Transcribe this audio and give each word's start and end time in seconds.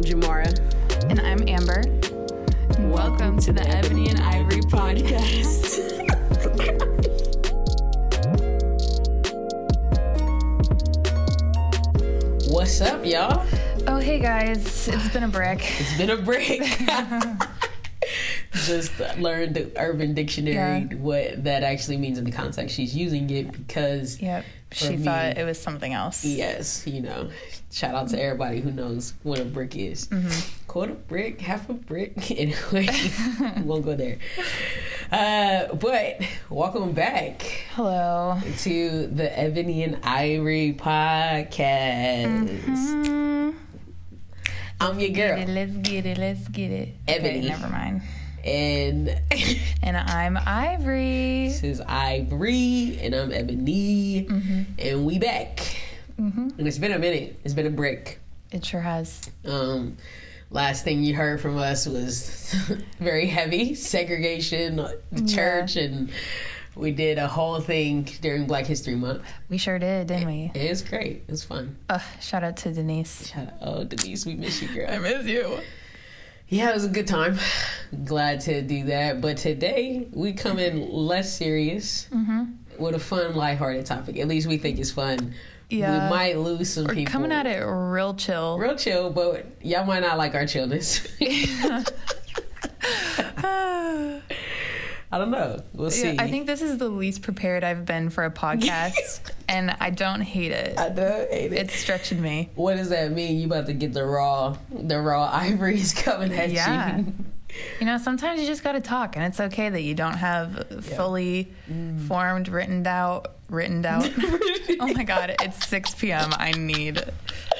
I'm 0.00 0.06
Jamara. 0.06 0.58
And 1.10 1.20
I'm 1.20 1.46
Amber. 1.46 1.82
Welcome 2.90 3.38
to 3.40 3.52
the 3.52 3.68
Ebony 3.68 4.08
and 4.08 4.18
Ivory 4.18 4.62
podcast. 4.62 5.76
What's 12.50 12.80
up, 12.80 13.04
y'all? 13.04 13.46
oh, 13.88 13.98
hey 13.98 14.18
guys. 14.18 14.88
It's 14.88 15.12
been 15.12 15.24
a 15.24 15.28
break. 15.28 15.70
It's 15.78 15.98
been 15.98 16.08
a 16.08 16.16
break. 16.16 16.62
Just 18.70 18.92
learned 19.18 19.56
the 19.56 19.72
Urban 19.76 20.14
Dictionary 20.14 20.54
Yeah. 20.54 20.96
what 20.98 21.42
that 21.42 21.64
actually 21.64 21.96
means 21.96 22.18
in 22.18 22.24
the 22.24 22.30
context 22.30 22.76
she's 22.76 22.94
using 22.94 23.28
it 23.30 23.50
because 23.50 24.20
Yep. 24.22 24.44
She 24.72 24.90
me- 24.90 24.98
thought 24.98 25.36
it 25.36 25.44
was 25.44 25.58
something 25.60 25.92
else. 25.92 26.24
yes, 26.24 26.86
you 26.86 27.00
know, 27.00 27.28
shout 27.72 27.96
out 27.96 28.08
to 28.10 28.22
everybody 28.22 28.60
who 28.60 28.70
knows 28.70 29.14
what 29.24 29.40
a 29.40 29.44
brick 29.44 29.74
is. 29.76 30.08
Quarter 30.68 30.94
brick, 31.08 31.40
half 31.40 31.68
a 31.68 31.72
brick. 31.74 32.12
Anyway, 32.30 32.86
we 33.56 33.62
won't 33.66 33.84
go 33.84 33.96
there. 33.96 34.18
Uh, 35.10 35.74
but 35.74 36.20
welcome 36.48 36.92
back 36.92 37.42
Hello. 37.74 38.38
to 38.58 39.08
the 39.08 39.36
Ebony 39.36 39.82
and 39.82 39.98
Ivory 40.04 40.72
podcast. 40.78 42.46
Mm, 42.46 43.54
I'm 44.80 45.00
your 45.00 45.08
get 45.10 45.34
girl, 45.34 45.38
it, 45.40 45.48
let's 45.48 45.76
get 45.88 46.06
it. 46.06 46.18
Let's 46.18 46.46
get 46.46 46.70
it. 46.70 46.88
Ebony. 47.08 47.38
Okay, 47.40 47.48
never 47.48 47.68
mind. 47.68 48.02
And 48.44 49.20
And 49.82 49.96
I'm 49.96 50.36
Ivory. 50.36 51.48
this 51.48 51.62
is 51.62 51.80
Ivory, 51.80 52.98
and 53.02 53.14
I'm 53.14 53.32
Ebony, 53.32 54.26
and 54.78 55.04
we 55.04 55.18
back. 55.18 55.60
hmm 56.16 56.48
And 56.58 56.66
it's 56.68 56.78
been 56.78 56.92
a 56.92 56.98
minute. 56.98 57.38
It's 57.44 57.54
been 57.54 57.66
a 57.66 57.70
break. 57.70 58.18
It 58.52 58.64
sure 58.64 58.80
has. 58.80 59.30
Um, 59.44 59.96
last 60.50 60.84
thing 60.84 61.02
you 61.02 61.14
heard 61.14 61.40
from 61.40 61.56
us 61.56 61.86
was 61.86 62.54
very 62.98 63.26
heavy 63.26 63.74
segregation, 63.74 64.76
the 65.12 65.24
church, 65.26 65.76
and 65.76 66.10
we 66.76 66.90
did 66.92 67.18
a 67.18 67.26
whole 67.28 67.60
thing 67.60 68.08
during 68.20 68.46
Black 68.46 68.66
History 68.66 68.94
Month. 68.96 69.22
We 69.48 69.58
sure 69.58 69.78
did, 69.78 70.06
didn't 70.08 70.26
we? 70.26 70.50
It 70.54 70.68
was 70.70 70.82
great. 70.82 71.22
It 71.26 71.30
was 71.30 71.44
fun. 71.44 71.76
Uh, 71.88 71.98
shout 72.20 72.42
out 72.44 72.56
to 72.58 72.72
Denise. 72.72 73.28
Shout 73.32 73.48
out- 73.48 73.54
Oh, 73.62 73.84
Denise, 73.84 74.26
we 74.26 74.34
miss 74.34 74.60
you, 74.62 74.68
girl. 74.68 74.90
I 74.90 74.98
miss 74.98 75.26
you. 75.26 75.58
Yeah, 76.50 76.70
it 76.70 76.74
was 76.74 76.84
a 76.84 76.88
good 76.88 77.06
time. 77.06 77.38
Glad 78.04 78.40
to 78.42 78.60
do 78.60 78.84
that. 78.86 79.20
But 79.20 79.36
today 79.36 80.08
we 80.12 80.32
come 80.32 80.58
in 80.58 80.90
less 80.92 81.36
serious 81.36 82.06
hmm 82.12 82.44
with 82.78 82.94
a 82.94 82.98
fun, 82.98 83.36
lighthearted 83.36 83.84
topic. 83.84 84.18
At 84.18 84.26
least 84.26 84.48
we 84.48 84.56
think 84.56 84.78
it's 84.78 84.90
fun. 84.90 85.34
Yeah. 85.68 86.04
We 86.04 86.10
might 86.10 86.38
lose 86.38 86.70
some 86.70 86.86
We're 86.86 86.94
people. 86.94 87.12
coming 87.12 87.30
at 87.30 87.46
it 87.46 87.62
real 87.62 88.14
chill. 88.14 88.58
real 88.58 88.74
chill, 88.74 89.10
but 89.10 89.46
y'all 89.62 89.84
might 89.84 90.00
not 90.00 90.16
like 90.18 90.34
our 90.34 90.46
chillness. 90.46 91.06
I 95.12 95.18
don't 95.18 95.30
know. 95.32 95.60
We'll 95.74 95.90
see. 95.90 96.16
I 96.18 96.30
think 96.30 96.46
this 96.46 96.62
is 96.62 96.78
the 96.78 96.88
least 96.88 97.22
prepared 97.22 97.64
I've 97.64 97.84
been 97.84 98.10
for 98.10 98.24
a 98.24 98.30
podcast, 98.30 99.20
and 99.48 99.76
I 99.80 99.90
don't 99.90 100.20
hate 100.20 100.52
it. 100.52 100.78
I 100.78 100.88
don't 100.88 101.28
hate 101.30 101.52
it. 101.52 101.58
It's 101.58 101.74
stretching 101.74 102.22
me. 102.22 102.50
what 102.54 102.76
does 102.76 102.90
that 102.90 103.10
mean? 103.10 103.38
You 103.38 103.46
about 103.46 103.66
to 103.66 103.72
get 103.72 103.92
the 103.92 104.04
raw, 104.04 104.56
the 104.70 105.00
raw 105.00 105.28
ivories 105.32 105.92
coming 105.94 106.32
at 106.32 106.50
Yeah. 106.50 106.98
you. 106.98 107.12
You 107.80 107.86
know, 107.86 107.98
sometimes 107.98 108.40
you 108.40 108.46
just 108.46 108.62
got 108.62 108.72
to 108.72 108.80
talk, 108.80 109.16
and 109.16 109.24
it's 109.24 109.40
okay 109.40 109.68
that 109.68 109.80
you 109.82 109.96
don't 109.96 110.14
have 110.14 110.84
fully 110.84 111.52
formed, 112.06 112.46
written 112.48 112.86
out, 112.86 113.32
written 113.48 113.84
out. 113.84 114.08
oh 114.78 114.92
my 114.94 115.02
God, 115.02 115.34
it's 115.42 115.66
6 115.66 115.96
p.m. 115.96 116.30
I 116.38 116.52
need 116.52 117.02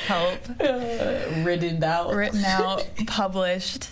help. 0.07 0.39
Uh, 0.61 1.43
written 1.43 1.83
out. 1.83 2.15
Written 2.15 2.45
out, 2.45 2.89
published 3.09 3.89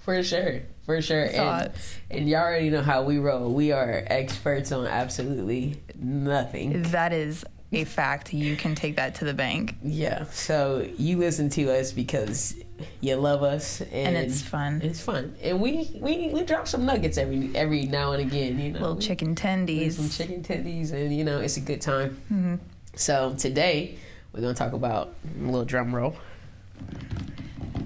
For 0.00 0.22
sure. 0.22 0.60
For 0.88 1.02
sure. 1.02 1.24
And, 1.24 1.34
thoughts. 1.36 1.98
and 2.10 2.26
y'all 2.26 2.40
already 2.40 2.70
know 2.70 2.80
how 2.80 3.02
we 3.02 3.18
roll. 3.18 3.52
We 3.52 3.72
are 3.72 4.04
experts 4.06 4.72
on 4.72 4.86
absolutely 4.86 5.82
nothing. 6.00 6.80
That 6.84 7.12
is 7.12 7.44
a 7.72 7.84
fact. 7.84 8.32
You 8.32 8.56
can 8.56 8.74
take 8.74 8.96
that 8.96 9.14
to 9.16 9.26
the 9.26 9.34
bank, 9.34 9.76
Yeah. 9.82 10.24
So 10.30 10.88
you 10.96 11.18
listen 11.18 11.50
to 11.50 11.70
us 11.78 11.92
because 11.92 12.54
you 13.02 13.16
love 13.16 13.42
us 13.42 13.82
and, 13.82 13.92
and 13.92 14.16
it's 14.16 14.40
fun. 14.40 14.80
it's 14.82 15.02
fun. 15.02 15.36
And 15.42 15.60
we, 15.60 15.90
we 16.00 16.30
we 16.32 16.42
drop 16.44 16.66
some 16.66 16.86
nuggets 16.86 17.18
every 17.18 17.50
every 17.54 17.84
now 17.84 18.12
and 18.12 18.22
again, 18.22 18.58
you 18.58 18.72
know. 18.72 18.80
Little 18.80 18.96
chicken 18.98 19.34
tendies. 19.34 19.92
some 19.92 20.08
chicken 20.08 20.42
tendies 20.42 20.92
and 20.94 21.14
you 21.14 21.22
know, 21.22 21.38
it's 21.38 21.58
a 21.58 21.60
good 21.60 21.82
time. 21.82 22.16
hmm 22.28 22.54
So 22.94 23.34
today 23.36 23.98
we're 24.32 24.40
gonna 24.40 24.54
talk 24.54 24.72
about 24.72 25.12
a 25.38 25.44
little 25.44 25.66
drum 25.66 25.94
roll. 25.94 26.16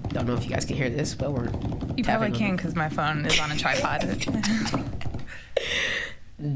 Don't 0.09 0.27
know 0.27 0.35
if 0.35 0.45
you 0.45 0.51
guys 0.51 0.65
can 0.65 0.77
hear 0.77 0.91
this, 0.91 1.15
but 1.15 1.33
we're 1.33 1.49
You 1.97 2.05
probably 2.05 2.33
can 2.33 2.57
because 2.57 2.75
my 2.75 2.89
phone 2.89 3.25
is 3.27 3.39
on 3.41 3.51
a 3.53 3.57
tripod. 3.57 4.03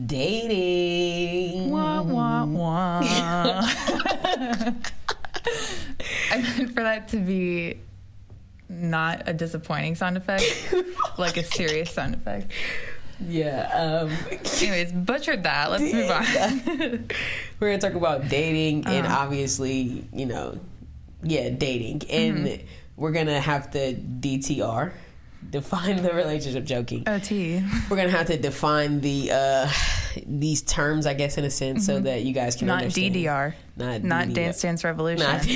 dating. 0.06 1.70
Wah, 1.70 2.02
wah, 2.02 2.44
wah. 2.44 3.00
I 6.30 6.38
meant 6.42 6.74
for 6.74 6.82
that 6.82 7.08
to 7.08 7.18
be 7.18 7.78
not 8.68 9.22
a 9.28 9.32
disappointing 9.32 9.94
sound 9.94 10.16
effect, 10.16 10.44
like 11.18 11.36
a 11.36 11.44
serious 11.44 11.92
sound 11.92 12.14
effect. 12.14 12.50
Yeah. 13.26 13.70
Um, 13.72 14.10
Anyways, 14.60 14.92
butchered 14.92 15.44
that. 15.44 15.70
Let's 15.70 15.92
move 15.92 16.10
on. 16.10 17.08
we're 17.60 17.68
gonna 17.70 17.78
talk 17.78 17.94
about 17.94 18.28
dating 18.28 18.86
and 18.86 19.06
Uh-huh. 19.06 19.22
obviously, 19.24 20.04
you 20.12 20.26
know, 20.26 20.58
yeah, 21.22 21.48
dating, 21.50 22.02
and 22.10 22.46
Mm-hmm. 22.46 22.66
We're 22.96 23.12
gonna 23.12 23.40
have 23.40 23.70
to 23.72 23.94
DTR, 23.94 24.92
define 25.50 26.02
the 26.02 26.12
relationship. 26.12 26.64
Joking. 26.64 27.04
OT. 27.06 27.62
We're 27.90 27.96
gonna 27.96 28.10
have 28.10 28.26
to 28.28 28.36
define 28.38 29.00
the 29.00 29.30
uh 29.32 29.70
these 30.26 30.62
terms, 30.62 31.06
I 31.06 31.14
guess, 31.14 31.36
in 31.38 31.44
a 31.44 31.50
sense, 31.50 31.84
so 31.86 32.00
that 32.00 32.22
you 32.22 32.32
guys 32.32 32.56
can 32.56 32.68
Mm-hmm. 32.68 32.74
Not 32.76 32.82
understand. 32.84 33.14
DDR. 33.14 33.54
Not 33.76 34.02
Not 34.02 34.28
DDR. 34.28 34.34
Dance 34.34 34.60
Dance 34.62 34.84
Revolution. 34.84 35.26
Not 35.26 35.46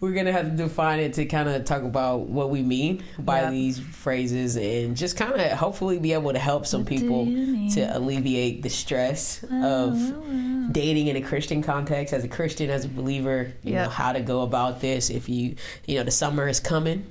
We're 0.00 0.12
gonna 0.14 0.32
have 0.32 0.46
to 0.46 0.56
define 0.56 0.98
it 1.00 1.12
to 1.14 1.26
kind 1.26 1.48
of 1.48 1.64
talk 1.66 1.82
about 1.82 2.20
what 2.20 2.48
we 2.48 2.62
mean 2.62 3.04
by 3.18 3.50
these 3.50 3.78
phrases 3.78 4.56
and 4.56 4.96
just 4.96 5.16
kind 5.16 5.34
of 5.38 5.52
hopefully 5.52 5.98
be 5.98 6.14
able 6.14 6.32
to 6.32 6.38
help 6.38 6.66
some 6.66 6.84
do 6.84 6.88
people 6.88 7.26
to 7.26 7.96
alleviate 7.96 8.62
the 8.62 8.70
stress 8.70 9.44
of 9.52 10.72
dating 10.72 11.08
in 11.08 11.16
a 11.16 11.20
Christian 11.20 11.62
context. 11.62 12.14
As 12.14 12.24
a 12.24 12.28
Christian, 12.28 12.70
as 12.70 12.86
a 12.86 12.88
believer, 12.88 13.52
you 13.62 13.74
know 13.74 13.88
how 13.90 14.12
to 14.12 14.20
go 14.20 14.40
about 14.42 14.80
this. 14.80 15.10
If 15.10 15.28
you, 15.28 15.56
you 15.86 15.98
know, 15.98 16.04
the 16.04 16.10
summer 16.10 16.48
is 16.48 16.60
coming. 16.60 17.04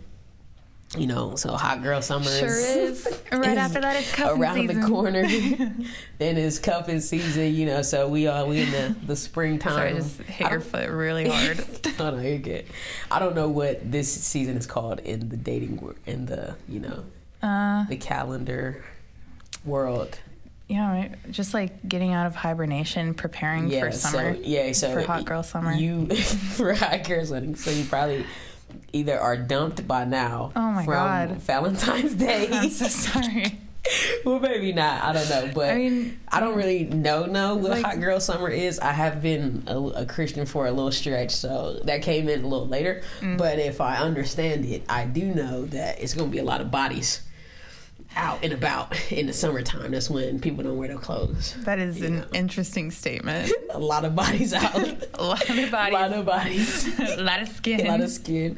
You 0.98 1.06
know, 1.06 1.36
so 1.36 1.54
hot 1.54 1.84
girl 1.84 2.02
summer 2.02 2.26
Sure 2.26 2.48
is 2.48 3.06
is. 3.06 3.22
Right 3.32 3.60
after 3.60 3.80
that, 3.80 3.96
it's 3.98 4.12
cuffing 4.12 4.42
around 4.42 4.56
season. 4.56 4.82
the 4.82 4.88
corner. 4.88 5.22
then 6.18 6.36
it's 6.38 6.58
cuffing 6.58 7.00
season, 7.00 7.54
you 7.54 7.68
know. 7.68 7.84
So 7.84 8.08
we 8.08 8.26
are 8.26 8.44
we 8.46 8.62
in 8.62 8.72
the 8.72 8.96
the 9.06 9.16
springtime. 9.16 9.74
Sorry, 9.74 9.90
I 9.92 9.94
just 9.94 10.20
hit 10.22 10.48
I 10.48 10.50
your 10.50 10.62
foot 10.62 10.90
really 10.90 11.30
hard. 11.30 11.64
Oh 12.00 12.10
no, 12.12 12.22
you're 12.22 12.40
good. 12.40 12.66
I 13.12 13.20
don't 13.20 13.36
know 13.36 13.50
what 13.50 13.92
this 13.92 14.12
season 14.12 14.58
is 14.58 14.66
called 14.66 15.00
in 15.02 15.30
the 15.30 15.38
dating 15.38 15.94
in 16.08 16.26
the 16.26 16.56
you 16.68 16.80
know 16.80 17.04
Uh, 17.44 17.86
the 17.86 17.98
calendar 17.98 18.84
world. 19.66 20.18
yeah, 20.70 20.92
right. 20.92 21.32
Just 21.32 21.54
like 21.54 21.88
getting 21.88 22.14
out 22.14 22.26
of 22.26 22.36
hibernation, 22.36 23.14
preparing 23.14 23.70
Yeah, 23.70 23.82
for 23.82 23.92
summer. 23.92 24.34
so 24.34 24.42
yeah, 24.42 24.72
so 24.72 24.92
for 24.94 25.02
hot 25.02 25.26
girl 25.26 25.44
summer. 25.44 25.72
You 25.74 26.08
for 26.16 26.74
hot 26.74 27.04
girl 27.08 27.26
summer. 27.28 27.56
So 27.56 27.70
you 27.70 27.84
probably 27.86 28.26
either 28.94 29.20
are 29.20 29.38
dumped 29.38 29.88
by 29.88 30.06
now. 30.06 30.52
Oh 30.56 30.72
my 30.72 30.86
from 30.86 30.94
God. 30.94 31.30
Valentine's 31.38 32.14
Day. 32.16 32.50
I'm 32.52 32.70
so 32.70 32.88
sorry. 32.88 33.60
well, 34.26 34.40
maybe 34.40 34.74
not. 34.74 35.04
I 35.04 35.14
don't 35.14 35.30
know, 35.30 35.52
but 35.54 35.72
I 35.72 35.76
mean, 35.76 36.20
I 36.28 36.40
don't 36.40 36.56
really 36.56 36.84
know 36.84 37.26
know 37.26 37.56
what 37.56 37.72
like- 37.72 37.86
hot 37.86 38.00
girl 38.00 38.20
summer 38.20 38.50
is. 38.50 38.80
I 38.80 38.92
have 38.92 39.22
been 39.22 39.64
a, 39.68 39.80
a 39.80 40.06
Christian 40.06 40.46
for 40.46 40.68
a 40.68 40.72
little 40.72 40.92
stretch, 40.92 41.32
so 41.32 41.80
that 41.86 42.02
came 42.02 42.30
in 42.30 42.44
a 42.44 42.48
little 42.48 42.68
later. 42.68 43.02
Mm. 43.22 43.38
But 43.38 43.60
if 43.60 43.82
I 43.82 43.98
understand 43.98 44.66
it, 44.66 44.84
I 44.90 45.06
do 45.06 45.34
know 45.34 45.66
that 45.66 46.02
it's 46.02 46.14
going 46.14 46.30
to 46.30 46.32
be 46.32 46.40
a 46.40 46.44
lot 46.44 46.62
of 46.62 46.72
bodies 46.72 47.22
out 48.16 48.44
and 48.44 48.52
about 48.54 48.94
in 49.12 49.28
the 49.28 49.34
summertime. 49.34 49.92
That's 49.92 50.10
when 50.10 50.40
people 50.40 50.64
don't 50.64 50.78
wear 50.78 50.88
their 50.88 50.98
clothes. 50.98 51.56
that 51.60 51.80
is 51.80 52.02
an 52.02 52.26
interesting 52.34 52.92
statement. 52.92 53.52
A 53.72 53.80
lot 53.80 54.04
of 54.06 54.16
bodies 54.16 54.54
out. 54.54 54.76
A 55.14 55.24
lot 55.24 55.50
of 55.50 55.58
a 55.58 55.70
bodies, 55.70 55.94
lot 55.94 56.14
of 56.14 56.26
bodies. 56.26 57.00
a 57.00 57.22
lot 57.22 57.42
of 57.42 57.48
skin. 57.50 57.86
a 57.86 57.90
lot 57.90 58.02
of 58.02 58.10
skin, 58.10 58.58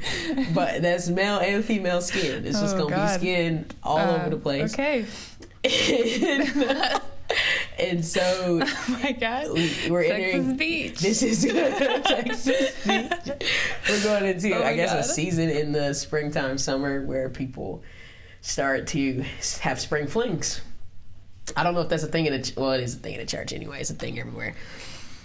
but 0.54 0.82
that's 0.82 1.10
male 1.10 1.38
and 1.40 1.64
female 1.66 2.02
skin. 2.02 2.46
It's 2.46 2.60
just 2.60 2.76
Oh, 2.76 2.84
gonna 2.88 2.96
God. 2.96 3.20
be 3.20 3.26
skin 3.28 3.66
all 3.84 3.98
Uh, 4.00 4.16
over 4.22 4.30
the 4.30 4.38
place. 4.38 4.74
Okay. 4.74 5.06
and, 5.64 7.02
and 7.80 8.06
so 8.06 8.60
Oh 8.64 9.00
my 9.04 9.12
God. 9.14 9.52
we, 9.54 9.72
we're 9.90 10.04
Texas 10.08 10.34
entering. 10.40 10.58
Beach. 10.58 11.00
This 11.00 11.22
is 11.24 11.44
Texas 11.44 12.86
Beach. 12.86 13.12
We're 13.90 14.04
going 14.04 14.26
into, 14.26 14.54
Oh 14.56 14.64
I 14.64 14.76
guess, 14.76 14.94
a 14.94 15.04
season 15.14 15.50
in 15.50 15.72
the 15.72 15.94
springtime, 15.94 16.58
summer 16.58 17.06
where 17.06 17.30
people 17.30 17.84
start 18.42 18.88
to 18.88 19.24
have 19.62 19.80
spring 19.80 20.08
flings. 20.08 20.62
I 21.56 21.64
don't 21.64 21.74
know 21.74 21.82
if 21.82 21.90
that's 21.90 22.04
a 22.04 22.08
thing 22.08 22.26
in 22.28 22.44
ch- 22.44 22.56
well, 22.56 22.72
it 22.72 22.82
is 22.82 22.96
a 22.96 23.00
thing 23.00 23.14
in 23.16 23.20
the 23.20 23.26
church 23.26 23.52
anyway. 23.54 23.82
It's 23.82 23.90
a 23.90 23.94
thing 23.96 24.20
everywhere. 24.20 24.56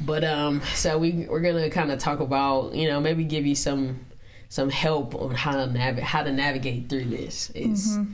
But 0.01 0.25
um, 0.25 0.61
so 0.75 0.99
we 0.99 1.27
we're 1.29 1.41
gonna 1.41 1.71
kind 1.71 1.91
of 1.91 1.99
talk 1.99 2.21
about 2.21 2.75
you 2.75 2.89
know 2.89 3.01
maybe 3.01 3.25
give 3.25 3.47
you 3.47 3.55
some 3.55 4.01
some 4.49 4.69
help 4.71 5.15
on 5.15 5.35
how 5.35 5.53
to 5.53 5.67
nav- 5.73 5.99
how 5.99 6.23
to 6.23 6.33
navigate 6.33 6.89
through 6.89 7.05
this 7.07 7.51
is 7.51 7.97
Mm-hmm. 7.97 8.13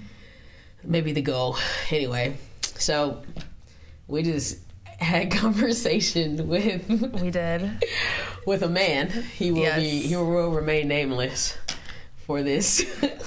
maybe 0.84 1.12
the 1.12 1.22
goal. 1.22 1.56
Anyway, 1.90 2.36
so 2.76 3.22
we 4.08 4.22
just 4.22 4.58
had 4.98 5.30
conversation 5.32 6.46
with 6.48 6.88
We 7.20 7.30
did. 7.30 7.82
with 8.46 8.62
a 8.62 8.68
man. 8.68 9.08
He 9.10 9.50
will 9.52 9.74
be 9.76 10.02
he 10.02 10.16
will 10.16 10.50
remain 10.50 10.86
nameless 10.88 11.56
for 12.26 12.42
this. 12.42 12.84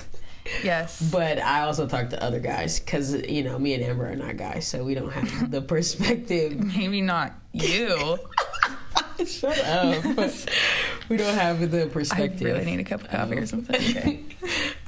Yes. 0.66 1.02
but 1.12 1.40
I 1.40 1.62
also 1.62 1.88
talk 1.88 2.10
to 2.10 2.22
other 2.24 2.40
guys 2.40 2.80
because 2.80 3.14
you 3.14 3.44
know 3.44 3.58
me 3.60 3.74
and 3.76 3.84
Amber 3.84 4.10
are 4.10 4.16
not 4.16 4.36
guys, 4.38 4.68
so 4.68 4.84
we 4.84 4.94
don't 4.96 5.12
have 5.12 5.52
the 5.56 5.62
perspective. 5.62 6.60
Maybe 6.60 7.02
not 7.02 7.34
you. 7.54 8.18
Shut 9.26 9.58
up. 9.60 10.04
we 11.10 11.16
don't 11.18 11.36
have 11.36 11.72
the 11.72 11.88
perspective. 11.88 12.48
I 12.48 12.52
really 12.52 12.66
need 12.66 12.80
a 12.82 12.84
cup 12.84 13.02
of 13.04 13.10
coffee 13.10 13.38
or 13.38 13.46
something. 13.46 13.76
Okay. 13.76 14.24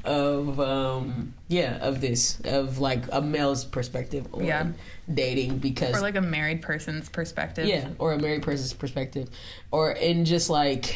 of 0.03 0.59
um 0.59 1.33
yeah 1.50 1.77
of 1.77 2.00
this 2.01 2.39
of 2.45 2.80
like 2.80 3.03
a 3.12 3.21
male's 3.21 3.65
perspective 3.65 4.25
on 4.33 4.45
Yeah. 4.45 4.68
dating 5.13 5.57
because 5.59 5.95
Or 5.95 6.01
like 6.01 6.15
a 6.15 6.21
married 6.21 6.62
person's 6.62 7.09
perspective. 7.09 7.65
yeah 7.68 7.89
or 8.00 8.13
a 8.13 8.19
married 8.19 8.41
person's 8.44 8.71
perspective 8.73 9.30
or 9.71 9.91
in 9.91 10.23
just 10.23 10.50
like 10.50 10.95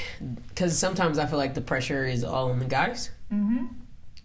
because 0.49 0.77
sometimes 0.77 1.17
i 1.19 1.25
feel 1.25 1.37
like 1.37 1.53
the 1.55 1.61
pressure 1.61 2.05
is 2.05 2.23
all 2.23 2.51
on 2.51 2.59
the 2.59 2.65
guys 2.65 3.09
Mm-hmm. 3.33 3.65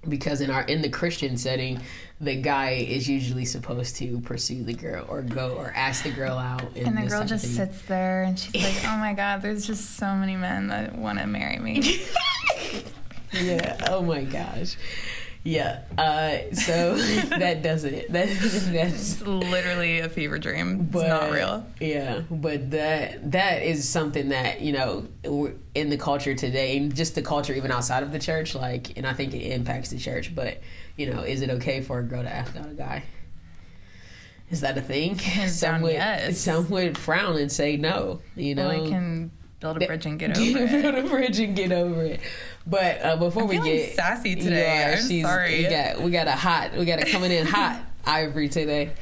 Because 0.09 0.41
in 0.41 0.51
our 0.51 0.63
in 0.63 0.83
the 0.83 0.89
christian 0.89 1.37
setting 1.37 1.81
the 2.21 2.35
guy 2.35 2.71
is 2.71 3.09
usually 3.09 3.45
supposed 3.45 3.97
to 3.97 4.19
pursue 4.21 4.63
the 4.63 4.73
girl 4.73 5.05
or 5.09 5.21
go 5.23 5.55
or 5.57 5.73
ask 5.77 6.03
the 6.03 6.11
girl 6.11 6.39
out 6.39 6.63
And 6.75 6.97
the 6.97 7.07
girl 7.07 7.25
just 7.25 7.55
sits 7.55 7.83
there 7.83 8.23
and 8.23 8.39
she's 8.39 8.55
like, 8.55 8.91
"Oh 8.91 8.97
my 8.97 9.13
god, 9.13 9.43
there's 9.43 9.67
just 9.67 9.97
so 9.97 10.15
many 10.15 10.35
men 10.35 10.69
that 10.69 10.97
want 10.97 11.19
to 11.19 11.27
marry 11.27 11.59
me." 11.59 12.01
yeah 13.33 13.77
oh 13.91 14.01
my 14.01 14.25
gosh 14.25 14.77
yeah 15.47 15.83
uh 15.97 16.55
so 16.55 16.97
that 17.39 17.63
doesn't 17.63 18.13
that 18.13 18.29
that's 18.73 18.97
It's 18.97 19.23
literally 19.23 20.01
a 20.01 20.09
fever 20.09 20.39
dream. 20.39 20.89
It's 20.93 21.03
not 21.03 21.31
real. 21.31 21.67
Yeah, 21.81 22.23
but 22.31 22.71
that 22.71 23.31
that 23.33 23.63
is 23.63 23.89
something 23.89 24.31
that 24.31 24.61
you 24.61 24.73
know 24.73 25.07
in 25.75 25.91
the 25.91 25.97
culture 25.97 26.35
today, 26.35 26.77
and 26.77 26.95
just 26.95 27.15
the 27.15 27.23
culture 27.23 27.53
even 27.55 27.71
outside 27.71 28.03
of 28.03 28.13
the 28.13 28.19
church. 28.19 28.55
Like, 28.55 28.97
and 28.97 29.07
I 29.07 29.13
think 29.13 29.35
it 29.35 29.53
impacts 29.53 29.91
the 29.91 29.99
church. 29.99 30.35
But 30.35 30.61
you 30.97 31.13
know, 31.13 31.23
is 31.23 31.43
it 31.43 31.51
okay 31.51 31.81
for 31.81 31.99
a 31.99 32.03
girl 32.03 32.23
to 32.23 32.33
ask 32.33 32.57
out 32.57 32.67
a 32.67 32.75
guy? 32.75 33.05
Is 34.51 34.61
that 34.61 34.79
a 34.79 34.83
thing? 34.83 35.19
Some 35.49 35.83
would 35.83 35.93
yes. 35.93 36.39
some 36.39 36.69
would 36.71 36.97
frown 36.97 37.37
and 37.37 37.51
say 37.51 37.77
no. 37.77 38.21
You 38.35 38.55
know, 38.55 38.69
Well, 38.69 38.87
I 38.87 38.89
can 38.89 39.31
build 39.61 39.83
a 39.83 39.87
bridge 39.87 40.07
and 40.07 40.19
get 40.19 40.31
over 40.37 40.59
it. 40.59 40.83
build 40.83 40.95
a 40.95 41.09
bridge 41.09 41.39
and 41.41 41.57
get 41.57 41.73
over 41.73 42.03
it. 42.05 42.21
But 42.67 43.03
uh, 43.05 43.17
before 43.17 43.43
I'm 43.45 43.49
we 43.49 43.59
get 43.61 43.95
sassy 43.95 44.35
today. 44.37 44.95
I'm 44.99 45.07
she's- 45.09 45.25
sorry. 45.25 45.65
We 45.65 45.69
got 45.71 46.01
we 46.03 46.11
got 46.11 46.27
a 46.29 46.33
hot 46.33 46.75
we 46.77 46.85
got 46.85 47.01
a 47.03 47.07
coming 47.11 47.31
in 47.31 47.47
hot 47.47 47.81
Ivory 48.07 48.49
today. 48.49 48.93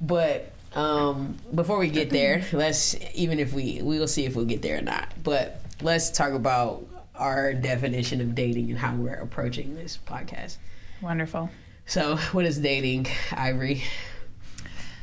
But 0.00 0.52
um, 0.74 1.36
before 1.54 1.78
we 1.78 1.88
get 1.88 2.10
there, 2.10 2.44
let's 2.52 2.96
even 3.14 3.38
if 3.38 3.52
we 3.52 3.80
we 3.82 3.98
will 3.98 4.08
see 4.08 4.24
if 4.24 4.34
we'll 4.36 4.44
get 4.46 4.62
there 4.62 4.78
or 4.78 4.82
not. 4.82 5.08
But 5.22 5.60
let's 5.80 6.10
talk 6.10 6.32
about 6.32 6.86
our 7.14 7.52
definition 7.54 8.20
of 8.20 8.34
dating 8.34 8.70
and 8.70 8.78
how 8.78 8.94
we're 8.94 9.14
approaching 9.14 9.74
this 9.74 9.98
podcast. 10.06 10.56
Wonderful. 11.00 11.50
So, 11.86 12.16
what 12.32 12.44
is 12.46 12.58
dating, 12.58 13.06
Ivory? 13.32 13.82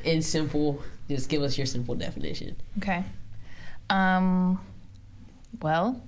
In 0.03 0.21
simple, 0.21 0.81
just 1.09 1.29
give 1.29 1.41
us 1.43 1.57
your 1.57 1.67
simple 1.67 1.93
definition. 1.95 2.55
Okay. 2.77 3.03
Um. 3.89 4.59
Well, 5.61 6.01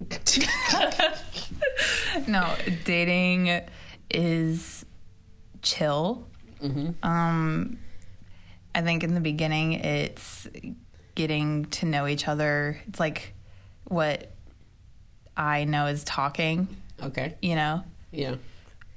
no, 2.26 2.54
dating 2.84 3.60
is 4.10 4.84
chill. 5.62 6.26
hmm 6.60 6.90
Um, 7.02 7.78
I 8.74 8.82
think 8.82 9.02
in 9.04 9.14
the 9.14 9.20
beginning, 9.20 9.72
it's 9.74 10.46
getting 11.14 11.64
to 11.66 11.86
know 11.86 12.06
each 12.06 12.28
other. 12.28 12.78
It's 12.88 13.00
like 13.00 13.34
what 13.84 14.30
I 15.36 15.64
know 15.64 15.86
is 15.86 16.04
talking, 16.04 16.68
Okay. 17.02 17.36
you 17.40 17.54
know? 17.54 17.82
Yeah. 18.12 18.36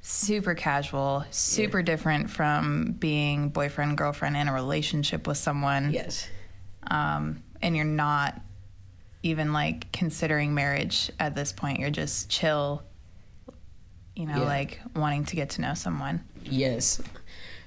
Super 0.01 0.53
casual, 0.53 1.25
super 1.31 1.81
different 1.81 2.29
from 2.29 2.93
being 2.99 3.49
boyfriend, 3.49 3.97
girlfriend 3.97 4.35
in 4.37 4.47
a 4.47 4.53
relationship 4.53 5.27
with 5.27 5.37
someone. 5.37 5.91
Yes. 5.93 6.27
Um, 6.87 7.43
and 7.61 7.75
you're 7.75 7.85
not 7.85 8.39
even 9.23 9.51
like 9.53 9.91
considering 9.91 10.53
marriage 10.53 11.11
at 11.19 11.35
this 11.35 11.51
point. 11.51 11.79
You're 11.79 11.89
just 11.89 12.29
chill, 12.29 12.83
you 14.15 14.25
know, 14.25 14.37
Yeah. 14.37 14.43
like 14.43 14.79
wanting 14.95 15.25
to 15.25 15.35
get 15.35 15.51
to 15.51 15.61
know 15.61 15.73
someone. 15.73 16.21
Yes. 16.43 17.01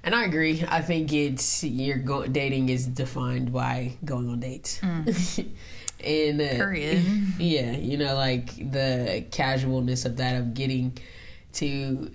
And 0.04 0.14
I 0.14 0.24
agree. 0.24 0.64
I 0.68 0.80
think 0.82 1.12
it's 1.12 1.62
your 1.62 1.98
go- 1.98 2.26
dating 2.26 2.68
is 2.70 2.86
defined 2.86 3.52
by 3.52 3.92
going 4.04 4.28
on 4.28 4.40
dates. 4.40 4.80
and 4.82 6.40
uh, 6.40 6.48
Period. 6.48 7.04
Yeah, 7.38 7.72
you 7.72 7.96
know, 7.98 8.14
like 8.16 8.54
the 8.72 9.24
casualness 9.30 10.04
of 10.04 10.16
that 10.16 10.36
of 10.40 10.54
getting 10.54 10.98
to 11.54 12.10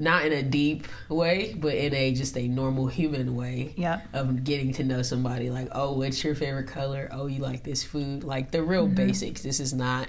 not 0.00 0.24
in 0.24 0.32
a 0.32 0.42
deep 0.42 0.88
way, 1.08 1.54
but 1.56 1.74
in 1.74 1.94
a 1.94 2.12
just 2.14 2.36
a 2.36 2.48
normal 2.48 2.86
human 2.86 3.36
way. 3.36 3.74
Yeah. 3.76 4.00
Of 4.14 4.42
getting 4.44 4.72
to 4.74 4.82
know 4.84 5.02
somebody, 5.02 5.50
like, 5.50 5.68
oh, 5.72 5.92
what's 5.92 6.24
your 6.24 6.34
favorite 6.34 6.66
color? 6.68 7.08
Oh, 7.12 7.26
you 7.26 7.40
like 7.40 7.62
this 7.62 7.84
food? 7.84 8.24
Like 8.24 8.50
the 8.50 8.62
real 8.62 8.86
basics. 8.88 9.42
This 9.42 9.60
is 9.60 9.72
not, 9.74 10.08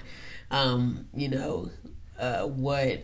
um, 0.50 1.06
you 1.14 1.28
know, 1.28 1.70
uh, 2.18 2.46
what 2.46 3.02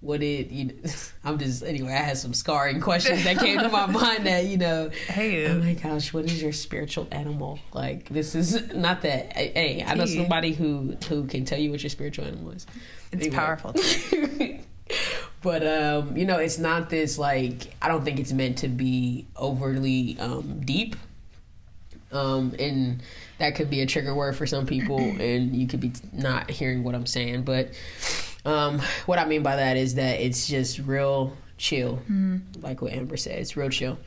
what 0.00 0.20
did 0.20 0.52
you 0.52 0.76
I'm 1.24 1.38
just 1.38 1.62
anyway, 1.62 1.92
I 1.92 1.96
had 2.02 2.18
some 2.18 2.34
scarring 2.34 2.80
questions 2.80 3.24
that 3.24 3.38
came 3.38 3.58
to 3.60 3.68
my 3.68 3.86
mind 4.00 4.26
that, 4.26 4.44
you 4.46 4.58
know, 4.58 4.90
Hey, 5.06 5.46
oh 5.46 5.58
my 5.60 5.74
gosh, 5.74 6.12
what 6.12 6.24
is 6.26 6.42
your 6.42 6.52
spiritual 6.52 7.06
animal? 7.12 7.58
Like 7.72 8.08
this 8.08 8.34
is 8.34 8.74
not 8.74 9.02
that 9.02 9.32
hey, 9.34 9.84
I 9.86 9.94
know 9.94 10.06
somebody 10.06 10.52
who 10.52 10.96
who 11.08 11.26
can 11.26 11.44
tell 11.44 11.58
you 11.58 11.70
what 11.70 11.82
your 11.82 11.90
spiritual 11.90 12.26
animal 12.26 12.50
is. 12.50 12.66
it's 13.12 13.26
Anyway. 13.26 13.36
powerful. 13.36 13.74
but 15.44 15.64
um, 15.64 16.16
you 16.16 16.24
know, 16.24 16.38
it's 16.38 16.58
not 16.58 16.88
this 16.88 17.18
like 17.18 17.76
I 17.82 17.88
don't 17.88 18.02
think 18.02 18.18
it's 18.18 18.32
meant 18.32 18.58
to 18.58 18.68
be 18.68 19.26
overly 19.36 20.16
um 20.18 20.60
deep. 20.64 20.96
Um, 22.10 22.54
and 22.58 23.02
that 23.38 23.54
could 23.56 23.68
be 23.68 23.80
a 23.82 23.86
trigger 23.86 24.14
word 24.14 24.36
for 24.36 24.46
some 24.46 24.66
people, 24.66 24.98
and 25.20 25.54
you 25.54 25.66
could 25.66 25.80
be 25.80 25.92
not 26.12 26.50
hearing 26.50 26.82
what 26.82 26.94
I'm 26.94 27.06
saying. 27.06 27.42
But 27.42 27.72
um, 28.46 28.80
what 29.04 29.18
I 29.18 29.26
mean 29.26 29.42
by 29.42 29.56
that 29.56 29.76
is 29.76 29.96
that 29.96 30.20
it's 30.20 30.46
just 30.48 30.78
real 30.78 31.36
chill, 31.58 32.00
like 32.62 32.80
what 32.80 32.92
Amber 32.92 33.18
said. 33.18 33.38
It's 33.38 33.54
real 33.56 33.68
chill. 33.68 33.98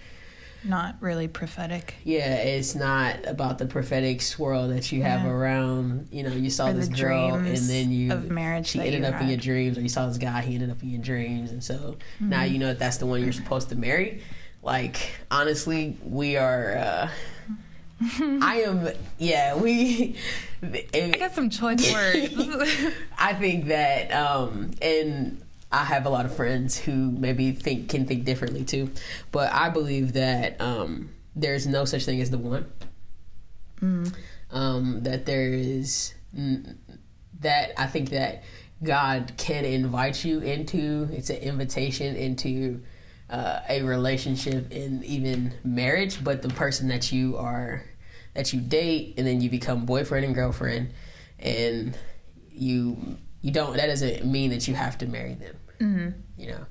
Not 0.67 0.95
really 0.99 1.27
prophetic. 1.27 1.95
Yeah, 2.03 2.35
it's 2.35 2.75
not 2.75 3.25
about 3.25 3.57
the 3.57 3.65
prophetic 3.65 4.21
swirl 4.21 4.67
that 4.69 4.91
you 4.91 5.01
have 5.03 5.23
Yeah. 5.23 5.29
around. 5.31 6.09
You 6.11 6.23
know, 6.23 6.33
you 6.33 6.49
saw 6.49 6.69
Or 6.69 6.73
this 6.73 6.87
girl, 6.89 7.35
and 7.35 7.57
then 7.57 7.91
you 7.91 8.11
of 8.11 8.29
marriage 8.29 8.67
She 8.67 8.81
ended 8.81 9.03
up 9.05 9.21
in 9.21 9.29
your 9.29 9.37
dreams, 9.37 9.77
or 9.77 9.81
you 9.81 9.89
saw 9.89 10.07
this 10.07 10.17
guy, 10.17 10.41
he 10.41 10.55
ended 10.55 10.69
up 10.69 10.83
in 10.83 10.89
your 10.89 11.01
dreams, 11.01 11.51
and 11.51 11.63
so 11.63 11.97
now 12.19 12.41
Mm-hmm. 12.41 12.53
you 12.53 12.59
know 12.59 12.67
that 12.67 12.79
that's 12.79 12.97
the 12.97 13.05
one 13.05 13.23
you're 13.23 13.31
supposed 13.31 13.69
to 13.69 13.75
marry. 13.75 14.21
Like 14.61 15.11
honestly, 15.31 15.97
we 16.03 16.35
are. 16.37 16.75
uh 16.77 17.09
I 18.19 18.61
am. 18.67 18.89
Yeah, 19.17 19.55
we. 19.55 20.15
I 20.61 21.15
got 21.17 21.33
some 21.33 21.49
choice 21.49 21.91
words. 21.93 22.33
I 23.17 23.33
think 23.33 23.67
that, 23.67 24.11
um, 24.11 24.71
and 24.83 25.41
I 25.71 25.83
have 25.83 26.05
a 26.05 26.09
lot 26.09 26.25
of 26.25 26.35
friends 26.35 26.77
who 26.77 27.11
maybe 27.11 27.51
think 27.51 27.89
can 27.89 28.05
think 28.05 28.23
differently 28.23 28.63
too, 28.63 28.89
but 29.31 29.51
I 29.51 29.69
believe 29.69 30.13
that 30.13 30.59
um, 30.61 31.09
there's 31.35 31.67
no 31.67 31.85
such 31.85 32.05
thing 32.05 32.21
as 32.21 32.29
the 32.29 32.37
one. 32.37 32.71
Um, 34.49 35.03
that 35.03 35.25
there 35.25 35.51
is 35.51 36.13
mm, 36.35 36.75
that 37.41 37.71
I 37.77 37.87
think 37.87 38.09
that 38.09 38.43
God 38.81 39.33
can 39.37 39.65
invite 39.65 40.23
you 40.23 40.39
into. 40.39 41.09
It's 41.11 41.29
an 41.29 41.37
invitation 41.37 42.15
into 42.15 42.81
uh, 43.29 43.59
a 43.67 43.81
relationship 43.81 44.71
and 44.71 45.03
even 45.03 45.53
marriage, 45.63 46.23
but 46.23 46.41
the 46.41 46.49
person 46.49 46.87
that 46.87 47.11
you 47.11 47.37
are 47.37 47.83
that 48.33 48.53
you 48.53 48.61
date 48.61 49.15
and 49.17 49.25
then 49.25 49.41
you 49.41 49.49
become 49.49 49.85
boyfriend 49.85 50.23
and 50.23 50.35
girlfriend 50.35 50.93
and 51.39 51.97
you 52.51 53.17
you 53.47 53.53
don't 53.53 53.75
that 53.77 53.87
doesn't 53.87 54.25
mean 54.25 54.51
that 54.51 54.67
you 54.67 54.75
have 54.75 54.97
to 54.97 55.07
marry 55.07 55.33
them 55.33 55.55
mm-hmm. 55.79 56.09
you 56.37 56.51
know? 56.51 56.65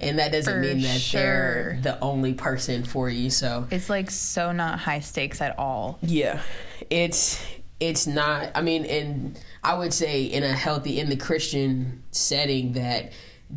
And 0.00 0.18
that 0.18 0.32
doesn't 0.32 0.52
For 0.52 0.60
mean 0.60 0.82
that 0.82 1.08
they're 1.12 1.78
the 1.82 1.98
only 2.00 2.34
person 2.34 2.84
for 2.84 3.08
you 3.08 3.30
so. 3.30 3.66
It's 3.70 3.88
like 3.88 4.10
so 4.10 4.50
not 4.50 4.80
high 4.80 5.00
stakes 5.00 5.40
at 5.40 5.58
all. 5.58 5.98
yeah. 6.02 6.42
It's 6.90 7.42
it's 7.80 8.06
not 8.06 8.52
i 8.54 8.62
mean 8.62 8.84
and 8.84 9.38
i 9.64 9.74
would 9.74 9.92
say 9.92 10.22
in 10.22 10.44
a 10.44 10.52
healthy 10.52 11.00
in 11.00 11.08
the 11.08 11.16
christian 11.16 12.02
setting 12.12 12.72
that 12.72 13.12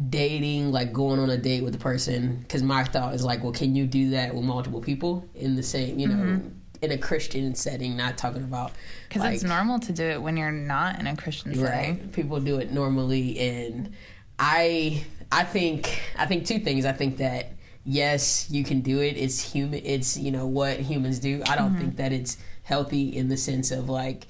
dating 0.10 0.72
like 0.72 0.92
going 0.92 1.20
on 1.20 1.30
a 1.30 1.38
date 1.38 1.64
with 1.64 1.76
a 1.76 1.78
person 1.78 2.38
because 2.40 2.64
my 2.64 2.84
thought 2.84 3.14
is 3.14 3.24
like 3.24 3.44
well 3.44 3.52
can 3.52 3.76
you 3.76 3.86
do 3.86 4.10
that 4.10 4.34
with 4.34 4.44
multiple 4.44 4.82
people 4.82 5.24
in 5.36 5.56
the 5.56 5.62
same 5.62 6.00
you 6.00 6.08
know 6.08 6.16
mm-hmm. 6.16 6.48
In 6.82 6.92
a 6.92 6.98
Christian 6.98 7.56
setting, 7.56 7.98
not 7.98 8.18
talking 8.18 8.44
about 8.44 8.72
because 9.08 9.22
like, 9.22 9.36
it's 9.36 9.44
normal 9.44 9.80
to 9.80 9.92
do 9.92 10.04
it 10.04 10.22
when 10.22 10.38
you're 10.38 10.52
not 10.52 11.00
in 11.00 11.08
a 11.08 11.16
Christian 11.16 11.54
setting. 11.54 12.00
Right. 12.00 12.12
People 12.12 12.40
do 12.40 12.58
it 12.58 12.72
normally, 12.72 13.40
and 13.40 13.94
I 14.40 15.06
I 15.32 15.44
think 15.44 16.02
I 16.18 16.26
think 16.26 16.46
two 16.46 16.60
things. 16.60 16.86
I 16.86 16.94
think 16.94 17.18
that 17.18 17.54
yes, 17.84 18.50
you 18.50 18.64
can 18.64 18.82
do 18.82 19.02
it. 19.02 19.18
It's 19.18 19.52
human. 19.52 19.82
It's 19.84 20.18
you 20.18 20.32
know 20.32 20.48
what 20.48 20.80
humans 20.80 21.20
do. 21.20 21.42
I 21.48 21.56
don't 21.56 21.72
mm-hmm. 21.72 21.80
think 21.80 21.98
that 21.98 22.14
it's 22.14 22.38
healthy 22.64 23.16
in 23.16 23.30
the 23.30 23.38
sense 23.38 23.72
of 23.72 23.90
like. 23.90 24.28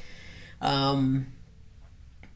um 0.62 1.28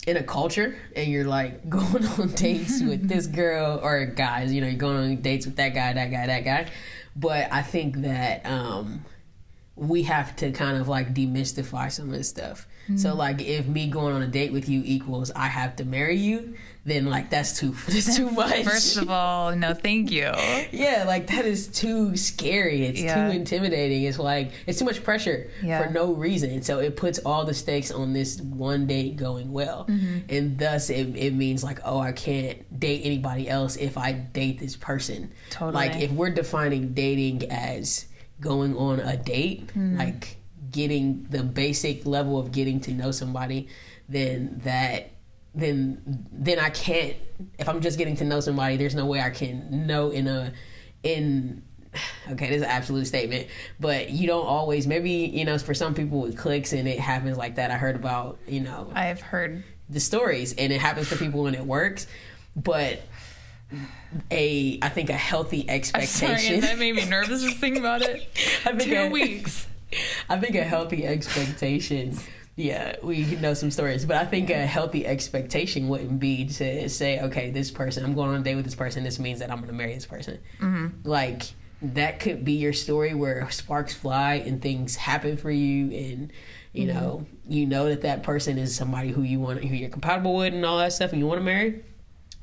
in 0.07 0.17
a 0.17 0.23
culture 0.23 0.75
and 0.95 1.11
you're 1.11 1.25
like 1.25 1.69
going 1.69 2.05
on 2.05 2.29
dates 2.33 2.81
with 2.87 3.07
this 3.07 3.27
girl 3.27 3.79
or 3.83 4.05
guys, 4.05 4.51
you 4.51 4.61
know, 4.61 4.67
you're 4.67 4.77
going 4.77 4.97
on 4.97 5.15
dates 5.17 5.45
with 5.45 5.57
that 5.57 5.69
guy, 5.69 5.93
that 5.93 6.09
guy, 6.09 6.25
that 6.25 6.43
guy. 6.43 6.67
But 7.15 7.51
I 7.51 7.61
think 7.61 7.97
that 7.97 8.45
um 8.45 9.05
we 9.75 10.03
have 10.03 10.35
to 10.35 10.51
kind 10.51 10.77
of 10.77 10.87
like 10.87 11.13
demystify 11.13 11.91
some 11.91 12.09
of 12.09 12.11
this 12.11 12.29
stuff. 12.29 12.67
Mm-hmm. 12.83 12.97
So 12.97 13.15
like 13.15 13.41
if 13.41 13.67
me 13.67 13.87
going 13.87 14.13
on 14.13 14.21
a 14.21 14.27
date 14.27 14.51
with 14.51 14.67
you 14.67 14.81
equals 14.83 15.31
I 15.31 15.47
have 15.47 15.77
to 15.77 15.85
marry 15.85 16.17
you, 16.17 16.55
then 16.83 17.05
like 17.05 17.29
that's 17.29 17.57
too 17.57 17.71
that's 17.87 18.17
too 18.17 18.29
much. 18.31 18.65
First 18.65 18.97
of 18.97 19.09
all, 19.09 19.55
no 19.55 19.73
thank 19.73 20.11
you. 20.11 20.23
yeah, 20.71 21.05
like 21.07 21.27
that 21.27 21.45
is 21.45 21.67
too 21.67 22.17
scary. 22.17 22.85
It's 22.85 23.01
yeah. 23.01 23.27
too 23.27 23.35
intimidating. 23.35 24.03
It's 24.03 24.19
like 24.19 24.51
it's 24.67 24.77
too 24.77 24.85
much 24.85 25.03
pressure 25.03 25.49
yeah. 25.63 25.81
for 25.81 25.91
no 25.91 26.13
reason. 26.13 26.61
So 26.63 26.79
it 26.79 26.97
puts 26.97 27.19
all 27.19 27.45
the 27.45 27.53
stakes 27.53 27.91
on 27.91 28.11
this 28.11 28.41
one 28.41 28.87
date 28.87 29.15
going 29.15 29.53
well. 29.53 29.85
Mm-hmm. 29.85 30.17
And 30.29 30.59
thus 30.59 30.89
it, 30.89 31.15
it 31.15 31.33
means 31.33 31.63
like, 31.63 31.79
oh, 31.85 31.99
I 31.99 32.11
can't 32.11 32.79
date 32.79 33.01
anybody 33.05 33.47
else 33.47 33.77
if 33.77 33.97
I 33.97 34.11
date 34.11 34.59
this 34.59 34.75
person. 34.75 35.31
Totally. 35.49 35.73
Like 35.73 36.01
if 36.01 36.11
we're 36.11 36.31
defining 36.31 36.93
dating 36.93 37.49
as 37.49 38.07
going 38.41 38.75
on 38.75 38.99
a 38.99 39.15
date, 39.15 39.67
mm-hmm. 39.67 39.97
like 39.97 40.37
getting 40.71 41.25
the 41.29 41.43
basic 41.43 42.05
level 42.05 42.37
of 42.37 42.51
getting 42.51 42.81
to 42.81 42.91
know 42.91 43.11
somebody, 43.11 43.69
then 44.09 44.59
that 44.63 45.11
then 45.53 46.27
then 46.31 46.59
I 46.59 46.69
can't 46.69 47.15
if 47.57 47.69
I'm 47.69 47.81
just 47.81 47.97
getting 47.97 48.15
to 48.17 48.25
know 48.25 48.39
somebody, 48.39 48.77
there's 48.77 48.95
no 48.95 49.05
way 49.05 49.21
I 49.21 49.29
can 49.29 49.87
know 49.87 50.09
in 50.09 50.27
a 50.27 50.51
in 51.03 51.63
okay, 52.31 52.47
this 52.47 52.57
is 52.57 52.63
an 52.63 52.69
absolute 52.69 53.05
statement, 53.05 53.47
but 53.79 54.11
you 54.11 54.25
don't 54.25 54.45
always 54.45 54.87
maybe, 54.87 55.11
you 55.11 55.45
know, 55.45 55.57
for 55.57 55.73
some 55.73 55.93
people 55.93 56.25
it 56.25 56.37
clicks 56.37 56.73
and 56.73 56.87
it 56.87 56.99
happens 56.99 57.37
like 57.37 57.55
that. 57.55 57.71
I 57.71 57.77
heard 57.77 57.95
about, 57.95 58.39
you 58.47 58.61
know 58.61 58.91
I've 58.93 59.21
heard 59.21 59.63
the 59.89 59.99
stories 59.99 60.53
and 60.53 60.71
it 60.71 60.79
happens 60.79 61.09
to 61.09 61.15
people 61.15 61.43
when 61.43 61.55
it 61.55 61.65
works. 61.65 62.07
But 62.55 63.01
a 64.29 64.79
I 64.81 64.89
think 64.89 65.09
a 65.09 65.13
healthy 65.13 65.69
expectation. 65.69 66.37
Sorry, 66.37 66.59
that 66.59 66.79
made 66.79 66.95
me 66.95 67.05
nervous 67.05 67.43
just 67.43 67.57
thinking 67.57 67.81
about 67.81 68.01
it. 68.01 68.27
I 68.65 68.69
think 68.71 68.83
Two 68.83 68.95
a, 68.95 69.09
weeks. 69.09 69.67
I 70.29 70.39
think 70.39 70.55
a 70.55 70.63
healthy 70.63 71.05
expectation. 71.05 72.17
Yeah, 72.55 72.97
we 73.01 73.23
know 73.37 73.53
some 73.53 73.71
stories, 73.71 74.05
but 74.05 74.17
I 74.17 74.25
think 74.25 74.49
a 74.49 74.65
healthy 74.65 75.05
expectation 75.05 75.87
wouldn't 75.87 76.19
be 76.19 76.45
to 76.45 76.89
say, 76.89 77.19
okay, 77.21 77.49
this 77.49 77.71
person, 77.71 78.03
I'm 78.03 78.13
going 78.13 78.29
on 78.29 78.41
a 78.41 78.43
date 78.43 78.55
with 78.55 78.65
this 78.65 78.75
person. 78.75 79.03
This 79.03 79.19
means 79.19 79.39
that 79.39 79.49
I'm 79.49 79.57
going 79.57 79.69
to 79.69 79.73
marry 79.73 79.93
this 79.93 80.05
person. 80.05 80.37
Mm-hmm. 80.59 81.07
Like 81.07 81.43
that 81.81 82.19
could 82.19 82.45
be 82.45 82.53
your 82.53 82.73
story 82.73 83.13
where 83.13 83.49
sparks 83.49 83.93
fly 83.93 84.35
and 84.35 84.61
things 84.61 84.95
happen 84.95 85.37
for 85.37 85.49
you, 85.49 85.91
and 85.91 86.31
you 86.73 86.87
mm-hmm. 86.87 86.99
know, 86.99 87.25
you 87.47 87.65
know 87.65 87.87
that 87.89 88.01
that 88.01 88.23
person 88.23 88.57
is 88.57 88.75
somebody 88.75 89.11
who 89.11 89.23
you 89.23 89.39
want, 89.39 89.63
who 89.63 89.73
you're 89.73 89.89
compatible 89.89 90.35
with, 90.35 90.53
and 90.53 90.65
all 90.65 90.77
that 90.77 90.93
stuff, 90.93 91.11
and 91.11 91.19
you 91.19 91.27
want 91.27 91.39
to 91.39 91.45
marry. 91.45 91.83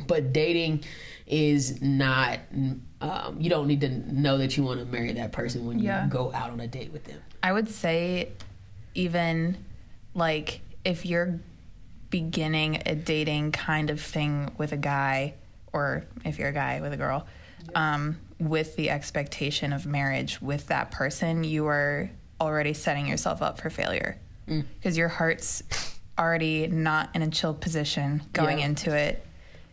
But 0.07 0.33
dating 0.33 0.85
is 1.29 1.81
not 1.83 2.39
um, 3.01 3.37
you 3.39 3.51
don't 3.51 3.69
need 3.69 3.83
to 3.83 3.89
know 3.89 4.39
that 4.39 4.57
you 4.57 4.63
want 4.63 4.81
to 4.81 4.87
marry 4.87 5.13
that 5.13 5.31
person 5.31 5.67
when 5.67 5.79
you 5.79 5.85
yeah. 5.85 6.07
go 6.09 6.33
out 6.33 6.51
on 6.51 6.59
a 6.59 6.67
date 6.67 6.91
with 6.91 7.05
them 7.05 7.21
i 7.43 7.53
would 7.53 7.69
say 7.69 8.31
even 8.95 9.57
like 10.15 10.61
if 10.85 11.05
you're 11.05 11.39
beginning 12.11 12.83
a 12.87 12.95
dating 12.95 13.53
kind 13.53 13.91
of 13.91 14.01
thing 14.01 14.51
with 14.57 14.73
a 14.73 14.77
guy 14.77 15.35
or 15.73 16.05
if 16.25 16.39
you're 16.39 16.49
a 16.49 16.53
guy 16.53 16.81
with 16.81 16.93
a 16.93 16.97
girl 16.97 17.27
um, 17.75 18.17
with 18.41 18.77
the 18.77 18.89
expectation 18.89 19.75
of 19.75 19.85
marriage 19.85 20.41
with 20.41 20.69
that 20.69 20.91
person 20.91 21.45
you 21.45 21.67
are 21.67 22.11
already 22.41 22.73
setting 22.73 23.07
yourself 23.07 23.43
up 23.43 23.61
for 23.61 23.69
failure 23.69 24.17
because 24.47 24.95
mm. 24.95 24.99
your 24.99 25.09
heart's 25.09 25.63
already 26.19 26.67
not 26.67 27.11
in 27.15 27.21
a 27.21 27.31
chill 27.31 27.53
position 27.53 28.23
going 28.33 28.61
yeah. 28.61 28.65
into 28.65 28.97
it 28.97 29.25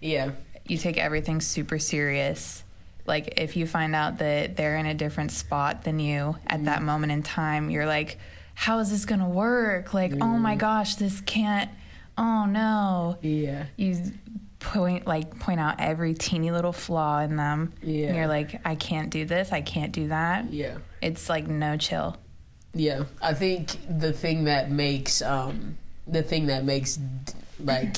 yeah 0.02 0.32
you 0.67 0.77
take 0.77 0.98
everything 0.98 1.41
super 1.41 1.79
serious. 1.79 2.63
Like 3.05 3.39
if 3.39 3.55
you 3.55 3.67
find 3.67 3.95
out 3.95 4.17
that 4.19 4.55
they're 4.55 4.77
in 4.77 4.86
a 4.86 4.93
different 4.93 5.31
spot 5.31 5.84
than 5.84 6.00
you 6.00 6.38
at 6.48 6.62
mm. 6.62 6.65
that 6.65 6.81
moment 6.81 7.12
in 7.12 7.24
time, 7.24 7.69
you're 7.69 7.86
like, 7.86 8.17
how 8.55 8.79
is 8.79 8.89
this 8.89 9.05
going 9.05 9.19
to 9.19 9.27
work? 9.27 9.93
Like, 9.93 10.12
mm. 10.12 10.24
oh 10.24 10.38
my 10.38 10.55
gosh, 10.55 10.95
this 10.95 11.22
can't. 11.22 11.69
Oh 12.17 12.45
no. 12.45 13.17
Yeah. 13.22 13.65
You 13.75 13.98
point 14.60 15.05
like 15.05 15.38
point 15.39 15.60
out 15.60 15.75
every 15.79 16.15
teeny 16.15 16.50
little 16.51 16.74
flaw 16.74 17.19
in 17.19 17.36
them. 17.36 17.74
Yeah. 17.84 18.07
And 18.07 18.15
you're 18.15 18.27
like, 18.27 18.60
I 18.65 18.75
can't 18.75 19.12
do 19.12 19.25
this. 19.25 19.51
I 19.51 19.62
can't 19.62 19.91
do 19.91 20.07
that. 20.07 20.51
Yeah. 20.51 20.77
It's 21.01 21.29
like 21.29 21.48
no 21.48 21.77
chill. 21.77 22.17
Yeah. 22.74 23.03
I 23.22 23.34
think 23.34 23.77
the 23.88 24.12
thing 24.13 24.45
that 24.45 24.72
makes 24.72 25.22
um 25.22 25.77
the 26.07 26.24
thing 26.24 26.48
that 26.48 26.65
makes 26.65 26.98
like 27.60 27.98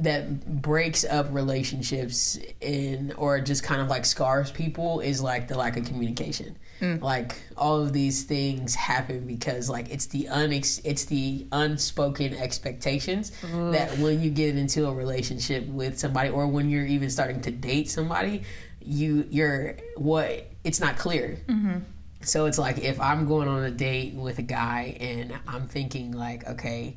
that 0.00 0.62
breaks 0.62 1.04
up 1.04 1.26
relationships 1.30 2.38
in 2.60 3.12
or 3.18 3.38
just 3.38 3.62
kind 3.62 3.82
of 3.82 3.88
like 3.88 4.06
scars 4.06 4.50
people 4.50 5.00
is 5.00 5.20
like 5.20 5.46
the 5.46 5.56
lack 5.56 5.76
of 5.76 5.84
communication. 5.84 6.56
Mm. 6.80 7.02
Like 7.02 7.40
all 7.56 7.82
of 7.82 7.92
these 7.92 8.24
things 8.24 8.74
happen 8.74 9.26
because 9.26 9.68
like 9.68 9.90
it's 9.90 10.06
the 10.06 10.26
unex 10.30 10.80
it's 10.84 11.04
the 11.04 11.46
unspoken 11.52 12.34
expectations 12.34 13.32
Oof. 13.44 13.72
that 13.72 13.90
when 13.98 14.22
you 14.22 14.30
get 14.30 14.56
into 14.56 14.86
a 14.86 14.92
relationship 14.92 15.66
with 15.66 15.98
somebody 15.98 16.30
or 16.30 16.46
when 16.46 16.70
you're 16.70 16.86
even 16.86 17.10
starting 17.10 17.42
to 17.42 17.50
date 17.50 17.90
somebody, 17.90 18.42
you 18.80 19.26
you're 19.30 19.76
what 19.96 20.50
it's 20.64 20.80
not 20.80 20.96
clear. 20.96 21.38
Mm-hmm. 21.46 21.80
So 22.22 22.46
it's 22.46 22.58
like 22.58 22.78
if 22.78 22.98
I'm 23.00 23.26
going 23.26 23.48
on 23.48 23.64
a 23.64 23.70
date 23.70 24.14
with 24.14 24.38
a 24.38 24.42
guy 24.42 24.96
and 24.98 25.38
I'm 25.46 25.68
thinking 25.68 26.12
like, 26.12 26.46
okay, 26.48 26.96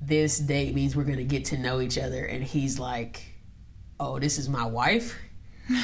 this 0.00 0.38
date 0.38 0.74
means 0.74 0.96
we're 0.96 1.04
gonna 1.04 1.24
get 1.24 1.46
to 1.46 1.58
know 1.58 1.80
each 1.80 1.98
other. 1.98 2.24
And 2.24 2.42
he's 2.42 2.78
like 2.78 3.22
oh 3.98 4.18
this 4.18 4.38
is 4.38 4.48
my 4.48 4.66
wife? 4.66 5.16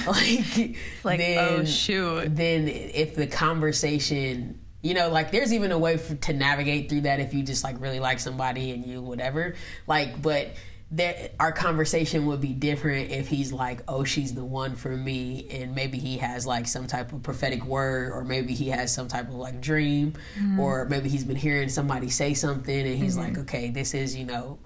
Like 0.05 0.77
like 1.05 1.21
oh, 1.21 1.23
then, 1.23 1.61
oh 1.61 1.65
shoot. 1.65 2.35
then 2.35 2.67
if 2.67 3.15
the 3.15 3.29
conversation 3.29 4.61
you 4.83 4.95
know 4.95 5.11
like 5.11 5.31
there's 5.31 5.53
even 5.53 5.71
a 5.71 5.79
way 5.79 5.97
for, 5.97 6.17
to 6.17 6.33
navigate 6.33 6.89
through 6.89 7.03
that 7.03 7.21
if 7.21 7.33
you 7.33 7.45
just 7.45 7.63
like 7.63 7.81
really 7.81 8.01
like 8.01 8.19
somebody 8.19 8.73
and 8.73 8.85
you 8.85 9.01
whatever. 9.01 9.55
Like 9.87 10.21
but 10.21 10.57
that 10.93 11.33
our 11.41 11.51
conversation 11.51 12.27
would 12.27 12.41
be 12.41 12.53
different 12.53 13.11
if 13.11 13.27
he's 13.27 13.53
like, 13.53 13.83
oh, 13.89 14.05
she's 14.05 14.35
the 14.35 14.45
one 14.45 14.77
for 14.77 14.97
me, 14.97 15.49
and 15.51 15.75
maybe 15.75 15.99
he 15.99 16.19
has 16.19 16.47
like 16.47 16.69
some 16.69 16.87
type 16.87 17.13
of 17.13 17.23
prophetic 17.25 17.65
word, 17.65 18.13
or 18.13 18.25
maybe 18.25 18.55
he 18.55 18.69
has 18.69 18.95
some 18.95 19.09
type 19.09 19.29
of 19.29 19.35
like 19.35 19.61
dream, 19.61 20.15
mm-hmm. 20.39 20.61
or 20.61 20.85
maybe 20.85 21.09
he's 21.09 21.25
been 21.25 21.37
hearing 21.37 21.69
somebody 21.69 22.09
say 22.09 22.35
something, 22.35 22.87
and 22.87 22.97
he's 22.97 23.17
mm-hmm. 23.17 23.35
like, 23.35 23.39
okay, 23.39 23.71
this 23.71 23.95
is 23.95 24.15
you 24.15 24.25
know, 24.25 24.61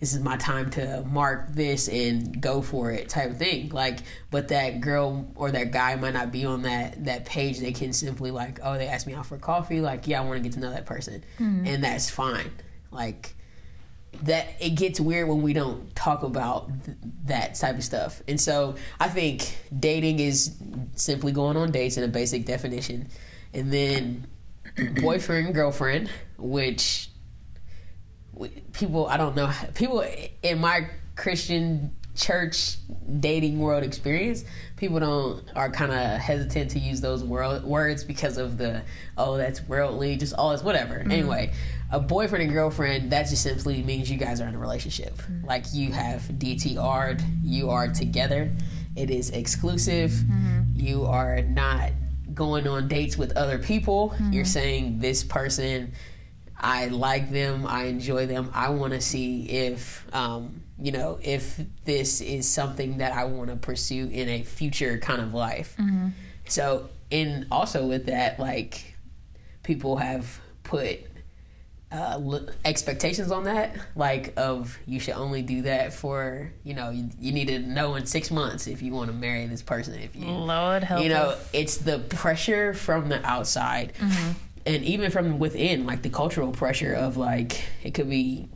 this 0.00 0.12
is 0.12 0.20
my 0.20 0.36
time 0.36 0.68
to 0.68 1.02
mark 1.06 1.48
this 1.54 1.88
and 1.88 2.42
go 2.42 2.60
for 2.60 2.90
it, 2.90 3.08
type 3.08 3.30
of 3.30 3.38
thing. 3.38 3.70
Like, 3.70 4.00
but 4.30 4.48
that 4.48 4.82
girl 4.82 5.26
or 5.34 5.50
that 5.50 5.72
guy 5.72 5.96
might 5.96 6.12
not 6.12 6.30
be 6.30 6.44
on 6.44 6.62
that 6.62 7.06
that 7.06 7.24
page. 7.24 7.58
They 7.58 7.72
can 7.72 7.94
simply 7.94 8.30
like, 8.30 8.60
oh, 8.62 8.76
they 8.76 8.88
asked 8.88 9.06
me 9.06 9.14
out 9.14 9.24
for 9.24 9.38
coffee. 9.38 9.80
Like, 9.80 10.06
yeah, 10.06 10.20
I 10.20 10.24
want 10.26 10.36
to 10.36 10.42
get 10.42 10.52
to 10.52 10.60
know 10.60 10.72
that 10.72 10.84
person, 10.84 11.24
mm-hmm. 11.38 11.66
and 11.66 11.82
that's 11.82 12.10
fine. 12.10 12.50
Like 12.90 13.33
that 14.22 14.48
it 14.60 14.70
gets 14.70 15.00
weird 15.00 15.28
when 15.28 15.42
we 15.42 15.52
don't 15.52 15.94
talk 15.94 16.22
about 16.22 16.68
th- 16.84 16.96
that 17.26 17.54
type 17.54 17.76
of 17.76 17.84
stuff. 17.84 18.22
And 18.28 18.40
so 18.40 18.76
I 19.00 19.08
think 19.08 19.56
dating 19.78 20.20
is 20.20 20.56
simply 20.94 21.32
going 21.32 21.56
on 21.56 21.70
dates 21.70 21.96
in 21.96 22.04
a 22.04 22.08
basic 22.08 22.44
definition. 22.44 23.08
And 23.52 23.72
then 23.72 24.26
boyfriend, 25.00 25.54
girlfriend, 25.54 26.10
which 26.38 27.08
people, 28.72 29.06
I 29.06 29.16
don't 29.16 29.36
know, 29.36 29.50
people 29.74 30.04
in 30.42 30.60
my 30.60 30.88
Christian 31.16 31.94
church 32.14 32.76
dating 33.20 33.58
world 33.58 33.82
experience, 33.82 34.44
people 34.76 35.00
don't 35.00 35.42
are 35.56 35.70
kind 35.70 35.92
of 35.92 36.20
hesitant 36.20 36.70
to 36.70 36.78
use 36.78 37.00
those 37.00 37.24
world 37.24 37.64
words 37.64 38.04
because 38.04 38.38
of 38.38 38.58
the 38.58 38.82
oh 39.16 39.36
that's 39.36 39.62
worldly, 39.62 40.16
just 40.16 40.34
all 40.34 40.50
this 40.50 40.62
whatever. 40.62 40.96
Mm-hmm. 40.98 41.10
Anyway, 41.10 41.52
a 41.90 42.00
boyfriend 42.00 42.44
and 42.44 42.52
girlfriend 42.52 43.12
that 43.12 43.28
just 43.28 43.42
simply 43.42 43.82
means 43.82 44.10
you 44.10 44.18
guys 44.18 44.40
are 44.40 44.48
in 44.48 44.54
a 44.54 44.58
relationship. 44.58 45.16
Mm-hmm. 45.16 45.46
Like 45.46 45.66
you 45.72 45.92
have 45.92 46.22
DTR'd, 46.22 47.22
you 47.42 47.70
are 47.70 47.88
together. 47.88 48.50
It 48.96 49.10
is 49.10 49.30
exclusive. 49.30 50.10
Mm-hmm. 50.10 50.60
You 50.74 51.04
are 51.04 51.42
not 51.42 51.90
going 52.34 52.66
on 52.66 52.88
dates 52.88 53.16
with 53.16 53.36
other 53.36 53.58
people. 53.58 54.10
Mm-hmm. 54.10 54.32
You're 54.32 54.44
saying 54.44 54.98
this 54.98 55.22
person, 55.24 55.92
I 56.58 56.86
like 56.86 57.30
them, 57.30 57.66
I 57.66 57.84
enjoy 57.84 58.26
them. 58.26 58.50
I 58.52 58.70
want 58.70 58.92
to 58.92 59.00
see 59.00 59.48
if, 59.48 60.04
um, 60.14 60.63
you 60.78 60.92
know, 60.92 61.18
if 61.22 61.60
this 61.84 62.20
is 62.20 62.48
something 62.48 62.98
that 62.98 63.12
I 63.12 63.24
want 63.24 63.50
to 63.50 63.56
pursue 63.56 64.08
in 64.08 64.28
a 64.28 64.42
future 64.42 64.98
kind 64.98 65.20
of 65.20 65.32
life. 65.32 65.76
Mm-hmm. 65.78 66.08
So, 66.46 66.88
and 67.12 67.46
also 67.50 67.86
with 67.86 68.06
that, 68.06 68.38
like 68.40 68.96
people 69.62 69.96
have 69.96 70.40
put 70.64 71.00
uh, 71.92 72.18
l- 72.20 72.48
expectations 72.64 73.30
on 73.30 73.44
that, 73.44 73.76
like 73.94 74.34
of 74.36 74.76
you 74.84 74.98
should 74.98 75.14
only 75.14 75.42
do 75.42 75.62
that 75.62 75.92
for 75.92 76.52
you 76.64 76.74
know 76.74 76.90
you, 76.90 77.08
you 77.20 77.32
need 77.32 77.46
to 77.48 77.60
know 77.60 77.94
in 77.94 78.04
six 78.04 78.30
months 78.32 78.66
if 78.66 78.82
you 78.82 78.92
want 78.92 79.10
to 79.10 79.16
marry 79.16 79.46
this 79.46 79.62
person. 79.62 79.94
If 79.94 80.16
you 80.16 80.26
Lord 80.26 80.82
help 80.82 81.04
you 81.04 81.08
know 81.08 81.30
us. 81.30 81.50
it's 81.52 81.76
the 81.76 82.00
pressure 82.00 82.74
from 82.74 83.08
the 83.08 83.24
outside 83.24 83.92
and 84.66 84.82
even 84.84 85.10
from 85.10 85.38
within 85.38 85.86
like 85.86 86.02
the 86.02 86.08
cultural 86.10 86.50
pressure 86.50 86.94
of 86.94 87.16
like 87.16 87.62
it 87.82 87.94
could 87.94 88.10
be 88.10 88.48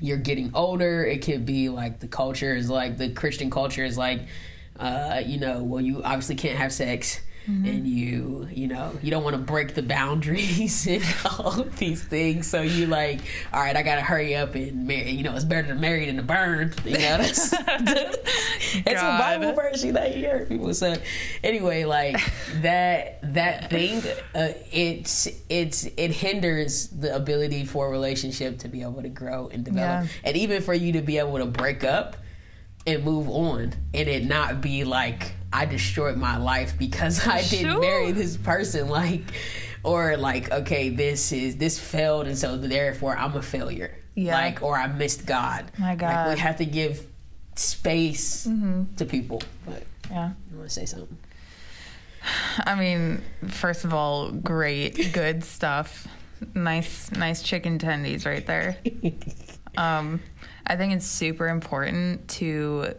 you're 0.00 0.16
getting 0.16 0.50
older 0.54 1.04
it 1.04 1.24
could 1.24 1.44
be 1.44 1.68
like 1.68 1.98
the 1.98 2.08
culture 2.08 2.54
is 2.54 2.70
like 2.70 2.96
the 2.98 3.10
christian 3.10 3.50
culture 3.50 3.84
is 3.84 3.98
like 3.98 4.20
uh 4.78 5.20
you 5.24 5.38
know 5.38 5.62
well 5.62 5.80
you 5.80 6.02
obviously 6.02 6.36
can't 6.36 6.58
have 6.58 6.72
sex 6.72 7.20
and 7.48 7.86
you 7.86 8.46
you 8.52 8.66
know? 8.66 8.92
You 9.02 9.10
don't 9.10 9.24
want 9.24 9.36
to 9.36 9.42
break 9.42 9.74
the 9.74 9.82
boundaries 9.82 10.86
and 10.88 11.02
all 11.24 11.60
of 11.60 11.78
these 11.78 12.02
things. 12.02 12.46
So 12.46 12.60
you 12.62 12.86
like 12.86 13.20
all 13.52 13.60
right 13.60 13.74
i 13.74 13.82
gotta 13.82 14.02
hurry 14.02 14.36
up 14.36 14.54
and 14.54 14.86
marry 14.86 15.10
you 15.10 15.22
know 15.22 15.34
it's 15.34 15.44
better 15.44 15.68
to 15.68 15.74
marry 15.74 16.06
than 16.06 16.16
to 16.16 16.22
burn 16.22 16.74
you 16.84 16.92
know? 16.92 16.98
That's 17.18 17.52
it's 17.52 19.00
a 19.00 19.18
bible 19.18 19.52
verse 19.52 19.82
you 19.82 19.92
know 19.92 20.04
you 20.04 20.14
hear 20.14 20.46
people 20.46 20.72
say. 20.74 21.02
Anyway 21.42 21.84
like 21.84 22.20
that 22.60 23.20
that 23.34 23.70
thing 23.70 24.02
uh, 24.34 24.52
it's 24.70 25.28
it's 25.48 25.84
it 25.96 26.10
hinders 26.10 26.88
the 26.88 27.14
ability 27.14 27.64
for 27.64 27.86
a 27.86 27.90
relationship 27.90 28.58
to 28.58 28.68
be 28.68 28.82
able 28.82 29.02
to 29.02 29.08
grow 29.08 29.48
and 29.48 29.64
develop. 29.64 30.04
Yeah. 30.04 30.10
and 30.24 30.36
even 30.36 30.62
for 30.62 30.74
you 30.74 30.92
to 30.92 31.02
be 31.02 31.18
able 31.18 31.38
to 31.38 31.46
break 31.46 31.84
up 31.84 32.16
and 32.86 33.04
move 33.04 33.28
on 33.28 33.74
and 33.94 34.08
it 34.08 34.24
not 34.24 34.60
be 34.60 34.84
like 34.84 35.32
I 35.52 35.64
destroyed 35.64 36.16
my 36.16 36.36
life 36.36 36.78
because 36.78 37.26
I 37.26 37.42
didn't 37.42 37.72
Sure. 37.72 37.80
marry 37.80 38.12
this 38.12 38.36
person 38.36 38.88
like 38.88 39.22
or 39.82 40.16
like 40.16 40.50
okay 40.50 40.88
this 40.90 41.32
is 41.32 41.56
this 41.56 41.78
failed 41.78 42.26
and 42.26 42.36
so 42.36 42.56
therefore 42.56 43.16
I'm 43.16 43.34
a 43.36 43.42
failure 43.42 43.96
Yeah. 44.14 44.34
like 44.34 44.62
or 44.62 44.76
I 44.76 44.86
missed 44.88 45.24
God 45.26 45.70
My 45.78 45.90
like 45.90 45.98
God. 45.98 46.34
we 46.34 46.38
have 46.40 46.56
to 46.58 46.64
give 46.66 47.06
space 47.56 48.44
to 48.96 49.04
people 49.04 49.42
but 49.66 49.84
Yeah. 50.10 50.30
I 50.52 50.56
want 50.56 50.68
to 50.68 50.74
say 50.74 50.84
something 50.86 51.16
I 52.66 52.74
mean, 52.74 53.22
first 53.46 53.84
of 53.84 53.94
all, 53.94 54.30
great, 54.32 55.12
good 55.14 55.44
stuff. 55.44 56.08
Nice, 56.52 57.10
nice 57.12 57.42
chicken 57.42 57.78
tendies 57.78 58.26
right 58.26 58.44
there. 58.46 58.76
Um, 59.76 60.20
I 60.66 60.74
think 60.74 60.92
it's 60.92 61.06
super 61.06 61.46
important 61.46 62.26
to 62.30 62.94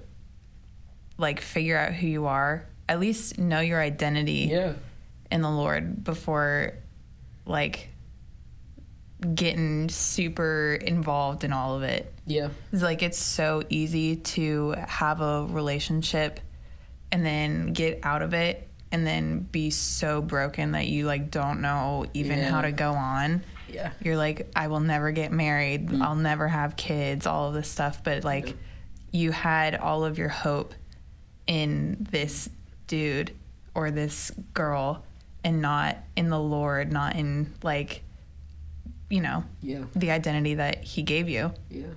like 1.19 1.41
figure 1.41 1.77
out 1.77 1.93
who 1.93 2.07
you 2.07 2.25
are. 2.25 2.65
At 2.87 2.99
least 2.99 3.37
know 3.37 3.59
your 3.59 3.79
identity 3.79 4.47
yeah 4.51 4.73
in 5.29 5.41
the 5.41 5.49
Lord 5.51 6.03
before 6.03 6.73
like 7.45 7.89
getting 9.35 9.89
super 9.89 10.77
involved 10.81 11.43
in 11.43 11.51
all 11.51 11.75
of 11.75 11.83
it. 11.83 12.11
yeah 12.25 12.49
It's 12.71 12.81
like 12.81 13.03
it's 13.03 13.17
so 13.19 13.61
easy 13.69 14.15
to 14.15 14.71
have 14.87 15.19
a 15.21 15.45
relationship 15.45 16.39
and 17.11 17.25
then 17.25 17.73
get 17.73 17.99
out 18.03 18.21
of 18.21 18.33
it 18.33 18.67
and 18.91 19.05
then 19.05 19.39
be 19.39 19.69
so 19.71 20.21
broken 20.21 20.71
that 20.71 20.87
you 20.87 21.05
like 21.05 21.29
don't 21.31 21.61
know 21.61 22.05
even 22.13 22.39
Yeah. 22.39 22.49
how 22.49 22.61
to 22.61 22.71
go 22.71 22.93
on. 22.93 23.43
yeah 23.67 23.91
You're 24.01 24.17
like 24.17 24.49
I 24.55 24.67
will 24.69 24.79
never 24.79 25.11
get 25.11 25.31
married. 25.33 25.89
Mm. 25.89 26.01
I'll 26.01 26.15
never 26.15 26.47
have 26.47 26.75
kids, 26.77 27.27
all 27.27 27.49
of 27.49 27.53
this 27.53 27.67
stuff, 27.69 28.03
but 28.03 28.23
like 28.23 28.55
you 29.11 29.31
had 29.31 29.75
all 29.75 30.05
of 30.05 30.17
your 30.17 30.29
hope 30.29 30.73
in 31.49 31.97
this 32.11 32.47
dude 32.87 33.31
or 33.73 33.91
this 33.91 34.31
girl 34.53 35.03
and 35.43 35.61
not 35.61 35.97
in 36.15 36.29
the 36.29 36.39
Lord, 36.39 36.93
not 36.93 37.15
in 37.15 37.51
like 37.63 38.03
you 39.09 39.21
know, 39.21 39.43
yeah 39.61 39.83
the 39.95 40.11
identity 40.11 40.53
that 40.53 40.83
he 40.83 41.01
gave 41.01 41.27
you. 41.27 41.51
yeah 41.69 41.87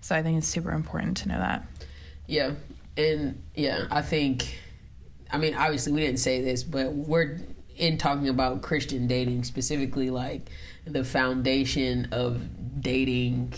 So 0.00 0.14
I 0.14 0.22
think 0.22 0.38
it's 0.38 0.46
super 0.46 0.70
important 0.70 1.18
to 1.18 1.28
know 1.28 1.38
that. 1.38 1.66
Yeah, 2.26 2.52
and 2.96 3.42
yeah, 3.54 3.86
I 3.90 4.02
think, 4.02 4.56
I 5.32 5.38
mean, 5.38 5.54
obviously 5.54 5.92
we 5.92 6.00
didn't 6.00 6.20
say 6.20 6.40
this, 6.40 6.62
but 6.62 6.92
we're 6.92 7.40
in 7.76 7.98
talking 7.98 8.28
about 8.28 8.62
Christian 8.62 9.08
dating 9.08 9.42
specifically, 9.44 10.10
like 10.10 10.50
the 10.84 11.02
foundation 11.02 12.08
of 12.12 12.40
dating 12.80 13.54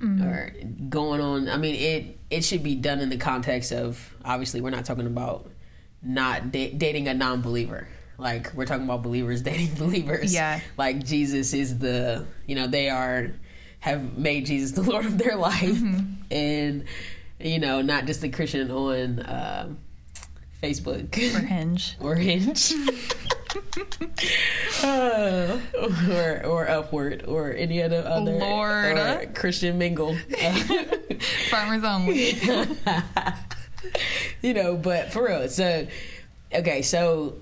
or 0.00 0.52
going 0.88 1.20
on. 1.20 1.48
I 1.48 1.56
mean, 1.56 1.74
it 1.74 2.18
it 2.30 2.44
should 2.44 2.62
be 2.62 2.74
done 2.74 3.00
in 3.00 3.08
the 3.08 3.16
context 3.16 3.72
of 3.72 4.14
obviously 4.24 4.60
we're 4.60 4.70
not 4.70 4.84
talking 4.84 5.06
about 5.06 5.50
not 6.02 6.52
da- 6.52 6.72
dating 6.72 7.08
a 7.08 7.14
non-believer. 7.14 7.88
Like 8.18 8.52
we're 8.54 8.66
talking 8.66 8.84
about 8.84 9.02
believers 9.02 9.42
dating 9.50 9.74
believers. 9.74 10.32
Yeah. 10.32 10.60
Like 10.76 11.04
Jesus 11.04 11.54
is 11.54 11.78
the, 11.78 12.26
you 12.46 12.54
know, 12.54 12.66
they 12.66 12.88
are 12.90 13.32
have 13.80 14.18
made 14.18 14.46
Jesus 14.46 14.72
the 14.72 14.82
Lord 14.90 15.06
of 15.06 15.18
their 15.18 15.36
life, 15.36 15.80
and 16.30 16.84
you 17.40 17.58
know, 17.60 17.80
not 17.82 18.06
just 18.06 18.24
a 18.24 18.28
Christian 18.28 18.70
on 18.72 19.20
uh, 19.20 19.72
Facebook 20.62 21.14
For 21.32 21.38
Hinge. 21.38 21.96
or 22.00 22.16
Hinge, 22.16 22.72
Uh, 24.82 25.58
or 26.10 26.46
or 26.46 26.68
Upward 26.68 27.24
or 27.26 27.52
any 27.52 27.82
other 27.82 28.02
other 28.06 28.32
Lord. 28.32 28.98
or 28.98 29.26
Christian 29.34 29.78
Mingle. 29.78 30.16
Farmers 31.50 31.84
only. 31.84 32.32
you 34.42 34.54
know, 34.54 34.76
but 34.76 35.12
for 35.12 35.26
real. 35.26 35.48
So, 35.48 35.86
okay, 36.52 36.82
so 36.82 37.36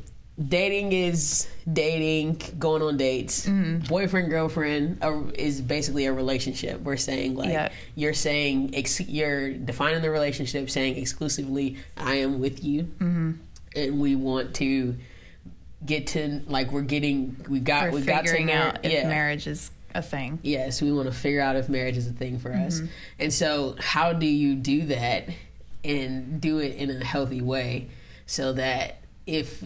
dating 0.48 0.92
is 0.92 1.48
dating, 1.72 2.40
going 2.58 2.82
on 2.82 2.96
dates. 2.96 3.46
Mm-hmm. 3.46 3.86
Boyfriend, 3.88 4.30
girlfriend 4.30 4.98
uh, 5.02 5.22
is 5.34 5.60
basically 5.60 6.06
a 6.06 6.12
relationship. 6.12 6.80
We're 6.82 6.96
saying 6.96 7.34
like 7.36 7.50
Yeah. 7.50 7.70
you're 7.94 8.14
saying 8.14 8.74
ex- 8.74 9.00
you're 9.00 9.52
defining 9.52 10.02
the 10.02 10.10
relationship, 10.10 10.70
saying 10.70 10.96
exclusively, 10.98 11.78
I 11.96 12.16
am 12.16 12.38
with 12.38 12.62
you, 12.62 12.84
mm-hmm. 12.84 13.32
and 13.74 14.00
we 14.00 14.14
want 14.14 14.54
to 14.56 14.94
get 15.86 16.08
to 16.08 16.42
like 16.46 16.72
we're 16.72 16.82
getting 16.82 17.36
we 17.48 17.60
got 17.60 17.92
We're 17.92 18.00
we 18.00 18.06
got 18.06 18.26
to 18.26 18.52
out 18.52 18.84
if 18.84 18.92
yeah. 18.92 19.08
marriage 19.08 19.46
is 19.46 19.70
a 19.94 20.02
thing. 20.02 20.38
Yes, 20.42 20.82
we 20.82 20.92
want 20.92 21.10
to 21.10 21.14
figure 21.14 21.40
out 21.40 21.56
if 21.56 21.68
marriage 21.68 21.96
is 21.96 22.06
a 22.06 22.12
thing 22.12 22.38
for 22.38 22.52
us. 22.52 22.76
Mm-hmm. 22.76 22.86
And 23.20 23.32
so, 23.32 23.76
how 23.78 24.12
do 24.12 24.26
you 24.26 24.54
do 24.54 24.86
that 24.86 25.28
and 25.84 26.40
do 26.40 26.58
it 26.58 26.76
in 26.76 26.90
a 26.90 27.04
healthy 27.04 27.40
way 27.40 27.88
so 28.26 28.52
that 28.54 28.98
if 29.26 29.64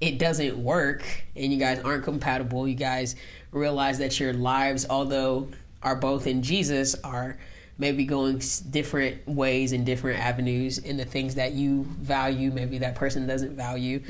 it 0.00 0.18
doesn't 0.18 0.56
work 0.56 1.02
and 1.36 1.52
you 1.52 1.58
guys 1.58 1.80
aren't 1.80 2.04
compatible, 2.04 2.66
you 2.66 2.74
guys 2.74 3.16
realize 3.52 3.98
that 3.98 4.18
your 4.18 4.32
lives, 4.32 4.86
although 4.88 5.48
are 5.82 5.96
both 5.96 6.26
in 6.26 6.42
Jesus, 6.42 6.94
are 7.04 7.38
maybe 7.80 8.04
going 8.04 8.40
different 8.70 9.26
ways 9.26 9.72
and 9.72 9.86
different 9.86 10.20
avenues 10.20 10.76
in 10.78 10.98
the 10.98 11.04
things 11.04 11.34
that 11.36 11.52
you 11.52 11.84
value, 11.98 12.50
maybe 12.52 12.78
that 12.78 12.94
person 12.94 13.26
doesn't 13.26 13.56
value. 13.56 14.02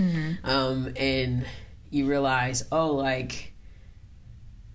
Um, 0.45 0.93
and 0.97 1.47
you 1.91 2.07
realize, 2.07 2.65
oh, 2.73 2.95
like, 2.95 3.53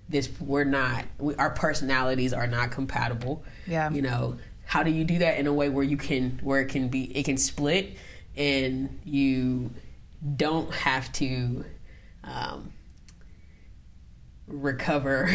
this 0.08 0.30
we're 0.40 0.64
not 0.64 1.04
we, 1.18 1.36
our 1.36 1.50
personalities 1.50 2.32
are 2.32 2.46
not 2.46 2.70
compatible 2.70 3.44
Yeah. 3.66 3.90
you 3.90 4.04
know 4.04 4.38
how 4.64 4.84
do 4.84 4.92
you 4.92 5.04
do 5.04 5.18
that 5.18 5.40
in 5.40 5.48
a 5.48 5.54
way 5.54 5.68
where 5.68 5.84
you 5.84 5.98
can 5.98 6.40
where 6.44 6.62
it 6.62 6.70
can 6.70 6.90
be 6.90 7.06
it 7.18 7.26
can 7.26 7.38
split 7.38 7.98
and 8.38 9.00
you 9.04 9.72
don't 10.36 10.72
have 10.72 11.12
to 11.14 11.66
um 12.24 12.72
recover 14.48 15.28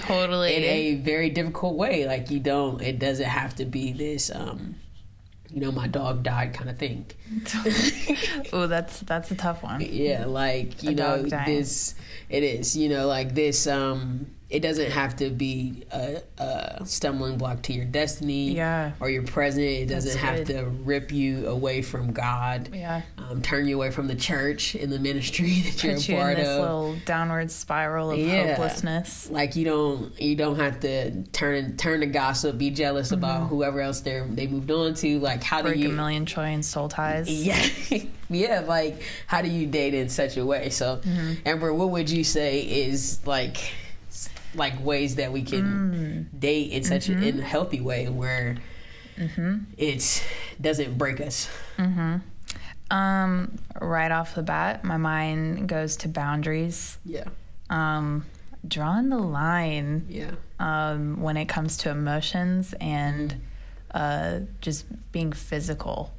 Totally. 0.00 0.56
in 0.56 0.64
a 0.64 0.94
very 0.96 1.30
difficult 1.30 1.76
way 1.76 2.06
like 2.06 2.30
you 2.30 2.40
don't 2.40 2.82
it 2.82 2.98
doesn't 2.98 3.24
have 3.26 3.54
to 3.56 3.64
be 3.64 3.92
this 3.92 4.30
um 4.34 4.74
you 5.50 5.60
know 5.60 5.70
my 5.70 5.86
dog 5.86 6.22
died 6.22 6.54
kind 6.54 6.68
of 6.68 6.76
thing 6.76 7.06
oh, 8.52 8.66
that's 8.66 9.00
that's 9.00 9.30
a 9.30 9.34
tough 9.36 9.62
one. 9.62 9.80
yeah 9.80 10.24
like 10.26 10.82
you 10.82 10.90
A 10.90 10.94
know 10.94 11.22
this 11.22 11.94
it 12.28 12.42
is 12.42 12.76
you 12.76 12.88
know 12.88 13.06
like 13.06 13.34
this 13.34 13.66
um 13.66 14.26
it 14.50 14.60
doesn't 14.60 14.90
have 14.90 15.14
to 15.16 15.28
be 15.28 15.84
a, 15.92 16.22
a 16.38 16.86
stumbling 16.86 17.36
block 17.36 17.60
to 17.62 17.72
your 17.74 17.84
destiny 17.84 18.52
Yeah. 18.52 18.92
or 18.98 19.10
your 19.10 19.22
present 19.22 19.64
it 19.66 19.86
doesn't 19.86 20.16
have 20.18 20.44
to 20.46 20.64
rip 20.84 21.12
you 21.12 21.46
away 21.48 21.82
from 21.82 22.12
god 22.12 22.70
Yeah. 22.72 23.02
um, 23.18 23.42
turn 23.42 23.68
you 23.68 23.76
away 23.76 23.90
from 23.90 24.08
the 24.08 24.14
church 24.14 24.74
and 24.74 24.90
the 24.90 24.98
ministry 24.98 25.60
that 25.66 25.84
you're 25.84 25.94
Put 25.96 26.08
a 26.08 26.12
you 26.12 26.16
in 26.18 26.22
part 26.22 26.36
this 26.38 26.48
of 26.48 26.60
little 26.60 26.96
downward 27.04 27.50
spiral 27.50 28.10
of 28.12 28.18
Yeah. 28.18 28.54
hopelessness. 28.54 29.28
like 29.30 29.54
you 29.54 29.64
don't 29.66 30.18
you 30.20 30.34
don't 30.34 30.56
have 30.56 30.80
to 30.80 31.22
turn 31.32 31.76
turn 31.76 32.00
to 32.00 32.06
gossip 32.06 32.56
be 32.56 32.70
jealous 32.70 33.12
about 33.12 33.28
Mm-hmm. 33.40 33.48
whoever 33.48 33.80
else 33.82 34.00
they 34.00 34.22
they 34.30 34.46
moved 34.46 34.70
on 34.70 34.94
to 34.94 35.18
like 35.20 35.42
how 35.42 35.60
Break 35.60 35.74
do 35.74 35.80
you 35.80 35.88
a 35.90 35.92
million 35.92 36.24
trillion 36.24 36.62
soul 36.62 36.88
ties. 36.88 37.28
yeah 37.30 37.66
yeah 38.30 38.60
like 38.66 39.02
how 39.26 39.42
do 39.42 39.48
you 39.50 39.66
date 39.66 39.92
in 39.94 40.08
such 40.08 40.36
a 40.38 40.44
way 40.46 40.70
so 40.70 40.96
Mm-hmm. 41.04 41.32
amber 41.46 41.72
what 41.74 41.90
would 41.90 42.08
you 42.08 42.24
say 42.24 42.60
is 42.60 43.20
like 43.26 43.58
like 44.54 44.82
ways 44.84 45.16
that 45.16 45.32
we 45.32 45.42
can 45.42 46.28
Mm. 46.32 46.40
date 46.40 46.72
in 46.72 46.84
such 46.84 47.06
Mm-hmm. 47.08 47.22
a, 47.22 47.26
in 47.26 47.40
a 47.40 47.44
healthy 47.44 47.80
way 47.80 48.08
where 48.08 48.56
it 49.76 50.24
doesn't 50.60 50.96
break 50.96 51.20
us 51.20 51.48
Um, 52.90 53.58
right 53.82 54.10
off 54.10 54.34
the 54.34 54.42
bat, 54.42 54.82
my 54.84 54.96
mind 54.96 55.68
goes 55.68 55.96
to 55.98 56.08
boundaries. 56.08 56.96
Yeah. 57.04 57.24
Um, 57.68 58.24
drawing 58.66 59.10
the 59.10 59.18
line 59.18 60.06
Yeah. 60.08 60.30
um, 60.58 61.20
when 61.20 61.36
it 61.36 61.46
comes 61.50 61.76
to 61.78 61.90
emotions 61.90 62.74
and 62.80 63.42
uh, 63.92 64.40
just 64.62 64.86
being 65.12 65.32
physical. 65.32 66.12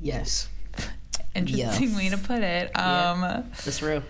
Yes. 0.00 0.48
Interesting 1.34 1.88
Yes. 1.88 1.96
way 1.96 2.08
to 2.10 2.18
put 2.18 2.42
it. 2.42 2.66
Um, 2.78 3.22
yeah. 3.22 3.42
That's 3.64 3.82
real. 3.82 4.02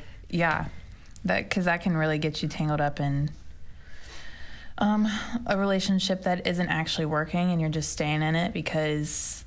that 1.24 1.48
because 1.48 1.64
that 1.64 1.80
can 1.82 1.96
really 1.96 2.18
get 2.18 2.42
you 2.42 2.48
tangled 2.48 2.80
up 2.80 3.00
in 3.00 3.30
um, 4.82 5.08
a 5.46 5.56
relationship 5.56 6.24
that 6.24 6.46
isn't 6.46 6.68
actually 6.68 7.06
working, 7.06 7.50
and 7.50 7.60
you're 7.60 7.70
just 7.70 7.92
staying 7.92 8.20
in 8.22 8.34
it 8.34 8.52
because 8.52 9.44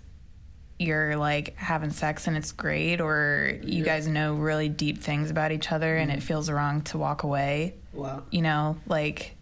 you're 0.79 1.15
like 1.17 1.55
having 1.57 1.89
sex 1.91 2.27
and 2.27 2.35
it's 2.37 2.51
great, 2.51 2.99
or 3.01 3.59
you 3.63 3.79
Yeah. 3.83 3.85
guys 3.85 4.07
know 4.07 4.33
really 4.35 4.69
deep 4.69 4.97
things 5.01 5.29
about 5.29 5.51
each 5.51 5.71
other, 5.71 5.95
and 5.97 6.11
it 6.11 6.23
feels 6.23 6.49
wrong 6.49 6.81
to 6.83 6.97
walk 6.97 7.23
away. 7.23 7.75
Wow. 7.93 8.23
you 8.29 8.41
know 8.41 8.75
like 8.87 9.37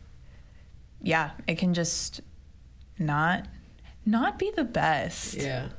yeah 1.02 1.32
it 1.48 1.58
can 1.58 1.74
just 1.74 2.22
not 3.00 3.48
not 4.06 4.38
be 4.38 4.52
the 4.56 4.64
best 4.64 5.34
Yeah. 5.34 5.70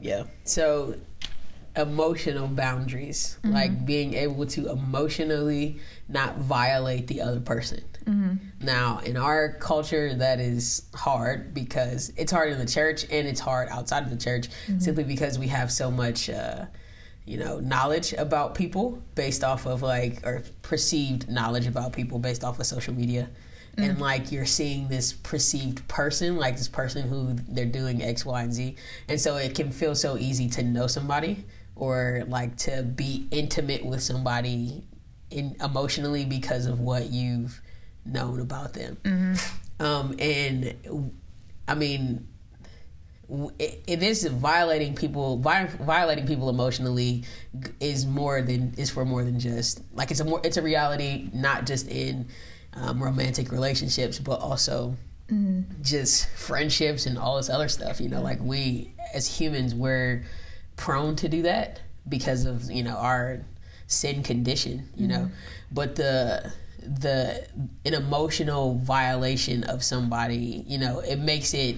Yeah. 0.00 0.24
So 0.44 0.94
emotional 1.76 2.48
boundaries, 2.48 3.38
like 3.44 3.84
being 3.86 4.14
able 4.14 4.46
to 4.46 4.70
emotionally 4.70 5.78
not 6.08 6.38
violate 6.38 7.06
the 7.06 7.20
other 7.20 7.40
person. 7.40 7.82
Mm-hmm. 8.04 8.66
Now, 8.66 8.98
in 8.98 9.16
our 9.16 9.54
culture, 9.54 10.14
that 10.14 10.40
is 10.40 10.82
hard 10.94 11.54
because 11.54 12.12
it's 12.16 12.32
hard 12.32 12.52
in 12.52 12.58
the 12.58 12.66
church 12.66 13.04
and 13.10 13.26
it's 13.26 13.40
hard 13.40 13.68
outside 13.68 14.04
of 14.04 14.10
the 14.10 14.16
church 14.16 14.48
mm-hmm. 14.66 14.78
simply 14.78 15.04
because 15.04 15.38
we 15.38 15.48
have 15.48 15.70
so 15.70 15.90
much, 15.90 16.30
uh, 16.30 16.66
you 17.24 17.38
know, 17.38 17.60
knowledge 17.60 18.12
about 18.14 18.54
people 18.54 19.02
based 19.14 19.44
off 19.44 19.66
of 19.66 19.82
like, 19.82 20.26
or 20.26 20.42
perceived 20.62 21.28
knowledge 21.28 21.66
about 21.66 21.92
people 21.92 22.18
based 22.18 22.44
off 22.44 22.58
of 22.58 22.66
social 22.66 22.94
media. 22.94 23.28
Mm-hmm. 23.76 23.90
And 23.90 24.00
like 24.00 24.30
you're 24.30 24.44
seeing 24.44 24.88
this 24.88 25.12
perceived 25.12 25.86
person, 25.88 26.36
like 26.36 26.56
this 26.56 26.68
person 26.68 27.08
who 27.08 27.34
they're 27.48 27.64
doing 27.64 28.02
X, 28.02 28.26
Y, 28.26 28.42
and 28.42 28.52
Z. 28.52 28.76
And 29.08 29.20
so 29.20 29.36
it 29.36 29.54
can 29.54 29.70
feel 29.70 29.94
so 29.94 30.18
easy 30.18 30.48
to 30.50 30.62
know 30.62 30.86
somebody 30.86 31.44
or 31.74 32.24
like 32.28 32.56
to 32.56 32.82
be 32.82 33.26
intimate 33.30 33.84
with 33.84 34.02
somebody 34.02 34.84
in 35.30 35.56
emotionally 35.62 36.24
because 36.24 36.66
of 36.66 36.80
what 36.80 37.10
you've 37.10 37.60
known 38.04 38.40
about 38.40 38.72
them. 38.74 38.98
Um, 39.80 40.14
and 40.18 41.10
I 41.68 41.74
mean, 41.74 42.26
it, 43.58 43.82
it 43.86 44.02
is 44.02 44.24
violating 44.26 44.94
people. 44.94 45.38
Violating 45.38 46.26
people 46.26 46.48
emotionally 46.50 47.24
is 47.80 48.04
more 48.06 48.42
than 48.42 48.74
is 48.76 48.90
for 48.90 49.04
more 49.04 49.24
than 49.24 49.38
just 49.40 49.82
like 49.94 50.10
it's 50.10 50.20
a 50.20 50.24
more 50.24 50.40
it's 50.44 50.56
a 50.56 50.62
reality 50.62 51.30
not 51.32 51.64
just 51.66 51.88
in 51.88 52.26
um, 52.74 53.02
romantic 53.02 53.50
relationships 53.52 54.18
but 54.18 54.40
also 54.40 54.96
just 55.80 56.28
friendships 56.30 57.06
and 57.06 57.16
all 57.16 57.36
this 57.38 57.48
other 57.48 57.68
stuff. 57.68 58.00
You 58.00 58.08
know, 58.10 58.20
like 58.20 58.38
we 58.40 58.92
as 59.14 59.26
humans 59.26 59.74
we're 59.74 60.24
prone 60.76 61.16
to 61.16 61.28
do 61.28 61.42
that 61.42 61.80
because 62.08 62.44
of 62.44 62.70
you 62.70 62.82
know 62.82 62.96
our 62.96 63.40
sin 63.86 64.22
condition. 64.22 64.88
You 64.94 65.08
know, 65.08 65.30
but 65.70 65.96
the 65.96 66.52
the 66.82 67.46
an 67.84 67.94
emotional 67.94 68.74
violation 68.76 69.64
of 69.64 69.82
somebody, 69.82 70.64
you 70.66 70.78
know, 70.78 71.00
it 71.00 71.18
makes 71.18 71.54
it 71.54 71.76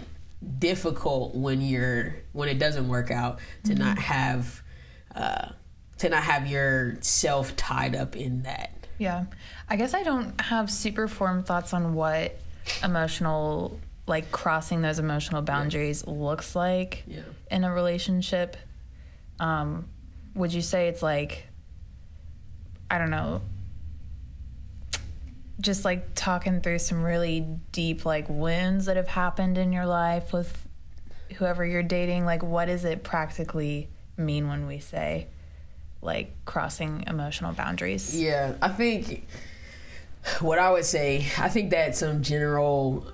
difficult 0.58 1.34
when 1.34 1.60
you're 1.62 2.14
when 2.32 2.48
it 2.48 2.58
doesn't 2.58 2.88
work 2.88 3.10
out 3.10 3.38
to 3.64 3.74
not 3.74 3.98
have 3.98 4.62
uh, 5.14 5.48
to 5.98 6.08
not 6.08 6.22
have 6.22 6.46
yourself 6.46 7.56
tied 7.56 7.94
up 7.96 8.14
in 8.16 8.42
that. 8.42 8.70
yeah 8.98 9.24
i 9.70 9.76
guess 9.76 9.94
i 9.94 10.02
don't 10.02 10.38
have 10.40 10.70
super 10.70 11.08
formed 11.08 11.46
thoughts 11.46 11.72
on 11.72 11.94
what 11.94 12.36
emotional 12.82 13.78
like 14.06 14.30
crossing 14.32 14.82
those 14.82 14.98
emotional 14.98 15.40
boundaries 15.42 16.06
looks 16.06 16.54
like 16.54 17.04
Yeah. 17.06 17.22
in 17.50 17.64
a 17.64 17.72
relationship 17.72 18.56
um 19.40 19.86
would 20.34 20.52
you 20.52 20.60
say 20.62 20.88
it's 20.88 21.02
like 21.02 21.46
i 22.90 22.98
don't 22.98 23.10
know 23.10 23.40
just 25.60 25.84
like 25.84 26.14
talking 26.14 26.60
through 26.60 26.78
some 26.78 27.02
really 27.02 27.46
deep 27.72 28.04
like 28.04 28.28
wounds 28.28 28.86
that 28.86 28.96
have 28.96 29.08
happened 29.08 29.56
in 29.58 29.72
your 29.72 29.86
life 29.86 30.32
with 30.32 30.68
whoever 31.36 31.64
you're 31.64 31.82
dating 31.82 32.24
like 32.24 32.42
what 32.42 32.66
does 32.66 32.84
it 32.84 33.02
practically 33.04 33.88
mean 34.16 34.48
when 34.48 34.66
we 34.66 34.78
say 34.78 35.26
like 36.02 36.32
crossing 36.44 37.02
emotional 37.06 37.52
boundaries 37.52 38.14
Yeah, 38.20 38.54
I 38.60 38.68
think 38.68 39.26
what 40.40 40.58
I 40.58 40.70
would 40.70 40.84
say, 40.84 41.26
I 41.38 41.48
think 41.48 41.70
that 41.70 41.94
some 41.96 42.22
general, 42.22 43.06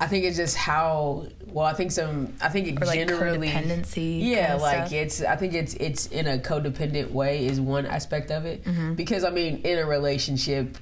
I 0.00 0.06
think 0.06 0.24
it's 0.24 0.36
just 0.36 0.56
how. 0.56 1.26
Well, 1.46 1.64
I 1.64 1.72
think 1.72 1.90
some. 1.90 2.34
I 2.40 2.50
think 2.50 2.68
it 2.68 2.80
like 2.80 2.98
generally. 2.98 3.48
codependency 3.48 4.20
Yeah, 4.22 4.42
kind 4.48 4.52
of 4.56 4.60
like 4.62 4.76
stuff? 4.88 4.92
it's. 4.92 5.22
I 5.22 5.36
think 5.36 5.54
it's 5.54 5.74
it's 5.74 6.06
in 6.06 6.26
a 6.26 6.38
codependent 6.38 7.10
way 7.12 7.46
is 7.46 7.60
one 7.60 7.84
aspect 7.86 8.30
of 8.30 8.44
it 8.46 8.62
Mm-hmm. 8.64 8.94
because 8.94 9.24
I 9.24 9.30
mean 9.30 9.62
in 9.64 9.78
a 9.78 9.86
relationship 9.86 10.76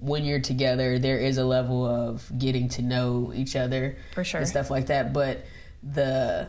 when 0.00 0.24
you're 0.24 0.40
together 0.40 0.98
there 0.98 1.18
is 1.18 1.38
a 1.38 1.44
level 1.44 1.84
of 1.86 2.30
getting 2.38 2.68
to 2.68 2.82
know 2.82 3.32
each 3.34 3.56
other 3.56 3.96
For 4.14 4.24
sure. 4.24 4.40
and 4.40 4.48
stuff 4.48 4.70
like 4.70 4.86
that 4.86 5.12
but 5.12 5.44
the 5.82 6.48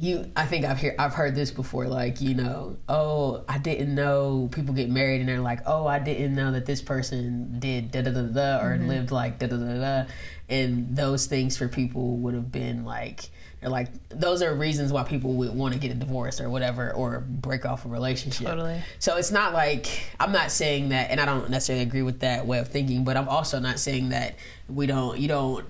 you 0.00 0.28
i 0.34 0.44
think 0.44 0.64
i've 0.64 0.80
heard 0.80 0.96
i've 0.98 1.14
heard 1.14 1.36
this 1.36 1.52
before 1.52 1.86
like 1.86 2.20
you 2.20 2.34
know 2.34 2.76
oh 2.88 3.44
i 3.48 3.58
didn't 3.58 3.94
know 3.94 4.48
people 4.50 4.74
get 4.74 4.90
married 4.90 5.20
and 5.20 5.28
they're 5.28 5.38
like 5.38 5.60
oh 5.66 5.86
i 5.86 6.00
didn't 6.00 6.34
know 6.34 6.50
that 6.50 6.66
this 6.66 6.82
person 6.82 7.60
did 7.60 7.92
da 7.92 8.02
da 8.02 8.10
da 8.10 8.22
da 8.22 8.58
or 8.64 8.74
Mm-hmm. 8.76 8.88
lived 8.88 9.10
like 9.12 9.38
da 9.38 9.46
da 9.46 9.56
da 9.56 9.74
da 10.04 10.10
and 10.48 10.96
those 10.96 11.26
things 11.26 11.56
for 11.56 11.68
people 11.68 12.16
would 12.18 12.34
have 12.34 12.50
been 12.50 12.84
like 12.84 13.30
like 13.70 13.88
those 14.10 14.42
are 14.42 14.54
reasons 14.54 14.92
why 14.92 15.02
people 15.02 15.34
would 15.34 15.54
want 15.54 15.74
to 15.74 15.80
get 15.80 15.90
a 15.90 15.94
divorce 15.94 16.40
or 16.40 16.50
whatever 16.50 16.92
or 16.92 17.20
break 17.20 17.64
off 17.64 17.84
a 17.84 17.88
relationship 17.88 18.46
Totally. 18.46 18.82
so 18.98 19.16
it's 19.16 19.30
not 19.30 19.52
like 19.52 19.88
I'm 20.20 20.32
not 20.32 20.50
saying 20.50 20.90
that, 20.90 21.10
and 21.10 21.20
I 21.20 21.24
don't 21.24 21.50
necessarily 21.50 21.82
agree 21.82 22.02
with 22.02 22.20
that 22.20 22.46
way 22.46 22.58
of 22.58 22.68
thinking. 22.68 23.04
But 23.04 23.16
I'm 23.16 23.28
also 23.28 23.58
not 23.58 23.78
saying 23.78 24.10
that 24.10 24.36
we 24.68 24.86
don't, 24.86 25.18
you 25.18 25.28
don't 25.28 25.66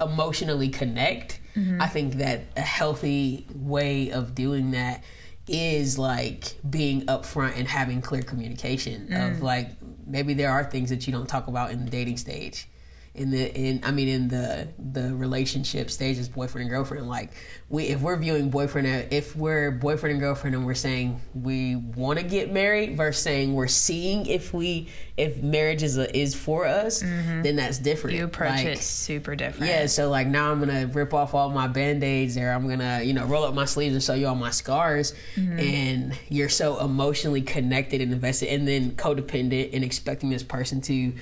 emotionally 0.00 0.68
connect. 0.68 1.40
Mm-hmm. 1.54 1.80
I 1.80 1.86
think 1.86 2.14
that 2.14 2.42
a 2.56 2.60
healthy 2.60 3.46
way 3.54 4.10
of 4.10 4.34
doing 4.34 4.72
that 4.72 5.02
is 5.48 5.98
like 5.98 6.54
being 6.68 7.06
upfront 7.06 7.56
and 7.56 7.68
having 7.68 8.02
clear 8.02 8.22
communication 8.22 9.12
of 9.12 9.34
mm. 9.34 9.42
like 9.42 9.70
maybe 10.04 10.34
there 10.34 10.50
are 10.50 10.64
things 10.64 10.90
that 10.90 11.06
you 11.06 11.12
don't 11.12 11.28
talk 11.28 11.46
about 11.46 11.70
in 11.70 11.84
the 11.84 11.90
dating 11.90 12.16
stage 12.16 12.68
in 13.16 13.30
the 13.30 13.54
in 13.54 13.80
I 13.84 13.90
mean 13.90 14.08
in 14.08 14.28
the 14.28 14.68
the 14.78 15.14
relationship 15.14 15.90
stages 15.90 16.28
boyfriend 16.28 16.62
and 16.62 16.70
girlfriend 16.70 17.08
like 17.08 17.32
we 17.68 17.84
if 17.84 18.00
we're 18.00 18.16
viewing 18.16 18.50
boyfriend 18.50 18.86
uh, 18.86 19.08
if 19.10 19.34
we're 19.34 19.70
boyfriend 19.70 20.12
and 20.12 20.20
girlfriend 20.20 20.54
and 20.54 20.64
we're 20.64 20.74
saying 20.74 21.20
we 21.34 21.76
want 21.76 22.18
to 22.18 22.24
get 22.24 22.52
married 22.52 22.96
versus 22.96 23.22
saying 23.22 23.54
we're 23.54 23.66
seeing 23.66 24.26
if 24.26 24.52
we 24.54 24.88
if 25.16 25.42
marriage 25.42 25.82
is 25.82 25.96
a, 25.98 26.14
is 26.16 26.34
for 26.34 26.66
us 26.66 27.02
mm-hmm. 27.02 27.42
then 27.42 27.56
that's 27.56 27.78
different. 27.78 28.16
You 28.16 28.24
approach 28.24 28.50
Like, 28.50 28.66
it 28.66 28.78
super 28.78 29.34
different. 29.34 29.70
yeah, 29.70 29.86
so 29.86 30.10
like 30.10 30.26
now 30.26 30.52
I'm 30.52 30.60
gonna 30.60 30.86
rip 30.86 31.14
off 31.14 31.34
all 31.34 31.48
my 31.48 31.66
band-aids 31.66 32.36
or 32.36 32.50
I'm 32.50 32.68
gonna, 32.68 33.02
you 33.02 33.14
know, 33.14 33.24
roll 33.24 33.44
up 33.44 33.54
my 33.54 33.64
sleeves 33.64 33.94
and 33.94 34.02
show 34.02 34.14
you 34.14 34.26
all 34.28 34.34
my 34.34 34.50
scars 34.50 35.14
mm-hmm. 35.34 35.58
and 35.58 36.18
you're 36.28 36.48
so 36.48 36.78
emotionally 36.80 37.42
connected 37.42 38.00
and 38.00 38.12
invested 38.12 38.48
and 38.48 38.68
then 38.68 38.92
codependent 38.92 39.70
and 39.72 39.82
expecting 39.82 40.30
this 40.30 40.42
person 40.42 40.80
to 40.82 41.12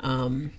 um 0.00 0.50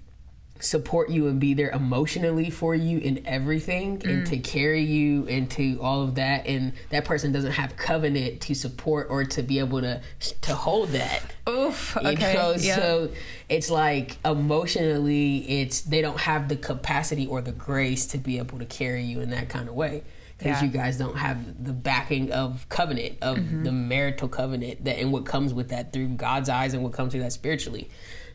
support 0.61 1.09
you 1.09 1.27
and 1.27 1.39
be 1.39 1.53
there 1.53 1.71
emotionally 1.71 2.49
for 2.49 2.75
you 2.75 2.99
in 2.99 3.25
everything 3.25 4.01
and 4.05 4.25
to 4.27 4.37
carry 4.37 4.83
you 4.83 5.25
into 5.25 5.79
all 5.81 6.03
of 6.03 6.15
that 6.15 6.45
and 6.45 6.71
that 6.91 7.03
person 7.03 7.31
doesn't 7.31 7.51
have 7.53 7.75
covenant 7.75 8.39
to 8.41 8.53
support 8.53 9.07
or 9.09 9.23
to 9.25 9.41
be 9.41 9.59
able 9.59 9.81
to 9.81 9.99
to 10.41 10.53
hold 10.53 10.89
that 10.89 11.21
oof 11.49 11.97
you 12.01 12.09
okay 12.09 12.33
know 12.35 12.53
yeah. 12.57 12.75
so 12.75 13.09
it's 13.49 13.69
like 13.71 14.17
emotionally 14.25 15.37
it's 15.61 15.81
they 15.81 16.01
don't 16.01 16.19
have 16.19 16.47
the 16.47 16.55
capacity 16.55 17.25
or 17.27 17.41
the 17.41 17.51
grace 17.51 18.05
to 18.05 18.17
be 18.17 18.37
able 18.37 18.59
to 18.59 18.65
carry 18.65 19.03
you 19.03 19.19
in 19.21 19.29
that 19.31 19.49
kind 19.49 19.67
of 19.67 19.75
way 19.75 20.03
because 20.37 20.61
Yeah. 20.61 20.67
you 20.67 20.71
guys 20.71 20.97
don't 20.97 21.17
have 21.17 21.63
the 21.63 21.73
backing 21.73 22.31
of 22.31 22.67
covenant 22.69 23.17
of 23.21 23.37
Mm-hmm. 23.37 23.63
the 23.63 23.71
marital 23.71 24.27
covenant 24.27 24.83
that 24.85 24.97
and 24.99 25.11
what 25.11 25.25
comes 25.25 25.53
with 25.53 25.69
that 25.69 25.93
through 25.93 26.09
god's 26.09 26.49
eyes 26.49 26.73
and 26.73 26.83
what 26.83 26.93
comes 26.93 27.11
through 27.13 27.21
that 27.21 27.33
spiritually 27.33 27.89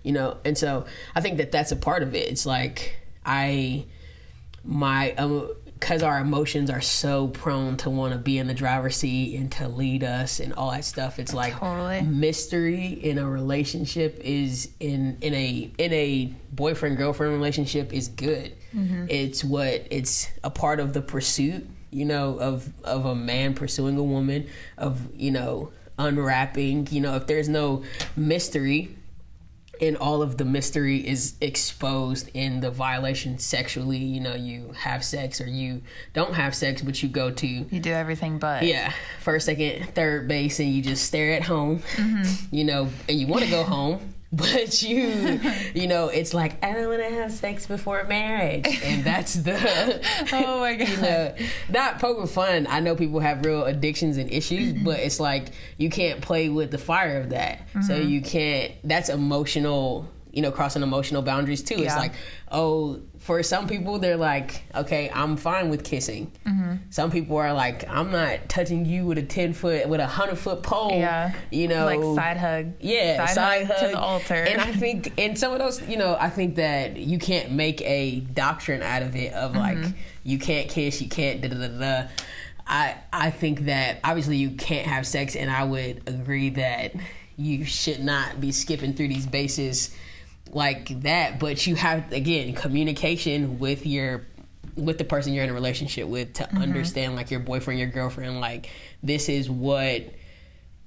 you 0.07 0.13
know 0.13 0.37
and 0.45 0.57
so 0.57 0.87
i 1.15 1.21
think 1.21 1.37
that 1.39 1.51
that's 1.53 1.73
a 1.73 1.77
part 1.77 2.03
of 2.03 2.15
it 2.15 2.29
it's 2.31 2.47
like 2.47 2.97
i 3.25 3.85
my 4.65 5.13
um 5.13 5.49
because 5.75 6.03
our 6.03 6.19
emotions 6.21 6.71
are 6.71 6.81
so 6.81 7.29
prone 7.29 7.77
to 7.77 7.91
want 7.91 8.13
to 8.15 8.19
be 8.19 8.39
in 8.39 8.47
the 8.47 8.55
driver's 8.55 8.97
seat 8.97 9.37
and 9.37 9.53
to 9.53 9.69
lead 9.69 10.03
us 10.03 10.41
and 10.41 10.55
all 10.55 10.71
that 10.71 10.85
stuff 10.85 11.19
it's 11.19 11.35
like 11.35 11.53
Totally. 11.59 12.01
mystery 12.03 12.87
in 12.87 13.19
a 13.19 13.29
relationship 13.29 14.19
is 14.25 14.71
in 14.81 15.19
in 15.21 15.35
a 15.35 15.71
in 15.77 15.93
a 15.93 16.33
boyfriend 16.53 16.97
girlfriend 16.97 17.33
relationship 17.35 17.93
is 17.93 18.09
good 18.09 18.53
Mm-hmm. 18.75 19.07
it's 19.09 19.43
what 19.43 19.87
it's 19.91 20.29
a 20.45 20.51
part 20.51 20.81
of 20.81 20.93
the 20.93 21.01
pursuit 21.01 21.67
you 21.91 22.05
know, 22.05 22.39
of 22.39 22.69
of 22.85 23.07
a 23.07 23.15
man 23.15 23.55
pursuing 23.55 23.97
a 23.97 24.03
woman, 24.03 24.49
of 24.77 25.01
you 25.17 25.31
know, 25.31 25.71
unwrapping. 25.99 26.89
You 26.91 27.01
know, 27.01 27.15
if 27.17 27.27
there's 27.27 27.49
no 27.49 27.85
mystery, 28.17 28.95
and 29.81 29.97
all 29.97 30.23
of 30.23 30.39
the 30.39 30.45
mystery 30.45 31.07
is 31.07 31.35
exposed 31.41 32.31
in 32.35 32.61
the 32.61 32.71
violation 32.71 33.39
sexually. 33.39 33.99
You 33.99 34.21
know, 34.21 34.35
you 34.35 34.73
have 34.77 35.05
sex 35.05 35.41
or 35.41 35.47
you 35.47 35.83
don't 36.15 36.35
have 36.35 36.55
sex, 36.55 36.83
but 36.83 37.03
you 37.03 37.09
go 37.09 37.31
to 37.31 37.47
You 37.47 37.81
do 37.81 37.93
everything 37.93 38.39
but. 38.39 38.63
yeah 38.63 38.93
first, 39.21 39.47
second, 39.47 39.93
third 39.95 40.29
base, 40.29 40.61
and 40.61 40.73
you 40.73 40.83
just 40.83 41.05
stare 41.05 41.33
at 41.33 41.43
home. 41.43 41.81
Mm-hmm. 41.97 42.55
You 42.55 42.65
know, 42.65 42.89
and 43.09 43.19
you 43.19 43.27
want 43.27 43.45
to 43.45 43.51
go 43.51 43.65
home. 43.65 44.15
But 44.57 44.83
you, 44.83 45.41
you 45.75 45.87
know, 45.87 46.09
it's 46.09 46.35
like 46.35 46.63
I 46.65 46.73
don't 46.75 46.89
want 46.89 47.01
to 47.03 47.11
have 47.11 47.33
sex 47.33 47.67
before 47.67 48.05
marriage, 48.05 48.67
and 48.85 49.03
that's 49.05 49.35
the 49.35 49.57
Oh 50.33 50.61
my 50.61 50.75
god. 50.75 50.89
you 50.89 50.97
know, 50.99 51.35
not 51.71 51.99
poking 51.99 52.27
fun. 52.27 52.67
I 52.69 52.81
know 52.81 52.95
people 52.97 53.21
have 53.21 53.45
real 53.45 53.65
addictions 53.65 54.17
and 54.19 54.31
issues, 54.31 54.73
but 54.83 54.99
it's 55.01 55.19
like 55.21 55.49
you 55.79 55.89
can't 55.91 56.21
play 56.21 56.49
with 56.49 56.71
the 56.71 56.79
fire 56.79 57.19
of 57.21 57.31
that. 57.31 57.61
So 57.87 57.95
Mm-hmm. 57.95 58.09
you 58.09 58.21
can't. 58.21 58.73
That's 58.85 59.09
emotional. 59.09 60.09
You 60.33 60.43
know, 60.43 60.51
crossing 60.51 60.83
emotional 60.83 61.23
boundaries 61.23 61.63
too. 61.63 61.77
It's 61.79 61.97
like, 61.97 62.13
oh, 62.53 63.01
for 63.27 63.43
some 63.43 63.67
people, 63.67 63.99
they're 63.99 64.17
like, 64.17 64.63
okay, 64.73 65.11
I'm 65.13 65.37
fine 65.37 65.69
with 65.69 65.83
kissing. 65.83 66.31
Mm-hmm. 66.47 66.77
Some 66.91 67.11
people 67.11 67.37
are 67.39 67.53
like, 67.53 67.89
I'm 67.89 68.13
not 68.13 68.49
touching 68.49 68.87
you 68.87 69.05
with 69.05 69.19
a 69.19 69.23
ten 69.25 69.53
foot, 69.53 69.89
with 69.89 69.99
a 69.99 70.07
hundred 70.07 70.39
foot 70.39 70.63
pole. 70.63 70.93
Yeah. 70.93 71.33
you 71.51 71.67
know, 71.67 71.85
Like 71.87 72.01
side 72.17 72.37
hug. 72.37 72.73
yeah, 72.81 73.27
side, 73.27 73.67
hug 73.67 73.79
to 73.79 73.89
the 73.89 73.99
altar. 73.99 74.35
And 74.35 74.61
I 74.61 74.71
think, 74.83 75.13
and 75.19 75.37
some 75.37 75.53
of 75.53 75.59
those, 75.59 75.83
you 75.89 75.97
know, 75.97 76.17
I 76.21 76.31
think 76.31 76.55
that 76.55 76.97
you 76.97 77.19
can't 77.19 77.51
make 77.51 77.83
a 77.83 78.21
doctrine 78.21 78.83
out 78.83 79.03
of 79.03 79.17
it 79.17 79.33
of 79.33 79.57
like 79.57 79.77
Mm-hmm. 79.77 79.91
you 80.23 80.39
can't 80.39 80.69
kiss, 80.69 81.03
you 81.03 81.09
can't 81.09 81.41
da 81.41 81.49
da 81.49 81.67
da 81.67 81.69
da. 81.79 82.09
I 82.69 82.97
I 83.13 83.31
think 83.31 83.67
that 83.67 83.99
obviously 84.05 84.37
you 84.37 84.51
can't 84.51 84.87
have 84.87 85.05
sex, 85.07 85.35
and 85.35 85.51
I 85.51 85.65
would 85.65 86.03
agree 86.09 86.51
that 86.51 86.93
you 87.37 87.65
should 87.65 88.01
not 88.05 88.41
be 88.41 88.53
skipping 88.53 88.95
through 88.95 89.09
these 89.09 89.27
bases 89.27 89.95
like 90.57 91.03
that. 91.03 91.39
But 91.39 91.67
you 91.67 91.77
have 91.77 92.11
again 92.13 92.55
communication 92.55 93.59
with 93.59 93.87
your 93.87 94.27
with 94.75 94.99
the 94.99 95.05
person 95.05 95.33
you're 95.33 95.45
in 95.45 95.51
a 95.51 95.55
relationship 95.55 96.09
with 96.09 96.33
to 96.35 96.45
Mm-hmm. 96.45 96.63
understand 96.63 97.15
like 97.15 97.31
your 97.31 97.41
boyfriend, 97.41 97.79
your 97.79 97.89
girlfriend, 97.89 98.41
like 98.41 98.71
this 99.03 99.29
is 99.29 99.49
what 99.49 100.03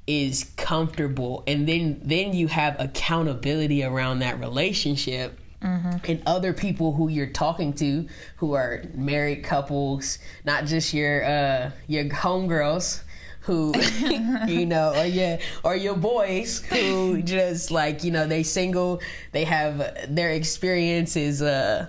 is 0.07 0.51
comfortable 0.57 1.43
and 1.45 1.67
then 1.69 2.01
then 2.03 2.33
you 2.33 2.47
have 2.47 2.75
accountability 2.79 3.83
around 3.83 4.19
that 4.19 4.39
relationship 4.39 5.39
and 5.61 6.23
other 6.25 6.51
people 6.51 6.93
who 6.93 7.09
you're 7.09 7.27
talking 7.27 7.73
to 7.73 8.07
who 8.37 8.53
are 8.53 8.81
married 8.95 9.43
couples 9.43 10.17
not 10.45 10.65
just 10.65 10.95
your 10.95 11.23
uh 11.23 11.69
your 11.85 12.05
homegirls 12.05 13.03
who 13.49 13.73
you 14.47 14.63
know 14.63 14.93
or 14.95 15.05
your 15.05 15.39
or 15.63 15.75
your 15.75 15.95
boys 15.95 16.61
who 16.65 17.19
just 17.23 17.71
like 17.71 18.03
you 18.03 18.11
know 18.11 18.27
they 18.27 18.43
single 18.43 19.01
they 19.31 19.43
have 19.43 19.77
their 20.07 20.29
experiences 20.29 21.41
uh 21.41 21.87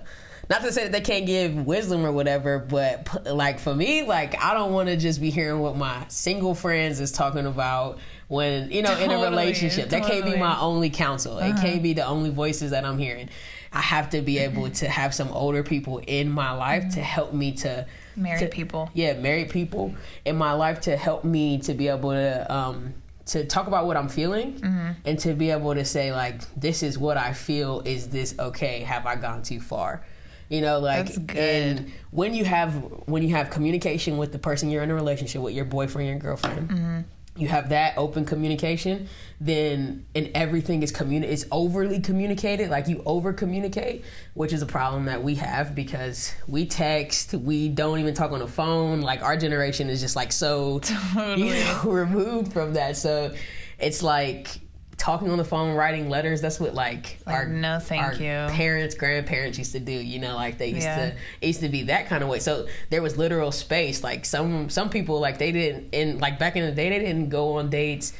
not 0.49 0.63
to 0.63 0.71
say 0.73 0.83
that 0.83 0.91
they 0.91 1.01
can't 1.01 1.25
give 1.25 1.65
wisdom 1.65 2.05
or 2.05 2.11
whatever, 2.11 2.59
but 2.59 3.25
like 3.25 3.57
for 3.57 3.73
me, 3.73 4.03
like 4.03 4.37
I 4.43 4.53
don't 4.53 4.73
want 4.73 4.89
to 4.89 4.97
just 4.97 5.21
be 5.21 5.29
hearing 5.29 5.61
what 5.61 5.77
my 5.77 6.03
single 6.09 6.53
friends 6.53 6.99
is 6.99 7.13
talking 7.13 7.45
about 7.45 7.99
when 8.27 8.69
you 8.69 8.81
know 8.81 8.91
in 8.91 9.11
a 9.11 9.13
Totally, 9.13 9.29
relationship. 9.29 9.89
That 9.91 10.03
can't 10.03 10.25
be 10.25 10.35
my 10.35 10.59
only 10.59 10.89
counsel. 10.89 11.37
It 11.37 11.55
can't 11.61 11.81
be 11.81 11.93
the 11.93 12.05
only 12.05 12.31
voices 12.31 12.71
that 12.71 12.83
I'm 12.83 12.97
hearing. 12.97 13.29
I 13.71 13.79
have 13.79 14.09
to 14.09 14.21
be 14.21 14.39
able 14.39 14.69
to 14.69 14.89
have 14.89 15.13
some 15.13 15.29
older 15.29 15.63
people 15.63 15.99
in 15.99 16.29
my 16.29 16.51
life 16.51 16.95
to 16.95 17.01
help 17.01 17.31
me 17.33 17.53
to 17.53 17.87
Married 18.15 18.39
to- 18.39 18.47
people. 18.47 18.89
yeah, 18.93 19.13
married 19.13 19.49
people 19.49 19.93
in 20.25 20.35
my 20.35 20.53
life 20.53 20.81
to 20.81 20.97
help 20.97 21.23
me 21.23 21.59
to 21.59 21.73
be 21.73 21.87
able 21.87 22.11
to 22.11 22.53
um 22.53 22.93
to 23.27 23.45
talk 23.45 23.67
about 23.67 23.85
what 23.85 23.95
I'm 23.97 24.09
feeling 24.09 24.53
Mm-hmm. 24.59 24.91
and 25.05 25.19
to 25.19 25.33
be 25.33 25.51
able 25.51 25.73
to 25.75 25.85
say 25.85 26.11
like 26.11 26.41
this 26.59 26.83
is 26.83 26.97
what 26.97 27.17
I 27.17 27.33
feel 27.33 27.81
is 27.85 28.07
this 28.09 28.35
okay 28.39 28.81
have 28.81 29.05
I 29.05 29.15
gone 29.15 29.43
too 29.43 29.59
far 29.61 30.03
you 30.49 30.59
know 30.61 30.79
like 30.79 31.07
and 31.37 31.91
when 32.09 32.33
you 32.33 32.43
have 32.43 32.73
when 33.05 33.23
you 33.23 33.29
have 33.35 33.49
communication 33.49 34.17
with 34.17 34.31
the 34.33 34.39
person 34.39 34.69
you're 34.69 34.83
in 34.83 34.89
a 34.91 34.95
relationship 34.95 35.41
with 35.41 35.53
your 35.53 35.65
boyfriend 35.65 36.09
your 36.09 36.17
girlfriend 36.19 36.69
Mm-hmm. 36.69 36.99
You 37.37 37.47
have 37.47 37.69
that 37.69 37.97
open 37.97 38.25
communication 38.25 39.07
then 39.39 40.05
and 40.13 40.29
everything 40.35 40.83
is 40.83 40.91
communi- 40.91 41.23
is 41.23 41.47
overly 41.51 41.99
communicated 41.99 42.69
like 42.69 42.87
you 42.87 43.01
over 43.05 43.31
communicate 43.31 44.03
which 44.33 44.51
is 44.51 44.61
a 44.61 44.65
problem 44.65 45.05
that 45.05 45.23
we 45.23 45.35
have 45.35 45.73
because 45.73 46.33
we 46.47 46.65
text 46.65 47.33
we 47.33 47.69
don't 47.69 47.99
even 47.99 48.13
talk 48.13 48.31
on 48.31 48.39
the 48.39 48.47
phone 48.47 49.01
like 49.01 49.23
our 49.23 49.37
generation 49.37 49.89
is 49.89 50.01
just 50.01 50.15
like 50.15 50.31
so 50.31 50.81
you 51.35 51.53
know, 51.53 51.81
removed 51.85 52.53
from 52.53 52.73
that. 52.73 52.97
So 52.97 53.33
it's 53.79 54.03
like 54.03 54.59
talking 55.01 55.31
on 55.31 55.37
the 55.39 55.43
phone 55.43 55.75
writing 55.75 56.09
letters 56.09 56.41
that's 56.41 56.59
what 56.59 56.75
like, 56.75 57.17
Like, 57.25 57.35
our 57.35 57.45
no, 57.47 57.79
thank 57.79 58.03
our 58.03 58.13
you. 58.13 58.53
parents 58.55 58.93
grandparents 58.93 59.57
used 59.57 59.71
to 59.71 59.79
do 59.79 59.91
you 59.91 60.19
know 60.19 60.35
like 60.35 60.59
they 60.59 60.67
used 60.67 60.83
Yeah. 60.83 61.09
to 61.09 61.15
it 61.41 61.47
used 61.47 61.61
to 61.61 61.69
be 61.69 61.83
that 61.83 62.05
kind 62.05 62.21
of 62.23 62.29
way 62.29 62.37
so 62.37 62.67
there 62.91 63.01
was 63.01 63.17
literal 63.17 63.51
space 63.51 64.03
like 64.03 64.25
some 64.25 64.69
some 64.69 64.89
people 64.91 65.19
like 65.19 65.39
they 65.39 65.51
didn't 65.51 65.93
in 65.93 66.19
like 66.19 66.37
back 66.37 66.55
in 66.55 66.63
the 66.67 66.71
day 66.71 66.89
they 66.89 66.99
didn't 66.99 67.29
go 67.29 67.53
on 67.57 67.71
dates 67.71 68.13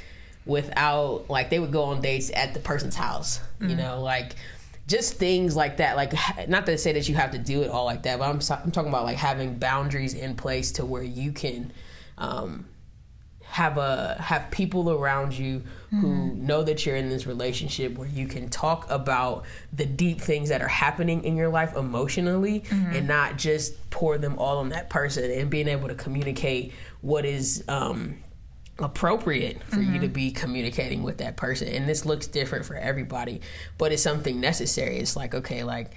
without 0.48 1.30
like 1.30 1.50
they 1.52 1.60
would 1.60 1.72
go 1.72 1.84
on 1.84 2.02
dates 2.02 2.32
at 2.34 2.54
the 2.56 2.60
person's 2.60 2.96
house 2.96 3.40
Mm. 3.60 3.70
you 3.70 3.76
know 3.76 4.02
like 4.02 4.34
just 4.88 5.14
things 5.14 5.56
like 5.56 5.78
that 5.78 5.96
like 5.96 6.14
not 6.50 6.66
to 6.66 6.76
say 6.80 6.94
that 6.94 7.08
you 7.08 7.14
have 7.14 7.30
to 7.32 7.38
do 7.38 7.62
it 7.62 7.70
all 7.70 7.86
like 7.86 8.02
that 8.04 8.18
but 8.18 8.26
i'm, 8.26 8.40
I'm 8.64 8.72
talking 8.72 8.90
about 8.90 9.06
like 9.06 9.18
having 9.18 9.60
boundaries 9.60 10.16
in 10.16 10.36
place 10.36 10.72
to 10.74 10.86
where 10.86 11.04
you 11.04 11.32
can 11.32 11.72
um 12.18 12.66
have 13.52 13.78
a 13.78 14.16
have 14.18 14.50
people 14.50 14.90
around 14.90 15.38
you 15.38 15.62
who 15.90 16.08
mm-hmm. 16.08 16.46
know 16.46 16.64
that 16.64 16.86
you're 16.86 16.96
in 16.96 17.10
this 17.10 17.28
relationship 17.28 17.98
where 17.98 18.08
you 18.08 18.26
can 18.26 18.48
talk 18.48 18.90
about 18.90 19.44
the 19.74 19.86
deep 19.86 20.22
things 20.22 20.48
that 20.48 20.62
are 20.62 20.70
happening 20.70 21.26
in 21.26 21.36
your 21.36 21.50
life 21.50 21.76
emotionally 21.76 22.62
mm-hmm. 22.62 22.96
and 22.96 23.10
not 23.10 23.38
just 23.38 23.90
pour 23.90 24.18
them 24.18 24.40
all 24.40 24.60
on 24.60 24.70
that 24.70 24.90
person 24.90 25.30
and 25.30 25.50
being 25.50 25.68
able 25.68 25.90
to 25.90 25.96
communicate 25.96 26.72
what 27.02 27.26
is 27.26 27.66
um 27.68 28.16
appropriate 28.80 29.62
for 29.66 29.82
you 29.82 30.00
to 30.00 30.06
mm-hmm. 30.06 30.14
be 30.14 30.32
communicating 30.32 31.04
with 31.04 31.18
that 31.18 31.36
person. 31.36 31.68
And 31.68 31.88
this 31.90 32.06
looks 32.06 32.28
different 32.28 32.66
for 32.66 32.76
everybody 32.76 33.42
but 33.78 33.92
it's 33.92 34.02
something 34.02 34.40
necessary. 34.40 34.98
It's 34.98 35.18
like 35.18 35.36
okay 35.36 35.66
like 35.66 35.92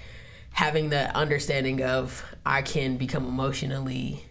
having 0.51 0.89
the 0.89 1.13
understanding 1.15 1.83
of 1.83 2.23
i 2.45 2.61
can 2.61 2.95
become 2.95 3.25
emotionally 3.25 4.23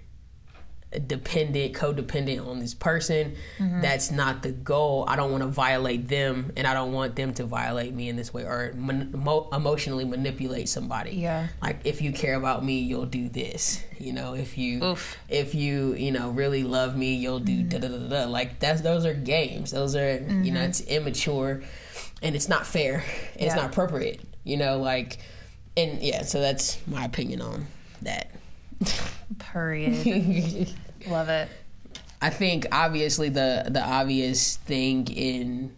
dependent, 0.98 1.74
codependent 1.74 2.46
on 2.46 2.58
this 2.58 2.74
person. 2.74 3.34
Mm-hmm. 3.58 3.80
That's 3.80 4.10
not 4.10 4.42
the 4.42 4.52
goal. 4.52 5.04
I 5.08 5.16
don't 5.16 5.30
want 5.30 5.42
to 5.42 5.48
violate 5.48 6.08
them, 6.08 6.52
and 6.56 6.66
I 6.66 6.74
don't 6.74 6.92
want 6.92 7.16
them 7.16 7.34
to 7.34 7.44
violate 7.44 7.94
me 7.94 8.08
in 8.08 8.16
this 8.16 8.32
way 8.32 8.42
or 8.44 8.72
mo- 8.74 9.48
emotionally 9.52 10.04
manipulate 10.04 10.68
somebody. 10.68 11.12
Yeah. 11.12 11.48
Like 11.62 11.80
if 11.84 12.00
you 12.02 12.12
care 12.12 12.34
about 12.34 12.64
me, 12.64 12.80
you'll 12.80 13.06
do 13.06 13.28
this. 13.28 13.82
You 13.98 14.12
know, 14.12 14.34
if 14.34 14.58
you 14.58 14.82
Oof. 14.84 15.16
if 15.28 15.54
you 15.54 15.94
you 15.94 16.12
know 16.12 16.30
really 16.30 16.62
love 16.62 16.96
me, 16.96 17.14
you'll 17.14 17.40
do 17.40 17.62
mm-hmm. 17.64 17.68
da 17.68 17.78
da 17.78 17.88
da 17.88 18.08
da. 18.08 18.30
Like 18.30 18.58
that's 18.58 18.80
those 18.80 19.04
are 19.04 19.14
games. 19.14 19.70
Those 19.70 19.96
are 19.96 20.14
you 20.14 20.50
know 20.52 20.60
mm-hmm. 20.60 20.70
it's 20.70 20.80
immature, 20.82 21.62
and 22.22 22.34
it's 22.34 22.48
not 22.48 22.66
fair. 22.66 23.04
It's 23.34 23.54
Yeah. 23.54 23.56
not 23.56 23.66
appropriate. 23.66 24.20
You 24.44 24.56
know, 24.56 24.78
like 24.78 25.18
and 25.76 26.02
yeah. 26.02 26.22
So 26.22 26.40
that's 26.40 26.78
my 26.86 27.04
opinion 27.04 27.40
on 27.40 27.66
that. 28.02 28.30
Period. 29.38 30.68
Love 31.06 31.28
it. 31.28 31.48
I 32.20 32.30
think 32.30 32.66
obviously 32.72 33.28
the 33.28 33.66
the 33.68 33.82
obvious 33.82 34.56
thing 34.56 35.06
in 35.08 35.76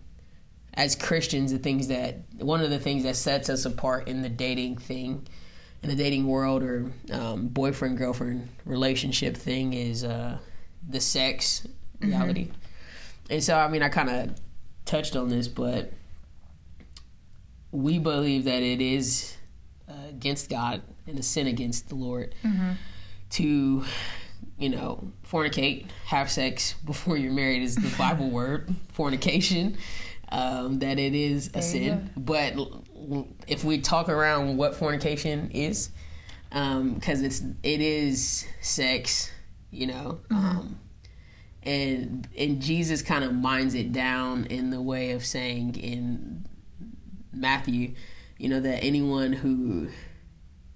as 0.75 0.95
Christians, 0.95 1.53
the 1.53 1.59
things 1.59 1.89
that 1.89 2.19
one 2.39 2.61
of 2.61 2.71
the 2.71 2.79
things 2.79 3.03
that 3.05 3.17
sets 3.17 3.49
us 3.49 3.65
apart 3.65 4.09
in 4.09 4.23
the 4.23 4.29
dating 4.29 4.77
thing, 4.77 5.27
in 5.83 5.89
the 5.89 5.97
dating 5.97 6.27
world 6.27 6.62
or 6.62 6.93
um, 7.11 7.49
boyfriend 7.49 7.97
girlfriend 7.99 8.49
relationship 8.65 9.37
thing 9.37 9.73
is 9.73 10.05
uh, 10.05 10.39
the 10.89 11.01
sex 11.01 11.67
reality. 12.01 12.51
And 13.31 13.43
so, 13.43 13.57
I 13.57 13.69
mean, 13.69 13.83
I 13.83 13.89
kind 13.89 14.11
of 14.11 14.37
touched 14.85 15.17
on 15.17 15.29
this, 15.29 15.49
but 15.49 15.93
we 17.73 17.99
believe 17.99 18.45
that 18.45 18.62
it 18.62 18.81
is 18.81 19.37
uh, 19.89 20.09
against 20.11 20.49
God 20.51 20.83
and 21.07 21.19
a 21.19 21.23
sin 21.23 21.47
against 21.47 21.89
the 21.89 21.95
Lord 21.95 22.35
to, 23.31 23.85
you 24.59 24.69
know, 24.69 25.11
fornicate, 25.37 25.87
have 26.07 26.31
sex 26.31 26.75
before 26.85 27.16
you're 27.16 27.33
married 27.33 27.62
is 27.62 27.77
the 27.77 27.94
Bible 27.99 28.31
word, 28.31 28.75
fornication. 28.92 29.77
Um, 30.29 30.81
that 30.81 30.99
it 30.99 31.14
is 31.14 31.49
a 31.49 31.51
There 31.53 31.62
you 31.62 31.62
sin, 31.62 32.11
but 32.16 32.55
if 33.46 33.62
we 33.62 33.81
talk 33.81 34.09
around 34.09 34.57
what 34.57 34.75
fornication 34.75 35.53
is, 35.53 35.90
because 36.51 37.22
it's 37.22 37.42
it 37.62 37.81
is 37.81 38.44
sex, 38.61 39.31
you 39.70 39.87
know, 39.87 40.18
um, 40.31 40.81
and 41.62 42.27
and 42.37 42.61
Jesus 42.61 43.03
kind 43.03 43.22
of 43.22 43.35
minds 43.35 43.75
it 43.75 43.92
down 43.92 44.46
in 44.46 44.70
the 44.70 44.83
way 44.83 45.12
of 45.12 45.25
saying 45.25 45.77
in 45.77 46.44
Matthew, 47.33 47.94
you 48.37 48.49
know, 48.49 48.59
that 48.59 48.83
anyone 48.83 49.33
who 49.33 49.90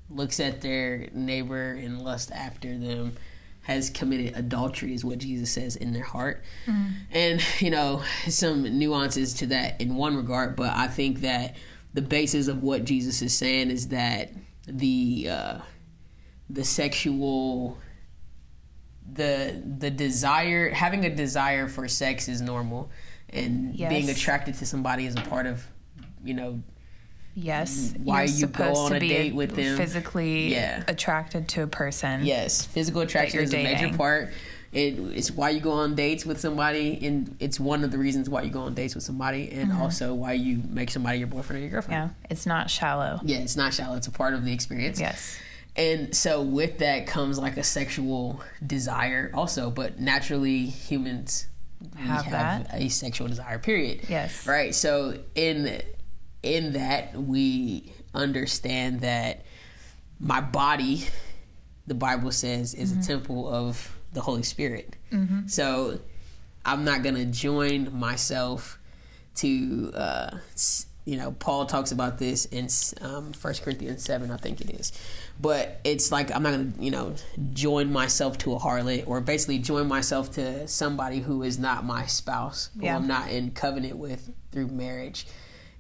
looks 0.09 0.39
at 0.39 0.61
their 0.61 1.09
neighbor 1.13 1.73
and 1.73 2.03
lust 2.03 2.31
after 2.31 2.79
them 2.79 3.17
has 3.63 3.91
committed 3.91 4.37
adultery, 4.37 4.95
is 4.95 5.05
what 5.05 5.19
Jesus 5.19 5.51
says 5.51 5.77
in 5.77 5.93
their 5.93 6.03
heart. 6.05 6.43
And, 7.13 7.43
you 7.61 7.71
know, 7.71 8.03
some 8.29 8.63
nuances 8.79 9.35
to 9.35 9.47
that 9.49 9.81
in 9.81 9.95
one 9.97 10.17
regard, 10.17 10.57
but 10.57 10.73
I 10.75 10.87
think 10.89 11.21
that 11.21 11.57
the 11.95 12.03
basis 12.03 12.49
of 12.49 12.63
what 12.63 12.85
Jesus 12.85 13.21
is 13.23 13.37
saying 13.37 13.71
is 13.71 13.89
that 13.89 14.31
the 14.67 15.29
uh, 15.31 15.59
the 16.49 16.65
sexual 16.65 17.79
the 19.13 19.61
the 19.79 19.91
desire 19.91 20.71
having 20.71 21.05
a 21.05 21.15
desire 21.15 21.67
for 21.69 21.89
sex 21.89 22.29
is 22.29 22.41
normal 22.41 22.91
and 23.31 23.75
Yes. 23.75 23.91
being 23.91 24.09
attracted 24.09 24.55
to 24.57 24.67
somebody 24.67 25.07
is 25.07 25.15
a 25.17 25.21
part 25.23 25.47
of 25.47 25.67
you 26.25 26.35
know 26.35 26.63
Yes. 27.35 27.93
Mm-hmm. 27.93 28.05
Why 28.05 28.25
you're 28.25 28.49
go 28.49 28.65
supposed 28.65 28.81
on 28.81 28.91
to 28.91 28.97
a 28.97 29.01
be 29.01 29.09
date 29.09 29.35
with 29.35 29.55
them. 29.57 29.77
Physically 29.77 30.53
Yeah. 30.53 30.83
attracted 30.89 31.49
to 31.49 31.63
a 31.63 31.67
person. 31.67 32.25
yes 32.25 32.67
physical 32.67 33.01
attraction 33.03 33.41
is 33.41 33.55
a 33.55 33.63
major 33.63 33.97
part 33.97 34.31
it, 34.73 34.95
it's 35.17 35.33
why 35.33 35.51
you 35.51 35.59
go 35.59 35.73
on 35.73 35.97
dates 35.97 36.25
with 36.25 36.39
somebody 36.39 37.05
and 37.05 37.35
it's 37.41 37.59
one 37.59 37.83
of 37.83 37.91
the 37.91 37.99
reasons 37.99 38.29
why 38.31 38.43
you 38.43 38.51
go 38.51 38.61
on 38.61 38.75
dates 38.75 38.95
with 38.95 39.03
somebody 39.03 39.51
and 39.51 39.71
mm-hmm. 39.71 39.83
also 39.83 40.15
why 40.15 40.33
you 40.33 40.63
make 40.69 40.91
somebody 40.91 41.19
your 41.19 41.27
boyfriend 41.27 41.59
or 41.59 41.63
your 41.63 41.71
girlfriend 41.73 42.11
Yeah. 42.11 42.29
It's 42.31 42.47
not 42.47 42.71
shallow. 42.71 43.21
yeah 43.25 43.39
it's 43.39 43.57
not 43.57 43.75
shallow 43.75 43.97
it's 43.97 44.07
a 44.07 44.13
part 44.13 44.33
of 44.35 44.45
the 44.45 44.53
experience 44.53 45.01
Yes. 45.01 45.39
And 45.77 46.15
so 46.15 46.43
with 46.43 46.79
that 46.79 47.07
comes 47.07 47.39
like 47.39 47.57
a 47.57 47.63
sexual 47.63 48.43
desire 48.67 49.31
also, 49.33 49.71
but 49.71 50.01
naturally 50.01 50.67
humans 50.67 51.47
we 51.97 52.03
Have 52.03 52.29
that. 52.31 52.69
a 52.75 52.89
sexual 52.89 53.29
desire 53.29 53.59
period. 53.59 54.01
Yes. 54.09 54.47
Right. 54.47 54.75
So 54.75 55.19
in 55.37 55.81
in 56.43 56.73
that 56.73 57.15
we 57.15 57.93
understand 58.15 59.01
that 59.01 59.45
my 60.19 60.41
body 60.41 61.07
the 61.87 61.95
Bible 61.95 62.31
says 62.33 62.75
is 62.75 62.93
Mm-hmm. 62.93 63.01
a 63.01 63.05
temple 63.05 63.49
of 63.53 63.97
the 64.13 64.21
Holy 64.21 64.43
Spirit. 64.43 64.97
So 65.47 65.99
I'm 66.65 66.85
not 66.85 67.03
going 67.03 67.17
to 67.17 67.25
join 67.27 67.93
myself 67.99 68.79
to 69.37 69.93
uh 69.95 70.31
you 71.07 71.17
know 71.17 71.33
paul 71.33 71.65
talks 71.67 71.93
about 71.93 72.19
this 72.19 72.45
in 72.47 72.69
um, 73.01 73.33
1 73.41 73.55
corinthians 73.63 74.03
7 74.03 74.31
i 74.31 74.37
think 74.37 74.61
it 74.61 74.71
is 74.71 74.93
but 75.41 75.81
it's 75.85 76.11
like 76.13 76.35
i'm 76.35 76.43
not 76.43 76.51
gonna 76.51 76.73
you 76.79 76.91
know 76.91 77.15
join 77.53 77.91
myself 77.93 78.37
to 78.39 78.53
a 78.55 78.59
harlot 78.59 79.05
or 79.07 79.21
basically 79.21 79.59
join 79.59 79.87
myself 79.89 80.33
to 80.33 80.67
somebody 80.69 81.21
who 81.21 81.43
is 81.45 81.59
not 81.59 81.85
my 81.85 82.05
spouse 82.07 82.71
who 82.77 82.85
Yeah. 82.85 82.97
i'm 82.97 83.07
not 83.07 83.31
in 83.31 83.53
covenant 83.53 83.97
with 83.97 84.31
through 84.53 84.67
marriage 84.69 85.27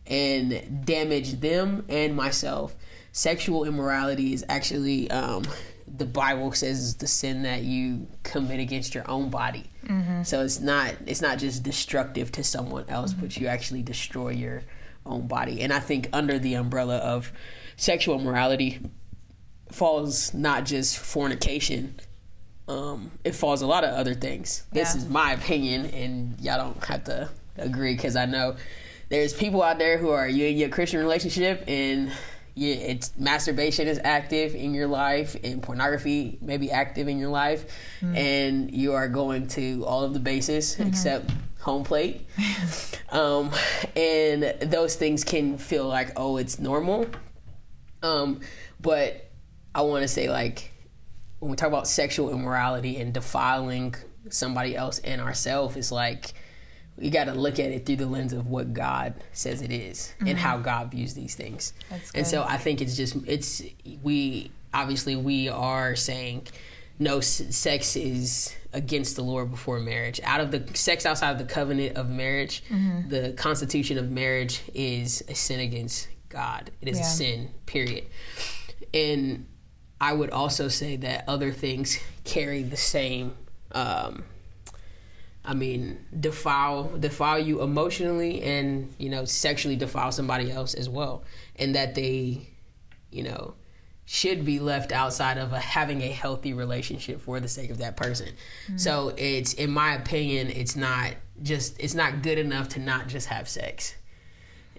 and 0.06 0.84
damage 0.84 1.40
them 1.40 1.84
and 1.88 2.14
myself. 2.16 2.74
Sexual 3.12 3.64
immorality 3.64 4.32
is 4.32 4.44
actually 4.48 5.10
um, 5.10 5.44
the 5.86 6.04
bible 6.06 6.52
says 6.52 6.78
is 6.78 6.94
the 6.96 7.06
sin 7.06 7.42
that 7.42 7.62
you 7.62 8.06
commit 8.22 8.60
against 8.60 8.94
your 8.94 9.08
own 9.10 9.28
body. 9.30 9.64
So 10.24 10.44
it's 10.44 10.60
not 10.60 10.94
it's 11.06 11.20
not 11.20 11.38
just 11.38 11.64
destructive 11.64 12.30
to 12.32 12.44
someone 12.44 12.84
else 12.88 13.12
but 13.12 13.36
you 13.36 13.48
actually 13.48 13.82
destroy 13.82 14.28
your 14.30 14.62
own 15.04 15.26
body. 15.26 15.62
And 15.62 15.72
i 15.72 15.80
think 15.80 16.08
under 16.12 16.38
the 16.38 16.54
umbrella 16.54 16.98
of 16.98 17.32
sexual 17.76 18.18
morality 18.20 18.78
falls 19.72 20.32
not 20.34 20.64
just 20.64 20.98
fornication 20.98 21.94
um, 22.68 23.10
it 23.24 23.34
falls 23.34 23.62
a 23.62 23.66
lot 23.66 23.82
of 23.82 23.90
other 23.94 24.14
things. 24.14 24.64
This 24.70 24.94
Yeah. 24.94 25.00
is 25.02 25.08
my 25.08 25.32
opinion 25.32 25.86
and 25.86 26.40
y'all 26.40 26.58
don't 26.58 26.84
have 26.84 27.02
to 27.04 27.28
agree 27.56 27.94
because 27.96 28.14
i 28.14 28.26
know 28.26 28.54
there's 29.10 29.34
people 29.34 29.62
out 29.62 29.78
there 29.78 29.98
who 29.98 30.08
are 30.08 30.28
you 30.28 30.46
in 30.46 30.56
your 30.56 30.70
christian 30.70 31.00
relationship 31.00 31.64
and 31.68 32.10
yeah, 32.54 32.74
it's 32.74 33.12
masturbation 33.16 33.86
is 33.86 34.00
active 34.02 34.54
in 34.54 34.74
your 34.74 34.88
life 34.88 35.36
and 35.44 35.62
pornography 35.62 36.36
may 36.42 36.56
be 36.56 36.70
active 36.70 37.06
in 37.08 37.18
your 37.18 37.30
life 37.30 37.64
and 38.02 38.74
you 38.74 38.92
are 38.94 39.08
going 39.08 39.46
to 39.48 39.84
all 39.86 40.02
of 40.02 40.14
the 40.14 40.20
bases 40.20 40.78
except 40.80 41.30
home 41.60 41.84
plate. 41.84 42.26
Um, 43.12 43.50
and 43.96 44.54
those 44.62 44.94
things 44.94 45.24
can 45.24 45.58
feel 45.58 45.84
like 45.88 46.12
oh 46.16 46.36
it's 46.36 46.60
normal. 46.60 47.08
Um, 48.04 48.40
but 48.80 49.30
i 49.74 49.82
want 49.82 50.02
to 50.02 50.08
say 50.08 50.28
like 50.28 50.72
when 51.38 51.50
we 51.50 51.56
talk 51.56 51.68
about 51.68 51.86
sexual 51.88 52.30
immorality 52.30 52.98
and 52.98 53.12
defiling 53.12 53.94
somebody 54.28 54.76
else 54.76 54.98
and 55.00 55.20
ourselves 55.20 55.76
it's 55.76 55.92
like 55.92 56.34
we 57.00 57.10
got 57.10 57.24
to 57.24 57.32
look 57.34 57.58
at 57.58 57.70
it 57.70 57.86
through 57.86 57.96
the 57.96 58.06
lens 58.06 58.32
of 58.32 58.46
what 58.46 58.72
God 58.74 59.14
says 59.32 59.62
it 59.62 59.72
is 59.72 60.12
and 60.20 60.36
how 60.38 60.58
God 60.58 60.90
views 60.90 61.14
these 61.14 61.34
things. 61.34 61.72
That's 61.88 62.10
And 62.12 62.26
so. 62.26 62.42
I 62.44 62.58
think 62.58 62.80
it's 62.82 62.96
just 62.96 63.16
it's 63.26 63.62
we 64.02 64.50
obviously 64.74 65.16
we 65.16 65.48
are 65.48 65.96
saying 65.96 66.46
no 66.98 67.20
sex 67.20 67.96
is 67.96 68.54
against 68.74 69.16
the 69.16 69.22
Lord 69.22 69.50
before 69.50 69.80
marriage. 69.80 70.20
Out 70.22 70.40
of 70.40 70.50
the 70.50 70.68
sex 70.76 71.06
outside 71.06 71.30
of 71.32 71.38
the 71.38 71.44
covenant 71.52 71.96
of 71.96 72.08
marriage, 72.10 72.62
Mm-hmm. 72.70 73.08
the 73.08 73.32
constitution 73.32 73.96
of 73.98 74.10
marriage 74.10 74.60
is 74.74 75.22
a 75.28 75.34
sin 75.34 75.60
against 75.60 76.08
God. 76.28 76.70
It 76.82 76.88
is 76.88 76.98
Yeah. 76.98 77.04
a 77.04 77.08
sin, 77.08 77.50
period. 77.66 78.04
And 78.92 79.46
I 80.00 80.12
would 80.12 80.30
also 80.30 80.68
say 80.68 80.96
that 80.96 81.24
other 81.26 81.50
things 81.52 81.98
carry 82.24 82.62
the 82.62 82.76
same 82.76 83.32
um, 83.72 84.24
I 85.50 85.54
mean, 85.54 85.98
defile 86.20 86.84
defile 86.96 87.40
you 87.40 87.60
emotionally 87.60 88.40
and 88.42 88.94
you 88.98 89.08
know 89.10 89.24
sexually 89.24 89.74
defile 89.74 90.12
somebody 90.12 90.48
else 90.48 90.74
as 90.74 90.88
well, 90.88 91.24
and 91.56 91.74
that 91.74 91.96
they, 91.96 92.46
you 93.10 93.24
know, 93.24 93.54
should 94.06 94.44
be 94.44 94.60
left 94.60 94.92
outside 94.92 95.38
of 95.38 95.52
a, 95.52 95.58
having 95.58 96.02
a 96.02 96.06
healthy 96.06 96.52
relationship 96.52 97.20
for 97.20 97.40
the 97.40 97.48
sake 97.48 97.70
of 97.70 97.78
that 97.78 97.96
person. 97.96 98.28
Mm-hmm. 98.28 98.76
So 98.76 99.12
it's, 99.16 99.54
in 99.54 99.72
my 99.72 99.94
opinion, 99.94 100.50
it's 100.50 100.76
not 100.76 101.14
just 101.42 101.80
it's 101.80 101.94
not 101.94 102.22
good 102.22 102.38
enough 102.38 102.68
to 102.70 102.78
not 102.80 103.08
just 103.08 103.26
have 103.26 103.48
sex. 103.48 103.96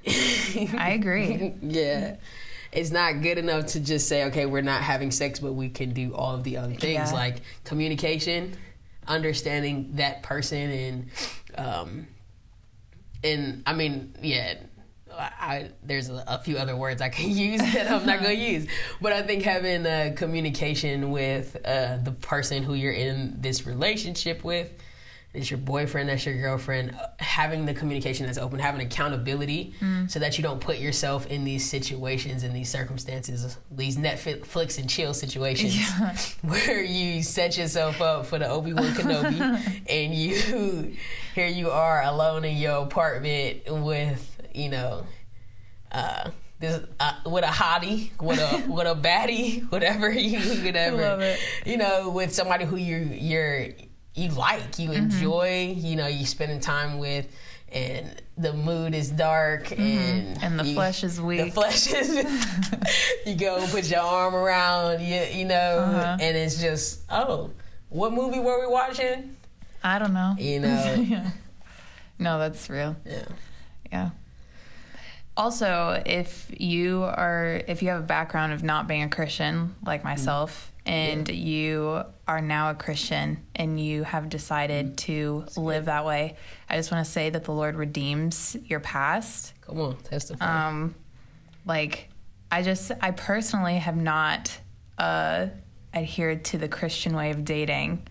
I 0.07 0.97
agree. 0.97 1.53
yeah. 1.61 2.15
It's 2.71 2.91
not 2.91 3.21
good 3.21 3.37
enough 3.37 3.65
to 3.67 3.81
just 3.81 4.07
say, 4.07 4.23
okay, 4.27 4.45
we're 4.45 4.61
not 4.61 4.81
having 4.81 5.11
sex, 5.11 5.39
but 5.41 5.51
we 5.51 5.67
can 5.67 5.91
do 5.91 6.15
all 6.15 6.33
of 6.33 6.45
the 6.45 6.55
other 6.55 6.75
things 6.75 7.11
Yeah. 7.11 7.11
like 7.11 7.41
communication, 7.65 8.55
understanding 9.07 9.91
that 9.95 10.23
person, 10.23 10.71
and 10.71 11.09
um, 11.55 12.07
and 13.23 13.63
I 13.65 13.73
mean, 13.73 14.15
yeah, 14.21 14.55
I, 15.17 15.71
there's 15.83 16.09
a, 16.09 16.23
a 16.27 16.37
few 16.39 16.57
other 16.57 16.75
words 16.75 17.01
I 17.01 17.09
can 17.09 17.29
use 17.35 17.61
that 17.61 17.91
I'm 17.91 18.05
not 18.05 18.21
going 18.21 18.35
to 18.35 18.41
use, 18.41 18.67
but 19.01 19.13
I 19.13 19.21
think 19.21 19.43
having 19.43 19.85
uh, 19.85 20.13
communication 20.15 21.11
with 21.11 21.57
uh, 21.65 21.97
the 21.97 22.11
person 22.11 22.63
who 22.63 22.73
you're 22.73 22.93
in 22.93 23.41
this 23.41 23.65
relationship 23.65 24.43
with. 24.43 24.71
It's 25.33 25.49
your 25.49 25.59
boyfriend, 25.59 26.09
that's 26.09 26.25
your 26.25 26.35
girlfriend. 26.37 26.93
uh, 26.93 27.07
Having 27.19 27.65
the 27.65 27.73
communication 27.73 28.25
that's 28.25 28.37
open, 28.37 28.59
having 28.59 28.81
accountability, 28.81 29.73
so 30.09 30.19
that 30.19 30.37
you 30.37 30.43
don't 30.43 30.59
put 30.59 30.77
yourself 30.79 31.25
in 31.27 31.45
these 31.45 31.69
situations, 31.69 32.43
in 32.43 32.51
these 32.53 32.69
circumstances, 32.69 33.57
these 33.71 33.95
Netflix 33.95 34.77
and 34.77 34.89
chill 34.89 35.13
situations, 35.13 35.73
where 36.41 36.83
you 36.83 37.23
set 37.23 37.57
yourself 37.57 38.01
up 38.01 38.25
for 38.25 38.39
the 38.39 38.49
Obi 38.49 38.73
Wan 38.73 38.83
Kenobi, 38.93 39.81
and 39.89 40.13
you 40.13 40.95
here 41.33 41.47
you 41.47 41.69
are 41.69 42.03
alone 42.03 42.43
in 42.43 42.57
your 42.57 42.83
apartment 42.83 43.61
with 43.69 44.41
you 44.53 44.67
know 44.69 45.05
uh, 45.93 46.29
this 46.59 46.83
uh, 46.99 47.13
with 47.25 47.45
a 47.45 47.47
hottie, 47.47 48.11
with 48.21 48.37
a 48.39 48.69
with 48.69 48.85
a 48.87 48.95
baddie, 48.95 49.69
whatever 49.71 50.11
you 50.11 50.39
whatever, 50.63 50.97
love 50.97 51.21
it. 51.21 51.39
you 51.65 51.77
know, 51.77 52.09
with 52.09 52.33
somebody 52.35 52.65
who 52.65 52.75
you 52.75 52.97
you're 52.97 53.67
you 54.15 54.29
like, 54.29 54.77
you 54.79 54.89
mm-hmm. 54.89 55.03
enjoy, 55.03 55.73
you 55.77 55.95
know, 55.95 56.07
you 56.07 56.25
spending 56.25 56.59
time 56.59 56.97
with, 56.99 57.27
and 57.71 58.21
the 58.37 58.51
mood 58.53 58.93
is 58.93 59.09
dark 59.09 59.65
mm-hmm. 59.67 59.81
and 59.81 60.43
And 60.43 60.59
the 60.59 60.65
you- 60.65 60.73
flesh 60.73 61.03
is 61.03 61.21
weak. 61.21 61.45
The 61.45 61.51
flesh 61.51 61.93
is. 61.93 62.09
you 63.25 63.35
go 63.35 63.65
put 63.67 63.89
your 63.89 64.01
arm 64.01 64.35
around 64.35 65.01
you, 65.01 65.21
you 65.21 65.45
know, 65.45 65.77
Uh-huh. 65.79 66.17
and 66.19 66.35
it's 66.37 66.59
just 66.59 67.01
oh, 67.09 67.51
what 67.89 68.11
movie 68.13 68.39
were 68.39 68.59
we 68.59 68.67
watching? 68.67 69.35
I 69.83 69.99
don't 69.99 70.13
know. 70.13 70.35
You 70.37 70.59
know, 70.61 70.95
yeah. 71.07 71.31
No, 72.19 72.37
that's 72.39 72.69
real. 72.69 72.95
yeah. 73.05 73.25
Yeah. 73.91 74.09
Also, 75.37 76.01
if 76.05 76.51
you 76.57 77.03
are 77.03 77.61
if 77.67 77.81
you 77.81 77.89
have 77.89 77.99
a 78.01 78.05
background 78.05 78.51
of 78.53 78.63
not 78.63 78.87
being 78.87 79.03
a 79.03 79.09
Christian 79.09 79.75
like 79.85 80.01
mm. 80.01 80.05
myself 80.05 80.70
and 80.85 81.27
you 81.29 82.03
are 82.27 82.41
now 82.41 82.71
a 82.71 82.75
Christian 82.75 83.45
and 83.55 83.79
you 83.79 84.03
have 84.03 84.29
decided 84.29 84.97
to 84.99 85.45
live 85.55 85.85
that 85.85 86.05
way, 86.05 86.35
I 86.69 86.77
just 86.77 86.91
want 86.91 87.05
to 87.05 87.11
say 87.11 87.29
that 87.29 87.43
the 87.43 87.51
Lord 87.51 87.75
redeems 87.75 88.57
your 88.65 88.79
past. 88.79 89.53
Come 89.61 89.79
on, 89.79 89.97
testify. 89.97 90.67
Um 90.67 90.95
like 91.65 92.09
I 92.51 92.63
just 92.63 92.91
I 93.01 93.11
personally 93.11 93.75
have 93.75 93.97
not 93.97 94.57
uh 94.97 95.47
adhered 95.93 96.45
to 96.45 96.57
the 96.57 96.67
Christian 96.67 97.15
way 97.15 97.31
of 97.31 97.45
dating 97.45 98.07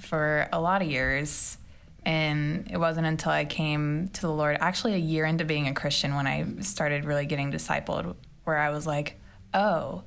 for 0.00 0.48
a 0.52 0.60
lot 0.60 0.82
of 0.82 0.88
years. 0.88 1.56
And 2.04 2.70
it 2.70 2.76
wasn't 2.76 3.06
until 3.08 3.32
I 3.32 3.44
came 3.44 4.10
to 4.10 4.20
the 4.20 4.30
Lord, 4.30 4.58
actually 4.60 4.94
a 4.94 4.98
year 4.98 5.24
into 5.24 5.44
being 5.44 5.66
a 5.66 5.74
Christian, 5.74 6.14
when 6.14 6.28
I 6.28 6.44
started 6.60 7.04
really 7.04 7.26
getting 7.26 7.50
discipled, 7.50 8.14
where 8.44 8.58
I 8.58 8.70
was 8.70 8.86
like, 8.86 9.18
oh, 9.52 10.04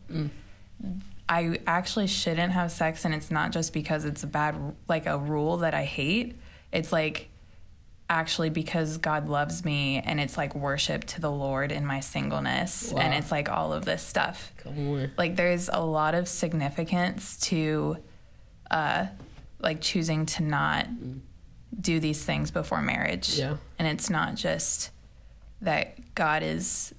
I 1.29 1.59
actually 1.67 2.07
shouldn't 2.07 2.51
have 2.53 2.71
sex, 2.71 3.05
and 3.05 3.13
it's 3.13 3.29
not 3.29 3.51
just 3.51 3.71
because 3.71 4.03
it's 4.03 4.23
a 4.23 4.27
bad, 4.27 4.75
like 4.87 5.05
a 5.05 5.17
rule 5.17 5.57
that 5.57 5.75
I 5.75 5.85
hate. 5.85 6.35
It's 6.71 6.91
like 6.91 7.29
actually 8.09 8.49
because 8.49 8.97
God 8.97 9.29
loves 9.29 9.63
me, 9.63 9.99
and 9.99 10.19
it's 10.19 10.35
like 10.37 10.55
worship 10.55 11.03
to 11.05 11.21
the 11.21 11.29
Lord 11.29 11.71
in 11.71 11.85
my 11.85 11.99
singleness, 11.99 12.91
and 12.91 13.13
it's 13.13 13.31
like 13.31 13.47
all 13.47 13.71
of 13.71 13.85
this 13.85 14.01
stuff. 14.01 14.51
Come 14.57 14.93
on. 14.93 15.11
Like 15.17 15.35
there's 15.35 15.69
a 15.71 15.85
lot 15.85 16.15
of 16.15 16.27
significance 16.27 17.37
to, 17.41 17.97
uh, 18.71 19.05
like 19.59 19.81
choosing 19.81 20.25
to 20.25 20.43
not 20.43 20.87
do 21.79 21.99
these 21.99 22.23
things 22.23 22.49
before 22.49 22.81
marriage. 22.81 23.37
Yeah. 23.37 23.57
And 23.77 23.87
it's 23.87 24.09
not 24.09 24.33
just 24.35 24.89
that 25.61 26.15
God 26.15 26.41
is 26.41 26.93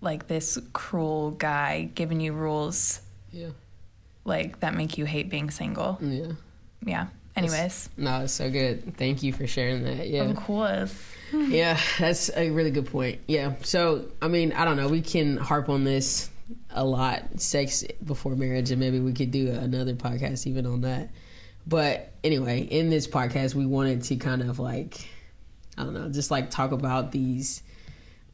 like 0.00 0.28
this 0.28 0.58
cruel 0.72 1.32
guy 1.32 1.90
giving 1.94 2.20
you 2.20 2.32
rules 2.32 3.00
Yeah. 3.30 3.48
Like 4.24 4.60
that 4.60 4.74
make 4.74 4.98
you 4.98 5.04
hate 5.04 5.30
being 5.30 5.50
single. 5.50 5.98
Yeah. 6.00 6.32
Yeah. 6.84 7.06
Anyways, 7.34 7.88
No, 7.96 8.24
it's 8.24 8.32
so 8.34 8.50
good. 8.50 8.96
Thank 8.98 9.22
you 9.22 9.32
for 9.32 9.46
sharing 9.46 9.84
that. 9.84 10.08
Yeah. 10.08 10.24
of 10.24 10.36
course. 10.36 10.94
Yeah, 11.32 11.80
that's 11.98 12.30
a 12.36 12.50
really 12.50 12.70
good 12.70 12.84
point. 12.90 13.20
Yeah. 13.26 13.54
So, 13.62 14.04
I 14.20 14.28
mean, 14.28 14.52
I 14.52 14.66
don't 14.66 14.76
know. 14.76 14.88
We 14.88 15.00
can 15.00 15.38
harp 15.38 15.70
on 15.70 15.82
this 15.82 16.28
a 16.68 16.84
lot 16.84 17.40
sex 17.40 17.84
before 18.04 18.36
marriage, 18.36 18.70
and 18.70 18.78
maybe 18.78 19.00
we 19.00 19.14
could 19.14 19.30
do 19.30 19.48
another 19.48 19.94
podcast 19.94 20.46
even 20.46 20.66
on 20.66 20.82
that. 20.82 21.08
But 21.66 22.12
anyway, 22.22 22.60
in 22.60 22.90
this 22.90 23.08
podcast, 23.08 23.54
we 23.54 23.64
wanted 23.64 24.02
to 24.04 24.16
kind 24.16 24.42
of 24.42 24.58
like, 24.58 25.08
I 25.78 25.84
don't 25.84 25.94
know, 25.94 26.10
just 26.10 26.30
like 26.30 26.50
talk 26.50 26.72
about 26.72 27.12
these 27.12 27.62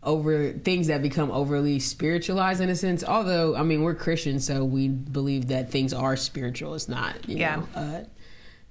over 0.03 0.53
things 0.53 0.87
that 0.87 1.03
become 1.03 1.31
overly 1.31 1.79
spiritualized 1.81 2.61
in 2.61 2.69
a 2.69 2.77
sense. 2.77 3.03
Although, 3.03 3.57
I 3.57 3.63
mean, 3.63 3.83
we're 3.83 3.95
Christians, 3.95 4.47
so 4.47 4.65
we 4.65 4.89
believe 4.89 5.49
that 5.49 5.71
things 5.71 5.93
are 5.93 6.17
spiritual. 6.17 6.75
It's 6.75 6.89
not, 6.89 7.29
you 7.29 7.39
Yeah. 7.39 7.57
know, 7.57 7.69
uh, 7.75 8.01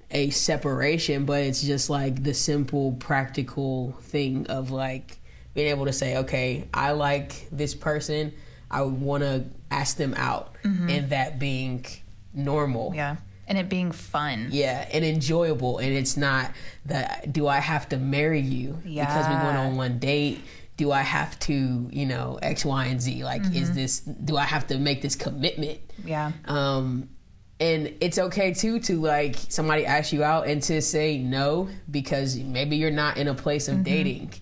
a 0.09 0.29
separation, 0.29 1.25
but 1.25 1.41
it's 1.41 1.61
just 1.61 1.89
like 1.89 2.23
the 2.23 2.33
simple, 2.33 2.93
practical 2.93 3.91
thing 4.03 4.47
of 4.47 4.71
like 4.71 5.17
being 5.53 5.67
able 5.67 5.85
to 5.85 5.91
say, 5.93 6.17
okay, 6.17 6.67
I 6.73 6.91
like 6.91 7.49
this 7.51 7.75
person. 7.75 8.31
I 8.71 8.81
would 8.81 8.99
want 9.01 9.23
to 9.23 9.45
ask 9.71 9.97
them 9.97 10.13
out, 10.15 10.55
and 10.63 11.09
that 11.09 11.39
being 11.39 11.85
normal. 12.33 12.93
Yeah. 12.95 13.17
And 13.49 13.57
it 13.57 13.69
being 13.69 13.93
fun. 13.93 14.49
Yeah, 14.51 14.85
and 14.91 15.05
enjoyable, 15.05 15.77
and 15.77 15.93
it's 15.93 16.17
not 16.17 16.51
that. 16.85 17.31
Do 17.31 17.47
I 17.47 17.59
have 17.59 17.87
to 17.89 17.97
marry 17.97 18.41
you 18.41 18.73
because 18.83 19.27
we 19.27 19.35
went 19.35 19.57
on 19.57 19.77
one 19.77 19.99
date? 19.99 20.41
Do 20.77 20.91
I 20.91 21.01
have 21.01 21.37
to, 21.39 21.89
you 21.91 22.05
know, 22.05 22.39
X, 22.41 22.63
Y, 22.63 22.85
and 22.85 23.01
Z? 23.01 23.23
Like, 23.23 23.41
is 23.53 23.73
this? 23.73 23.99
Do 23.99 24.37
I 24.37 24.43
have 24.43 24.67
to 24.67 24.77
make 24.77 25.01
this 25.01 25.15
commitment? 25.15 25.79
Yeah. 26.05 26.31
Um, 26.45 27.09
and 27.59 27.95
it's 28.01 28.19
okay 28.19 28.53
too 28.53 28.79
to 28.81 29.01
like 29.01 29.35
somebody 29.49 29.85
ask 29.85 30.13
you 30.13 30.23
out 30.23 30.47
and 30.47 30.61
to 30.63 30.79
say 30.81 31.17
no 31.17 31.67
because 31.89 32.37
maybe 32.37 32.77
you're 32.77 32.91
not 32.91 33.17
in 33.17 33.27
a 33.27 33.33
place 33.33 33.67
of 33.67 33.83
dating. 33.83 34.33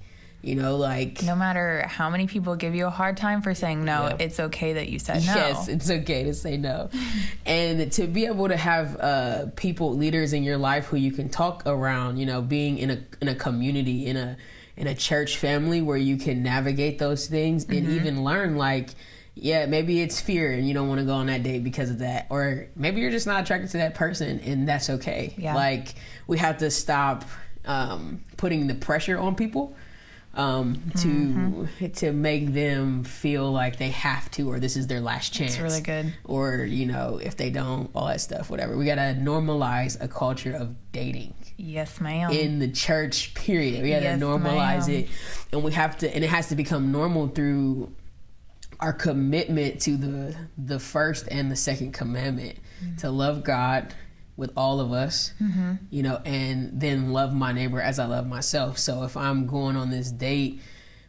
You 0.42 0.54
know, 0.54 0.76
like 0.76 1.24
No 1.24 1.36
matter 1.36 1.88
how 1.88 2.10
many 2.12 2.28
people 2.28 2.56
give 2.56 2.76
you 2.76 2.86
a 2.86 2.92
hard 2.92 3.18
time 3.18 3.42
for 3.42 3.56
saying 3.56 3.84
no, 3.84 4.10
Yeah. 4.10 4.18
it's 4.20 4.40
okay 4.40 4.74
that 4.74 4.90
you 4.90 5.00
said 5.00 5.26
no. 5.26 5.34
Yes, 5.34 5.68
it's 5.70 5.90
okay 5.90 6.24
to 6.26 6.36
say 6.36 6.56
no. 6.58 6.92
and 7.48 7.92
to 7.94 8.06
be 8.06 8.26
able 8.28 8.50
to 8.50 8.58
have 8.58 8.96
uh, 9.00 9.46
people, 9.56 9.96
leaders 9.96 10.34
in 10.34 10.44
your 10.44 10.58
life 10.58 10.86
who 10.86 10.98
you 10.98 11.12
can 11.12 11.30
talk 11.30 11.64
around, 11.66 12.18
you 12.18 12.28
know, 12.28 12.42
being 12.44 12.78
in 12.78 12.92
a 12.92 13.00
in 13.22 13.28
a 13.28 13.34
community, 13.34 14.06
in 14.06 14.18
a 14.18 14.38
in 14.78 14.88
a 14.88 14.96
church 14.96 15.38
family 15.38 15.82
where 15.82 15.98
you 15.98 16.18
can 16.18 16.44
navigate 16.44 17.00
those 17.00 17.28
things 17.28 17.64
and 17.66 17.74
Mm-hmm. 17.86 17.96
even 17.96 18.24
learn 18.24 18.58
like 18.58 18.90
yeah, 19.38 19.66
maybe 19.66 20.00
it's 20.02 20.22
fear 20.22 20.54
and 20.54 20.66
you 20.66 20.74
don't 20.74 20.88
want 20.88 21.00
to 21.02 21.06
go 21.06 21.14
on 21.16 21.26
that 21.26 21.44
date 21.44 21.62
because 21.62 21.90
of 21.90 22.00
that. 22.00 22.28
Or 22.30 22.68
maybe 22.74 23.02
you're 23.02 23.12
just 23.12 23.28
not 23.28 23.44
attracted 23.44 23.70
to 23.72 23.78
that 23.80 23.94
person 23.94 24.40
and 24.40 24.66
that's 24.66 24.90
okay. 24.90 25.34
Yeah. 25.38 25.56
Like 25.56 25.96
we 26.26 26.38
have 26.38 26.60
to 26.60 26.72
stop 26.72 27.26
um, 27.66 28.24
putting 28.38 28.68
the 28.68 28.76
pressure 28.76 29.18
on 29.20 29.36
people 29.36 29.76
um, 30.36 30.82
to 30.98 31.08
Mm-hmm. 31.08 31.88
to 31.94 32.12
make 32.12 32.54
them 32.54 33.04
feel 33.04 33.52
like 33.52 33.78
they 33.78 33.90
have 33.92 34.30
to 34.32 34.50
or 34.50 34.60
this 34.60 34.76
is 34.76 34.88
their 34.88 35.00
last 35.02 35.34
chance. 35.34 35.58
really 35.60 35.82
good. 35.82 36.14
Or 36.26 36.58
you 36.58 36.86
know 36.86 37.20
if 37.24 37.38
they 37.38 37.50
don't, 37.50 37.90
all 37.96 38.08
that 38.08 38.22
stuff, 38.22 38.50
whatever. 38.50 38.78
We 38.78 38.86
gotta 38.86 39.16
normalize 39.20 40.00
a 40.02 40.08
culture 40.08 40.54
of 40.54 40.76
dating 40.92 41.34
Yes, 41.58 42.02
ma'am. 42.02 42.32
in 42.32 42.60
the 42.60 42.68
church. 42.70 43.34
Period. 43.34 43.82
We 43.82 43.90
gotta 43.92 44.04
Yes, 44.04 44.20
normalize 44.20 44.88
ma'am. 44.88 44.98
it, 45.04 45.08
and 45.54 45.64
we 45.64 45.72
have 45.72 45.98
to, 46.00 46.14
and 46.14 46.24
it 46.24 46.30
has 46.30 46.48
to 46.50 46.56
become 46.56 46.92
normal 46.92 47.28
through 47.30 47.92
our 48.82 48.92
commitment 48.94 49.80
to 49.82 49.96
the 49.96 50.36
the 50.58 50.80
first 50.80 51.28
and 51.32 51.50
the 51.52 51.56
second 51.56 51.94
commandment 51.94 52.58
Mm-hmm. 52.84 52.98
to 52.98 53.10
love 53.10 53.42
God 53.46 53.94
with 54.38 54.52
all 54.58 54.80
of 54.82 54.92
us, 54.92 55.34
you 55.90 56.04
know, 56.04 56.22
and 56.26 56.72
then 56.80 57.12
love 57.14 57.34
my 57.34 57.52
neighbor 57.54 57.80
as 57.82 58.00
I 58.00 58.06
love 58.06 58.28
myself. 58.28 58.78
So 58.78 59.04
if 59.04 59.16
I'm 59.16 59.48
going 59.48 59.76
on 59.78 59.90
this 59.92 60.12
date 60.12 60.60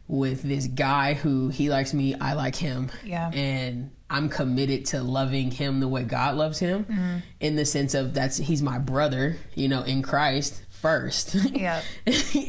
with 0.07 0.43
this 0.43 0.67
guy 0.67 1.13
who 1.13 1.49
he 1.49 1.69
likes 1.69 1.93
me, 1.93 2.15
I 2.15 2.33
like 2.33 2.55
him, 2.55 2.89
Yeah. 3.03 3.29
and 3.33 3.91
I'm 4.09 4.29
committed 4.29 4.85
to 4.87 5.03
loving 5.03 5.51
him 5.51 5.81
the 5.81 5.87
way 5.89 6.03
God 6.03 6.35
loves 6.37 6.59
him, 6.59 6.85
Mm-hmm. 6.85 7.17
in 7.41 7.55
the 7.57 7.65
sense 7.65 7.93
of 7.93 8.13
that's 8.13 8.37
he's 8.37 8.61
my 8.61 8.79
brother, 8.79 9.35
you 9.55 9.67
know, 9.67 9.83
in 9.83 10.01
Christ 10.01 10.61
first. 10.69 11.35
Yep. 11.53 11.83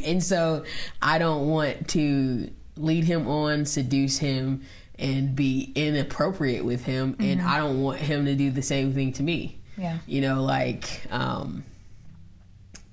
and 0.04 0.22
so 0.22 0.64
I 1.02 1.18
don't 1.18 1.48
want 1.48 1.88
to 1.88 2.50
lead 2.76 3.02
him 3.02 3.26
on, 3.26 3.64
seduce 3.64 4.18
him, 4.18 4.62
and 4.96 5.34
be 5.34 5.72
inappropriate 5.74 6.64
with 6.64 6.84
him. 6.84 7.16
And 7.18 7.40
I 7.42 7.58
don't 7.58 7.82
want 7.82 7.98
him 7.98 8.24
to 8.26 8.36
do 8.36 8.50
the 8.52 8.62
same 8.62 8.92
thing 8.94 9.12
to 9.14 9.22
me. 9.24 9.60
Yeah. 9.78 9.98
You 10.06 10.20
know, 10.20 10.42
like, 10.42 11.02
um, 11.10 11.64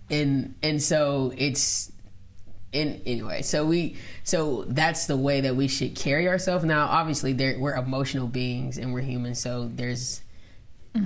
and 0.10 0.56
and 0.64 0.82
so 0.82 1.34
it's. 1.38 1.92
In, 2.72 3.02
anyway, 3.06 3.42
so 3.42 3.66
we 3.66 3.96
so 4.26 4.66
that's 4.68 5.06
the 5.06 5.16
way 5.16 5.40
that 5.42 5.56
we 5.56 5.70
should 5.70 5.96
carry 5.96 6.28
ourselves. 6.28 6.66
Now, 6.66 6.88
obviously, 6.88 7.32
there 7.32 7.58
we're 7.58 7.74
emotional 7.74 8.28
beings 8.28 8.78
and 8.78 8.92
we're 8.94 9.00
human, 9.00 9.34
so 9.34 9.72
there's 9.74 10.22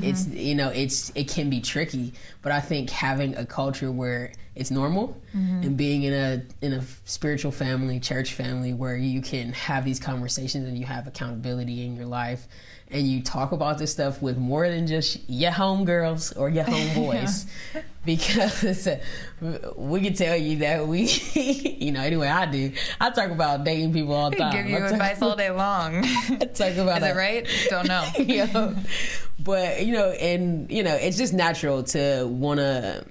it's 0.01 0.27
you 0.27 0.55
know 0.55 0.69
it's 0.69 1.11
it 1.15 1.27
can 1.27 1.49
be 1.49 1.59
tricky 1.59 2.13
but 2.41 2.51
i 2.51 2.59
think 2.59 2.89
having 2.89 3.35
a 3.35 3.45
culture 3.45 3.91
where 3.91 4.31
it's 4.55 4.69
normal 4.69 5.19
and 5.63 5.77
being 5.77 6.03
in 6.03 6.13
a 6.13 6.43
in 6.61 6.73
a 6.73 6.83
spiritual 7.05 7.51
family 7.51 7.99
church 7.99 8.33
family 8.33 8.73
where 8.73 8.95
you 8.95 9.21
can 9.21 9.51
have 9.53 9.83
these 9.85 9.99
conversations 9.99 10.67
and 10.67 10.77
you 10.77 10.85
have 10.85 11.07
accountability 11.07 11.83
in 11.85 11.95
your 11.95 12.05
life 12.05 12.47
and 12.91 13.07
you 13.07 13.21
talk 13.21 13.51
about 13.51 13.77
this 13.77 13.91
stuff 13.91 14.21
with 14.21 14.37
more 14.37 14.67
than 14.67 14.87
just 14.87 15.19
your 15.29 15.51
homegirls 15.51 16.37
or 16.39 16.49
your 16.49 16.63
homeboys 16.73 17.45
because 18.05 18.87
we 19.75 20.01
can 20.01 20.13
tell 20.13 20.35
you 20.35 20.57
that 20.57 20.87
we 20.87 21.03
you 21.33 21.91
know 21.91 22.01
anyway 22.01 22.27
i 22.27 22.45
do 22.45 22.71
i 22.99 23.09
talk 23.09 23.29
about 23.29 23.63
dating 23.63 23.93
people 23.93 24.13
all 24.13 24.29
the 24.29 24.37
time 24.37 24.51
give 24.53 24.65
you 24.67 24.77
I 24.77 24.87
advice 24.89 25.21
all 25.21 25.35
day 25.35 25.51
long. 25.51 25.97
I 26.03 26.37
talk 26.53 26.75
about 26.77 27.01
Is 27.01 27.09
it 27.09 27.15
right? 27.15 27.47
Don't 27.69 27.87
know. 27.87 28.07
you 28.17 28.47
know, 28.47 28.75
but 29.39 29.85
you 29.85 29.93
know, 29.93 30.09
and 30.11 30.69
you 30.71 30.83
know, 30.83 30.95
it's 30.95 31.17
just 31.17 31.33
natural 31.33 31.83
to 31.83 32.25
want 32.27 32.59
to. 32.59 33.05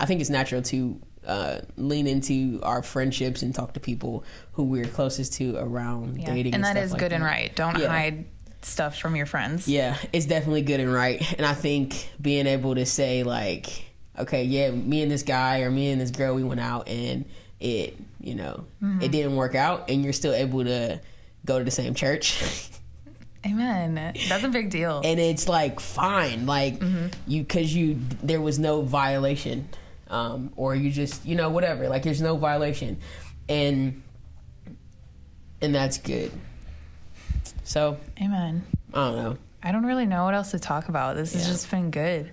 I 0.00 0.06
think 0.06 0.20
it's 0.20 0.30
natural 0.30 0.62
to 0.62 1.00
uh, 1.26 1.60
lean 1.76 2.06
into 2.06 2.60
our 2.62 2.82
friendships 2.82 3.42
and 3.42 3.54
talk 3.54 3.74
to 3.74 3.80
people 3.80 4.24
who 4.52 4.64
we're 4.64 4.84
closest 4.86 5.34
to 5.34 5.56
around 5.56 6.20
Yeah. 6.20 6.34
dating, 6.34 6.54
And 6.54 6.64
that 6.64 6.72
stuff 6.72 6.84
is 6.84 6.92
like 6.92 7.00
good 7.00 7.12
and 7.12 7.22
that. 7.22 7.26
right. 7.28 7.54
Don't 7.54 7.78
Yeah. 7.78 7.86
hide 7.88 8.24
stuff 8.64 8.98
from 8.98 9.16
your 9.16 9.26
friends. 9.26 9.66
Yeah, 9.68 9.96
it's 10.12 10.26
definitely 10.26 10.62
good 10.62 10.80
and 10.80 10.92
right, 10.92 11.20
and 11.36 11.46
I 11.46 11.54
think 11.54 12.08
being 12.20 12.46
able 12.46 12.74
to 12.74 12.86
say 12.86 13.22
like, 13.22 13.84
okay, 14.18 14.44
yeah, 14.44 14.70
me 14.70 15.02
and 15.02 15.10
this 15.10 15.22
guy 15.22 15.60
or 15.60 15.70
me 15.70 15.90
and 15.90 16.00
this 16.00 16.10
girl, 16.10 16.34
we 16.34 16.44
went 16.44 16.60
out 16.60 16.88
and 16.88 17.24
it, 17.60 17.96
you 18.20 18.34
know, 18.34 18.64
Mm-hmm. 18.82 19.02
it 19.02 19.12
didn't 19.12 19.36
work 19.36 19.54
out, 19.54 19.88
and 19.90 20.02
you're 20.04 20.12
still 20.12 20.32
able 20.34 20.64
to 20.64 21.00
go 21.44 21.58
to 21.58 21.64
the 21.64 21.70
same 21.70 21.94
church. 21.94 22.42
Amen. 23.46 23.94
That's 24.28 24.44
a 24.44 24.48
big 24.48 24.70
deal. 24.70 25.00
and 25.04 25.18
it's 25.18 25.48
like 25.48 25.80
fine 25.80 26.46
like 26.46 26.78
Mm-hmm. 26.78 27.06
you 27.26 27.42
because 27.42 27.74
you 27.74 27.98
there 28.22 28.40
was 28.40 28.58
no 28.60 28.82
violation 28.82 29.68
um 30.10 30.52
or 30.56 30.76
you 30.76 30.90
just 30.92 31.24
you 31.26 31.34
know 31.34 31.50
whatever 31.50 31.88
like 31.88 32.02
there's 32.04 32.20
no 32.22 32.36
violation 32.36 32.98
and 33.48 34.00
and 35.60 35.74
that's 35.74 35.98
good 35.98 36.30
so 37.64 37.96
Amen. 38.20 38.64
i 38.92 38.96
don't 38.96 39.16
know 39.16 39.36
I 39.64 39.70
don't 39.70 39.86
really 39.86 40.06
know 40.06 40.24
what 40.24 40.34
else 40.34 40.50
to 40.50 40.58
talk 40.58 40.88
about. 40.88 41.14
This 41.14 41.34
has 41.34 41.46
just 41.46 41.70
been 41.70 41.92
good. 41.92 42.32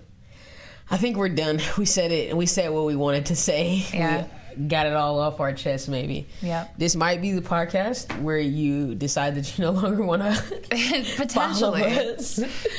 i 0.90 0.96
think 0.96 1.16
we're 1.16 1.28
done 1.28 1.60
we 1.78 1.84
said 1.86 2.10
it 2.10 2.36
we 2.36 2.46
said 2.46 2.70
what 2.72 2.84
we 2.86 2.96
wanted 2.96 3.26
to 3.26 3.36
say 3.36 3.84
Yeah. 3.94 4.26
we 4.58 4.64
got 4.64 4.86
it 4.86 4.94
all 4.94 5.20
off 5.20 5.38
our 5.38 5.52
chest 5.52 5.88
maybe 5.88 6.26
Yep. 6.42 6.74
this 6.78 6.96
might 6.96 7.22
be 7.22 7.30
the 7.32 7.40
podcast 7.42 8.20
where 8.20 8.38
you 8.38 8.94
decide 8.96 9.36
that 9.36 9.56
you 9.56 9.64
no 9.64 9.70
longer 9.70 10.02
want 10.02 10.22
to 10.22 10.60
Potentially. 11.16 11.82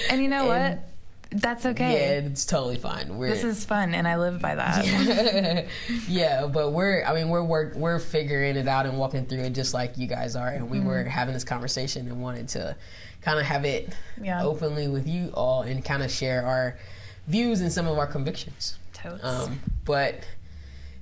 And 0.09 0.21
you 0.21 0.27
know 0.27 0.51
And- 0.51 0.79
what? 0.79 0.87
That's 1.33 1.65
okay. 1.65 1.93
Yeah, 1.93 2.27
it's 2.27 2.45
totally 2.45 2.75
fine. 2.77 3.17
We're, 3.17 3.29
This 3.29 3.43
is 3.45 3.63
fun, 3.63 3.93
and 3.93 4.05
I 4.07 4.17
live 4.17 4.41
by 4.41 4.55
that. 4.55 5.65
yeah, 6.07 6.45
but 6.47 6.71
we're 6.71 7.03
I 7.05 7.13
mean 7.13 7.29
we're 7.29 7.43
work 7.43 7.75
we're 7.75 7.99
figuring 7.99 8.57
it 8.57 8.67
out 8.67 8.85
and 8.85 8.97
walking 8.97 9.25
through 9.25 9.39
it 9.43 9.51
just 9.53 9.73
like 9.73 9.97
you 9.97 10.07
guys 10.07 10.35
are, 10.35 10.49
and 10.49 10.69
we 10.69 10.79
Mm-hmm. 10.79 10.87
were 10.87 11.03
having 11.03 11.33
this 11.33 11.43
conversation 11.45 12.07
and 12.07 12.21
wanted 12.21 12.49
to 12.49 12.75
kind 13.21 13.39
of 13.39 13.45
have 13.45 13.63
it 13.65 13.93
Yeah. 14.21 14.43
openly 14.43 14.87
with 14.87 15.07
you 15.07 15.29
all 15.33 15.61
and 15.61 15.85
kind 15.85 16.03
of 16.03 16.11
share 16.11 16.45
our 16.45 16.77
views 17.27 17.61
and 17.61 17.71
some 17.71 17.87
of 17.87 17.97
our 17.97 18.07
convictions. 18.07 18.77
Totes. 18.93 19.23
Um, 19.23 19.59
but 19.85 20.25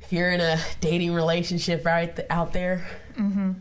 if 0.01 0.13
you're 0.13 0.29
in 0.31 0.41
a 0.41 0.59
dating 0.81 1.13
relationship 1.13 1.85
right 1.85 2.15
th- 2.15 2.27
out 2.29 2.53
there, 2.53 2.85
Mm-hmm. 3.17 3.51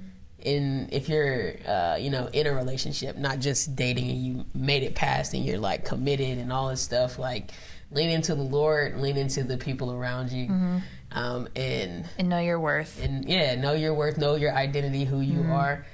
In 0.41 0.89
if 0.93 1.09
you're 1.09 1.55
uh, 1.67 1.97
you 1.97 2.11
know 2.11 2.29
in 2.33 2.47
a 2.47 2.53
relationship, 2.53 3.17
not 3.17 3.39
just 3.41 3.75
dating 3.77 4.09
and 4.11 4.19
you 4.25 4.45
made 4.55 4.83
it 4.83 4.95
past 4.95 5.35
and 5.35 5.45
you're 5.45 5.59
like 5.59 5.85
committed 5.85 6.39
and 6.39 6.53
all 6.53 6.69
this 6.69 6.81
stuff, 6.81 7.19
like 7.19 7.51
lean 7.91 8.11
into 8.11 8.35
the 8.35 8.43
Lord, 8.43 8.99
lean 9.01 9.17
into 9.17 9.43
the 9.43 9.57
people 9.57 9.93
around 9.93 10.31
you, 10.31 10.47
Mm-hmm. 10.47 10.79
um, 11.13 11.49
and 11.57 12.05
and 12.19 12.29
know 12.29 12.39
your 12.39 12.61
worth. 12.61 13.03
and 13.03 13.29
yeah, 13.29 13.55
know 13.57 13.73
your 13.73 13.95
worth, 13.95 14.19
know 14.19 14.35
your 14.37 14.55
identity, 14.55 15.05
who 15.05 15.21
you 15.21 15.43
are, 15.51 15.85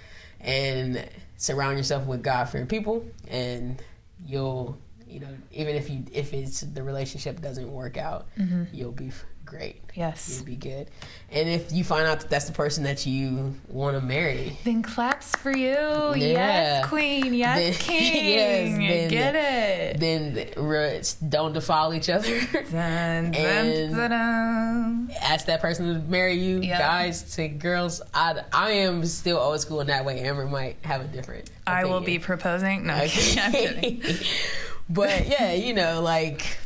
and 0.40 1.09
surround 1.36 1.76
yourself 1.76 2.07
with 2.07 2.22
God 2.22 2.49
fearing 2.49 2.66
people, 2.66 3.05
and 3.28 3.80
you'll 4.26 4.76
you 5.09 5.20
know 5.20 5.28
even 5.53 5.76
if 5.76 5.88
you 5.88 6.05
if 6.12 6.32
it's 6.34 6.61
the 6.61 6.82
relationship 6.82 7.40
doesn't 7.40 7.70
work 7.70 7.97
out, 7.97 8.26
you'll 8.72 8.92
be 8.92 9.11
great. 9.57 9.81
Yes. 9.95 10.37
You'll 10.39 10.47
be 10.47 10.57
good. 10.57 10.89
And 11.31 11.49
if 11.49 11.71
you 11.73 11.85
find 11.85 12.07
out 12.07 12.21
that 12.21 12.31
that's 12.31 12.47
the 12.47 12.53
person 12.53 12.83
that 12.85 13.07
you 13.07 13.55
want 13.69 13.97
to 13.97 14.05
marry, 14.05 14.59
Then 14.65 14.83
claps 14.83 15.31
for 15.37 15.57
you. 15.57 15.69
Yeah. 15.69 16.13
Yes, 16.15 16.87
queen. 16.89 17.33
Yes, 17.35 17.59
Then- 17.59 17.73
king. 17.99 18.81
yes, 18.83 18.89
then- 18.89 19.11
Get 19.11 19.35
it. 19.37 20.01
then 20.01 20.65
re- 20.67 21.03
don't 21.29 21.53
defile 21.53 21.95
each 21.95 22.09
other. 22.11 22.41
Dun, 22.53 23.31
dun, 23.31 23.35
And- 23.35 23.95
dun. 23.97 25.11
Ask 25.23 25.47
that 25.47 25.61
person 25.61 25.95
to 25.95 26.01
marry 26.11 26.35
you, 26.35 26.61
Yeah. 26.61 26.79
guys 26.79 27.35
to 27.37 27.47
girls. 27.49 28.03
I, 28.13 28.41
I 28.53 28.71
am 28.73 29.05
still 29.07 29.39
old 29.39 29.61
school 29.61 29.81
in 29.81 29.87
that 29.87 30.05
way. 30.05 30.21
Amber 30.21 30.47
might 30.47 30.77
have 30.83 31.01
a 31.03 31.05
different. 31.05 31.51
I 31.67 31.85
will 31.85 32.01
be 32.01 32.19
proposing. 32.19 32.87
No, 32.87 32.95
I'm 32.95 33.09
kidding. 33.09 34.03
but 34.91 35.27
yeah, 35.29 35.53
you 35.53 35.73
know, 35.75 36.01
like 36.03 36.59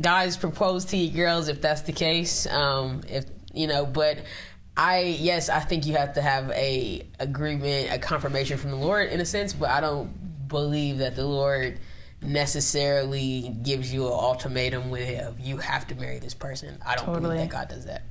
guys 0.00 0.36
propose 0.36 0.84
to 0.86 0.96
you 0.96 1.10
girls 1.16 1.48
if 1.48 1.60
that's 1.60 1.82
the 1.82 1.92
case. 1.92 2.46
Um, 2.46 3.02
if 3.08 3.24
you 3.54 3.66
know, 3.66 3.86
but 3.86 4.18
I 4.76 5.00
yes, 5.18 5.48
I 5.48 5.60
think 5.60 5.86
you 5.86 5.94
have 5.96 6.14
to 6.14 6.22
have 6.22 6.50
a 6.50 7.06
agreement, 7.18 7.92
a 7.92 7.98
confirmation 7.98 8.58
from 8.58 8.70
the 8.70 8.76
Lord 8.76 9.08
in 9.10 9.20
a 9.20 9.24
sense, 9.24 9.52
but 9.52 9.70
I 9.70 9.80
don't 9.80 10.48
believe 10.48 10.98
that 10.98 11.16
the 11.16 11.24
Lord 11.26 11.78
necessarily 12.22 13.54
gives 13.62 13.92
you 13.92 14.06
an 14.06 14.12
ultimatum 14.12 14.90
with 14.90 15.34
you 15.40 15.56
have 15.58 15.86
to 15.88 15.94
marry 15.96 16.18
this 16.18 16.34
person. 16.34 16.78
I 16.86 16.94
don't 16.96 17.06
Totally. 17.06 17.22
believe 17.36 17.38
that 17.40 17.48
God 17.50 17.68
does 17.68 17.86
that. 17.86 18.02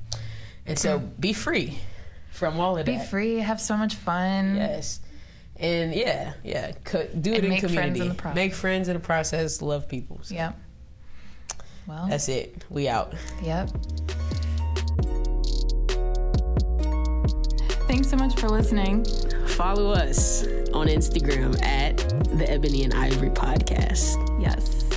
And 0.66 0.78
so 0.78 0.98
be 0.98 1.32
free 1.32 1.78
from 2.30 2.58
all 2.60 2.76
of 2.76 2.84
Be 2.86 2.96
that. 2.96 3.08
free. 3.08 3.36
Have 3.38 3.60
so 3.60 3.76
much 3.76 3.94
fun. 3.94 4.56
Yes. 4.56 5.00
And 5.58 5.94
yeah, 5.94 6.34
yeah, 6.44 6.72
do 6.92 6.98
it 6.98 7.36
And 7.36 7.44
in 7.44 7.48
make 7.48 7.60
friends 7.60 7.72
community. 7.72 8.00
in 8.02 8.08
the 8.08 8.14
process. 8.14 8.36
Make 8.36 8.54
friends 8.54 8.88
in 8.88 8.94
the 8.94 9.00
process. 9.00 9.62
Love 9.62 9.88
people. 9.88 10.20
So 10.22 10.34
Yep. 10.34 10.58
Well, 11.86 12.06
That's 12.08 12.28
it. 12.28 12.64
We 12.70 12.88
out. 12.88 13.14
yep. 13.42 13.70
Thanks 17.86 18.08
so 18.10 18.16
much 18.16 18.38
for 18.40 18.48
listening. 18.48 19.04
Follow 19.46 19.92
us 19.92 20.42
on 20.72 20.88
Instagram 20.88 21.62
at 21.62 21.96
the 22.36 22.44
Ebony 22.50 22.82
and 22.82 22.92
Ivory 22.92 23.30
Podcast. 23.30 24.16
Yes. 24.40 24.95